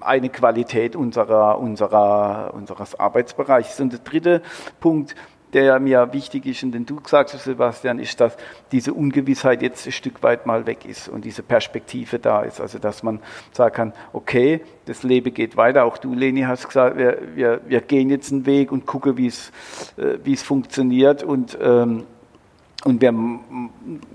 eine 0.00 0.28
Qualität 0.28 0.94
unserer, 0.94 1.58
unserer, 1.58 2.54
unseres 2.54 2.98
Arbeitsbereichs. 2.98 3.80
Und 3.80 3.92
der 3.92 4.00
dritte 4.00 4.40
Punkt, 4.78 5.16
der 5.52 5.80
mir 5.80 6.12
wichtig 6.12 6.46
ist 6.46 6.62
und 6.62 6.72
den 6.72 6.86
du 6.86 6.96
gesagt 6.96 7.34
hast, 7.34 7.44
Sebastian, 7.44 7.98
ist, 7.98 8.20
dass 8.20 8.36
diese 8.72 8.92
Ungewissheit 8.92 9.62
jetzt 9.62 9.86
ein 9.86 9.92
Stück 9.92 10.22
weit 10.22 10.46
mal 10.46 10.66
weg 10.66 10.84
ist 10.84 11.08
und 11.08 11.24
diese 11.24 11.42
Perspektive 11.42 12.18
da 12.18 12.42
ist. 12.42 12.60
Also, 12.60 12.78
dass 12.78 13.02
man 13.02 13.20
sagen 13.52 13.74
kann, 13.74 13.92
okay, 14.12 14.60
das 14.86 15.02
Leben 15.02 15.32
geht 15.34 15.56
weiter. 15.56 15.84
Auch 15.84 15.98
du, 15.98 16.14
Leni, 16.14 16.42
hast 16.42 16.66
gesagt, 16.66 16.96
wir, 16.96 17.18
wir, 17.34 17.60
wir 17.66 17.80
gehen 17.80 18.10
jetzt 18.10 18.32
einen 18.32 18.46
Weg 18.46 18.72
und 18.72 18.86
gucken, 18.86 19.16
wie 19.16 19.26
es, 19.26 19.50
äh, 19.96 20.18
wie 20.22 20.32
es 20.32 20.42
funktioniert 20.42 21.22
und, 21.22 21.58
ähm, 21.60 22.04
und 22.84 23.02
wir 23.02 23.14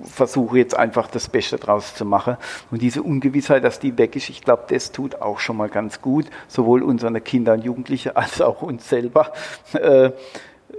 versuchen 0.03 0.57
jetzt 0.57 0.75
einfach 0.75 1.07
das 1.07 1.29
Beste 1.29 1.57
draus 1.57 1.93
zu 1.93 2.03
machen. 2.03 2.37
Und 2.71 2.81
diese 2.81 3.03
Ungewissheit, 3.03 3.63
dass 3.63 3.79
die 3.79 3.95
weg 3.97 4.15
ist, 4.15 4.29
ich 4.29 4.41
glaube, 4.41 4.63
das 4.69 4.91
tut 4.91 5.21
auch 5.21 5.39
schon 5.39 5.57
mal 5.57 5.69
ganz 5.69 6.01
gut, 6.01 6.25
sowohl 6.47 6.81
unseren 6.81 7.23
Kindern 7.23 7.59
und 7.59 7.65
Jugendlichen 7.65 8.15
als 8.15 8.41
auch 8.41 8.63
uns 8.63 8.89
selber. 8.89 9.31
Äh, 9.73 10.11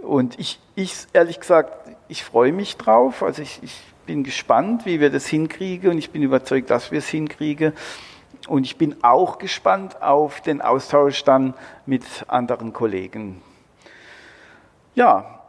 und 0.07 0.39
ich, 0.39 0.59
ich 0.75 0.95
ehrlich 1.13 1.41
gesagt, 1.41 1.91
ich 2.09 2.25
freue 2.25 2.53
mich 2.53 2.77
drauf. 2.77 3.23
Also 3.23 3.43
ich, 3.43 3.61
ich 3.63 3.83
bin 4.07 4.23
gespannt, 4.23 4.87
wie 4.87 5.01
wir 5.01 5.11
das 5.11 5.27
hinkriegen 5.27 5.91
und 5.91 5.99
ich 5.99 6.11
bin 6.11 6.23
überzeugt, 6.23 6.71
dass 6.71 6.93
wir 6.93 7.01
es 7.01 7.09
hinkriegen. 7.09 7.73
Und 8.49 8.65
ich 8.65 8.77
bin 8.77 9.03
auch 9.03 9.39
gespannt 9.39 10.01
auf 10.01 10.41
den 10.41 10.63
Austausch 10.63 11.25
dann 11.25 11.55
mit 11.85 12.05
anderen 12.29 12.73
Kollegen. 12.73 13.43
Ja, 14.95 15.41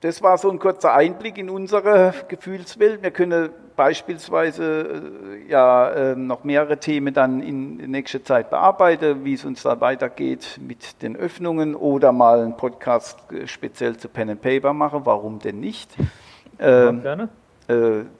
das 0.00 0.22
war 0.22 0.38
so 0.38 0.50
ein 0.50 0.58
kurzer 0.58 0.94
Einblick 0.94 1.36
in 1.36 1.50
unsere 1.50 2.14
Gefühlswelt. 2.28 3.02
Wir 3.02 3.10
können 3.10 3.50
beispielsweise 3.76 5.02
äh, 5.46 5.50
ja 5.50 5.90
äh, 5.90 6.16
noch 6.16 6.44
mehrere 6.44 6.78
Themen 6.78 7.14
dann 7.14 7.42
in 7.42 7.76
nächster 7.90 8.22
Zeit 8.24 8.50
bearbeiten, 8.50 9.24
wie 9.24 9.34
es 9.34 9.44
uns 9.44 9.62
da 9.62 9.80
weitergeht 9.80 10.58
mit 10.60 11.02
den 11.02 11.16
Öffnungen 11.16 11.74
oder 11.74 12.12
mal 12.12 12.40
einen 12.40 12.56
Podcast 12.56 13.18
äh, 13.32 13.46
speziell 13.46 13.96
zu 13.96 14.08
Pen 14.08 14.30
and 14.30 14.42
Paper 14.42 14.72
machen. 14.72 15.02
Warum 15.04 15.38
denn 15.38 15.60
nicht? 15.60 15.90
Ähm, 16.58 17.02
gerne. 17.02 17.28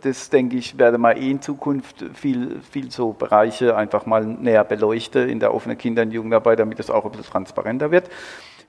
Das 0.03 0.31
denke 0.31 0.57
ich, 0.57 0.79
werde 0.79 0.97
mal 0.99 1.19
eh 1.19 1.31
in 1.31 1.43
Zukunft 1.43 2.05
viel, 2.15 2.61
viel 2.62 2.91
so 2.91 3.12
Bereiche 3.12 3.77
einfach 3.77 4.07
mal 4.07 4.25
näher 4.25 4.65
beleuchten 4.65 5.29
in 5.29 5.41
der 5.41 5.53
offenen 5.53 5.77
Kinder- 5.77 6.03
und 6.03 6.12
Jugendarbeit, 6.12 6.61
damit 6.61 6.81
es 6.81 6.91
auch 6.91 7.05
ein 7.05 7.11
bisschen 7.11 7.27
transparenter 7.27 7.91
wird. 7.91 8.09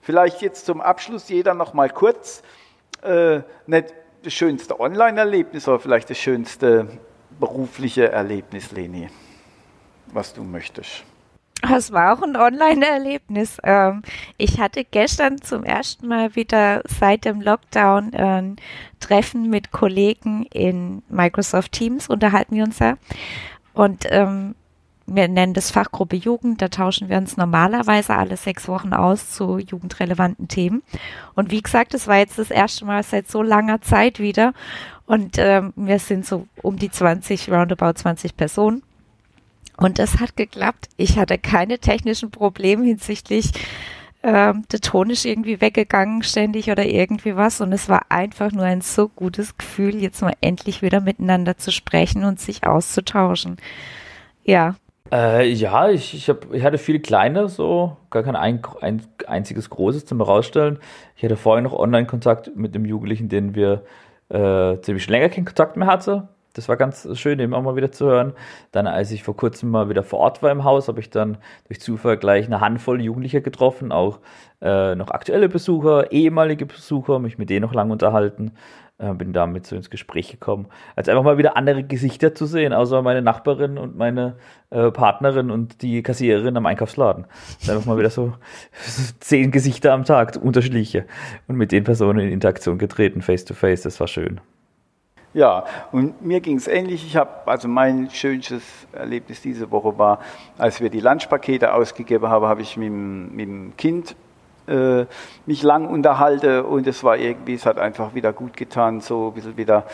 Vielleicht 0.02 0.42
jetzt 0.42 0.66
zum 0.66 0.82
Abschluss 0.82 1.30
jeder 1.30 1.54
noch 1.54 1.74
mal 1.74 1.90
kurz 1.90 2.42
äh, 3.04 3.42
nicht 3.68 3.94
das 4.24 4.34
schönste 4.34 4.80
Online-Erlebnis, 4.80 5.68
aber 5.68 5.80
vielleicht 5.80 6.10
das 6.10 6.18
schönste 6.18 6.88
berufliche 7.40 8.12
Erlebnis, 8.12 8.72
Leni, 8.72 9.10
was 10.08 10.34
du 10.34 10.44
möchtest. 10.44 11.04
Das 11.62 11.94
war 11.94 12.14
auch 12.14 12.22
ein 12.22 12.36
Online-Erlebnis. 12.36 13.58
Ähm, 13.64 14.02
ich 14.38 14.60
hatte 14.60 14.84
gestern 14.84 15.42
zum 15.42 15.64
ersten 15.64 16.08
Mal 16.08 16.36
wieder 16.36 16.82
seit 16.86 17.24
dem 17.24 17.42
Lockdown 17.42 18.14
ein 18.14 18.58
Treffen 19.00 19.50
mit 19.50 19.72
Kollegen 19.72 20.46
in 20.52 21.04
Microsoft 21.08 21.72
Teams, 21.72 22.10
unterhalten 22.10 22.56
wir 22.56 22.66
uns 22.66 22.80
ja. 22.80 22.98
Und 23.74 24.06
ähm, 24.10 24.56
wir 25.06 25.28
nennen 25.28 25.54
das 25.54 25.72
Fachgruppe 25.72 26.16
Jugend, 26.16 26.62
da 26.62 26.70
tauschen 26.70 27.10
wir 27.10 27.18
uns 27.18 27.38
normalerweise 27.38 28.16
alle 28.16 28.38
sechs 28.38 28.68
Wochen 28.68 28.94
aus 28.94 29.32
zu 29.32 29.58
jugendrelevanten 29.58 30.48
Themen. 30.48 30.82
Und 31.36 31.52
wie 31.52 31.62
gesagt, 31.62 31.94
es 31.94 32.08
war 32.08 32.18
jetzt 32.18 32.40
das 32.40 32.52
erste 32.52 32.86
Mal 32.86 33.04
seit 33.04 33.30
so 33.30 33.42
langer 33.42 33.82
Zeit 33.82 34.20
wieder. 34.20 34.54
Und 35.06 35.38
ähm, 35.38 35.74
wir 35.76 36.00
sind 36.00 36.26
so 36.26 36.48
um 36.62 36.78
die 36.78 36.90
20, 36.90 37.52
roundabout 37.52 37.94
20 37.94 38.38
Personen. 38.38 38.84
Und 39.78 40.00
das 40.00 40.20
hat 40.20 40.38
geklappt. 40.38 40.88
Ich 40.98 41.18
hatte 41.18 41.38
keine 41.38 41.80
technischen 41.80 42.32
Probleme 42.32 42.86
hinsichtlich, 42.86 43.52
ähm, 44.24 44.64
der 44.72 44.80
Ton 44.80 45.10
ist 45.10 45.26
irgendwie 45.26 45.60
weggegangen 45.60 46.24
ständig 46.24 46.72
oder 46.72 46.86
irgendwie 46.86 47.36
was. 47.36 47.60
Und 47.60 47.74
es 47.74 47.90
war 47.90 48.06
einfach 48.10 48.54
nur 48.54 48.64
ein 48.64 48.80
so 48.80 49.10
gutes 49.10 49.58
Gefühl, 49.58 49.96
jetzt 49.96 50.22
mal 50.22 50.34
endlich 50.40 50.82
wieder 50.82 51.02
miteinander 51.02 51.58
zu 51.58 51.72
sprechen 51.74 52.24
und 52.24 52.40
sich 52.40 52.66
auszutauschen. 52.66 53.58
Ja, 54.46 54.76
äh, 55.14 55.48
ja, 55.48 55.90
ich, 55.90 56.16
ich, 56.16 56.28
hab, 56.30 56.52
ich 56.54 56.64
hatte 56.64 56.80
viele 56.80 57.00
kleine, 57.00 57.48
so, 57.48 57.98
gar 58.10 58.24
kein 58.24 58.36
ein, 58.36 58.62
ein, 58.82 59.02
einziges 59.28 59.70
großes 59.70 60.06
zum 60.06 60.18
herausstellen. 60.18 60.80
Ich 61.16 61.24
hatte 61.24 61.38
vorher 61.38 61.62
noch 61.62 61.74
Online-Kontakt 61.74 62.56
mit 62.56 62.74
dem 62.74 62.86
Jugendlichen, 62.86 63.30
den 63.30 63.54
wir 63.54 63.84
äh, 64.30 64.82
ziemlich 64.82 65.08
länger 65.08 65.30
keinen 65.30 65.46
Kontakt 65.46 65.78
mehr 65.78 65.88
hatten. 65.88 66.28
Das 66.54 66.70
war 66.70 66.78
ganz 66.78 67.08
schön, 67.18 67.54
auch 67.54 67.62
mal 67.64 67.76
wieder 67.76 67.92
zu 67.92 68.06
hören. 68.06 68.34
Dann, 68.72 68.88
als 68.88 69.12
ich 69.12 69.24
vor 69.24 69.36
kurzem 69.36 69.70
mal 69.70 69.90
wieder 69.90 70.04
vor 70.04 70.20
Ort 70.20 70.44
war 70.44 70.52
im 70.52 70.64
Haus, 70.64 70.88
habe 70.88 71.00
ich 71.00 71.10
dann 71.10 71.38
durch 71.68 71.82
Zufall 71.82 72.18
gleich 72.18 72.46
eine 72.46 72.62
Handvoll 72.62 73.02
Jugendlicher 73.02 73.42
getroffen, 73.42 73.92
auch 73.92 74.20
äh, 74.62 74.96
noch 74.96 75.10
aktuelle 75.10 75.50
Besucher, 75.50 76.12
ehemalige 76.12 76.66
Besucher, 76.66 77.20
mich 77.20 77.38
mit 77.38 77.50
denen 77.50 77.64
noch 77.64 77.74
lange 77.74 77.92
unterhalten 77.92 78.54
äh, 79.00 79.14
bin 79.14 79.34
damit 79.34 79.66
so 79.66 79.76
ins 79.76 79.90
Gespräch 79.90 80.32
gekommen. 80.32 80.68
Als 80.96 81.10
einfach 81.10 81.24
mal 81.24 81.38
wieder 81.38 81.58
andere 81.58 81.84
Gesichter 81.84 82.36
zu 82.36 82.46
sehen, 82.46 82.74
außer 82.74 83.02
meine 83.02 83.22
Nachbarin 83.22 83.78
und 83.78 83.98
meine 83.98 84.36
äh, 84.70 84.92
Partnerin 84.92 85.52
und 85.52 85.82
die 85.82 86.04
Kassiererin 86.04 86.56
am 86.58 86.66
Einkaufsladen. 86.66 87.26
Einfach 87.68 87.86
mal 87.86 87.98
wieder 87.98 88.10
so 88.10 88.34
zehn 89.20 89.52
Gesichter 89.52 89.94
am 89.94 90.06
Tag, 90.06 90.38
unterschiedliche. 90.42 91.06
Und 91.48 91.58
mit 91.58 91.72
den 91.72 91.84
Personen 91.84 92.20
in 92.20 92.30
Interaktion 92.30 92.78
getreten, 92.78 93.22
face 93.22 93.46
to 93.46 93.54
face, 93.54 93.82
das 93.82 94.00
war 94.00 94.08
schön. 94.08 94.40
Ja, 95.34 95.66
und 95.92 96.24
mir 96.24 96.42
ging 96.42 96.58
es 96.58 96.68
ähnlich. 96.68 97.06
Ich 97.08 97.18
habe, 97.18 97.32
also 97.48 97.68
mein 97.68 98.10
schönstes 98.12 98.64
Erlebnis 98.92 99.42
diese 99.42 99.72
Woche 99.72 99.98
war, 99.98 100.20
als 100.60 100.80
wir 100.80 100.92
die 100.92 101.00
Lunchpakete 101.00 101.74
ausgegeben 101.74 102.28
haben, 102.28 102.46
habe 102.46 102.62
ich 102.62 102.78
mit, 102.78 102.92
mit 102.92 103.48
dem 103.48 103.76
Kind 103.76 104.16
äh, 104.68 105.06
mich 105.48 105.64
lang 105.64 105.88
unterhalte 105.88 106.64
und 106.64 106.86
es 106.86 107.04
war 107.04 107.18
irgendwie, 107.18 107.56
es 107.56 107.66
hat 107.66 107.80
einfach 107.80 108.14
wieder 108.14 108.32
gut 108.32 108.56
getan, 108.56 109.02
so 109.02 109.30
ein 109.30 109.34
bisschen 109.34 109.58
wieder 109.58 109.86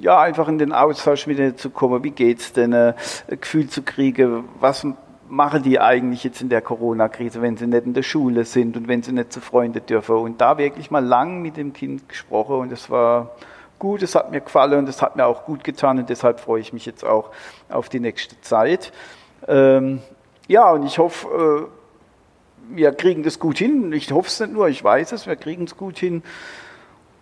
ja, 0.00 0.20
einfach 0.20 0.48
in 0.48 0.58
den 0.58 0.72
Austausch 0.72 1.26
mit 1.26 1.38
denen 1.38 1.56
zu 1.56 1.70
kommen. 1.70 2.04
Wie 2.04 2.10
geht's 2.10 2.52
denn? 2.52 2.72
Äh, 2.72 2.94
Gefühl 3.28 3.68
zu 3.68 3.82
kriegen, 3.82 4.44
was 4.60 4.86
machen 5.28 5.62
die 5.62 5.80
eigentlich 5.80 6.24
jetzt 6.24 6.42
in 6.42 6.48
der 6.48 6.60
Corona-Krise, 6.60 7.40
wenn 7.40 7.56
sie 7.56 7.66
nicht 7.66 7.86
in 7.86 7.94
der 7.94 8.02
Schule 8.02 8.44
sind 8.44 8.76
und 8.76 8.88
wenn 8.88 9.02
sie 9.02 9.12
nicht 9.12 9.32
zu 9.32 9.40
Freunden 9.40 9.84
dürfen. 9.86 10.16
Und 10.16 10.40
da 10.40 10.58
wirklich 10.58 10.90
mal 10.90 11.04
lang 11.04 11.40
mit 11.40 11.56
dem 11.56 11.72
Kind 11.72 12.08
gesprochen 12.08 12.56
und 12.56 12.72
es 12.72 12.90
war 12.90 13.30
gut, 13.78 14.02
es 14.02 14.14
hat 14.14 14.30
mir 14.30 14.40
gefallen 14.40 14.78
und 14.78 14.88
es 14.88 15.02
hat 15.02 15.16
mir 15.16 15.26
auch 15.26 15.44
gut 15.44 15.64
getan 15.64 15.98
und 15.98 16.08
deshalb 16.08 16.40
freue 16.40 16.60
ich 16.60 16.72
mich 16.72 16.86
jetzt 16.86 17.04
auch 17.04 17.30
auf 17.68 17.88
die 17.88 18.00
nächste 18.00 18.40
Zeit. 18.40 18.92
Ähm, 19.46 20.00
ja, 20.48 20.70
und 20.70 20.84
ich 20.84 20.98
hoffe, 20.98 21.68
äh, 21.70 22.74
wir 22.76 22.92
kriegen 22.92 23.22
das 23.22 23.38
gut 23.38 23.58
hin. 23.58 23.92
Ich 23.92 24.10
hoffe 24.12 24.28
es 24.28 24.40
nicht 24.40 24.52
nur, 24.52 24.68
ich 24.68 24.82
weiß 24.82 25.12
es, 25.12 25.26
wir 25.26 25.36
kriegen 25.36 25.64
es 25.64 25.76
gut 25.76 25.98
hin 25.98 26.22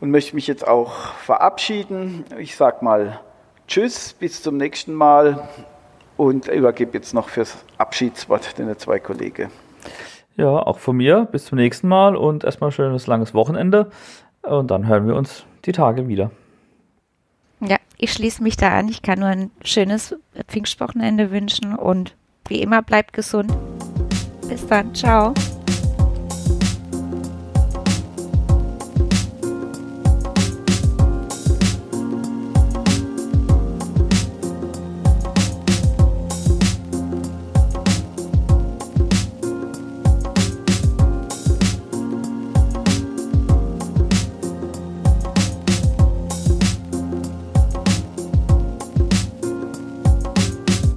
und 0.00 0.10
möchte 0.10 0.34
mich 0.34 0.46
jetzt 0.46 0.66
auch 0.66 0.92
verabschieden. 1.14 2.24
Ich 2.38 2.56
sage 2.56 2.84
mal 2.84 3.20
Tschüss, 3.68 4.14
bis 4.14 4.42
zum 4.42 4.56
nächsten 4.56 4.92
Mal 4.92 5.48
und 6.16 6.48
übergebe 6.48 6.92
jetzt 6.94 7.14
noch 7.14 7.28
fürs 7.28 7.56
Abschiedswort 7.78 8.58
den 8.58 8.76
zwei 8.78 8.98
Kollegen. 8.98 9.50
Ja, 10.36 10.48
auch 10.48 10.78
von 10.78 10.96
mir. 10.96 11.26
Bis 11.30 11.46
zum 11.46 11.58
nächsten 11.58 11.88
Mal 11.88 12.16
und 12.16 12.44
erstmal 12.44 12.72
schönes 12.72 13.06
langes 13.06 13.34
Wochenende. 13.34 13.90
Und 14.42 14.70
dann 14.70 14.86
hören 14.86 15.06
wir 15.06 15.14
uns 15.14 15.44
die 15.64 15.72
Tage 15.72 16.08
wieder. 16.08 16.30
Ich 18.02 18.12
schließe 18.14 18.42
mich 18.42 18.56
da 18.56 18.76
an. 18.76 18.88
Ich 18.88 19.02
kann 19.02 19.20
nur 19.20 19.28
ein 19.28 19.52
schönes 19.62 20.16
Pfingstwochenende 20.48 21.30
wünschen 21.30 21.76
und 21.76 22.16
wie 22.48 22.60
immer 22.60 22.82
bleibt 22.82 23.12
gesund. 23.12 23.56
Bis 24.48 24.66
dann. 24.66 24.92
Ciao. 24.92 25.32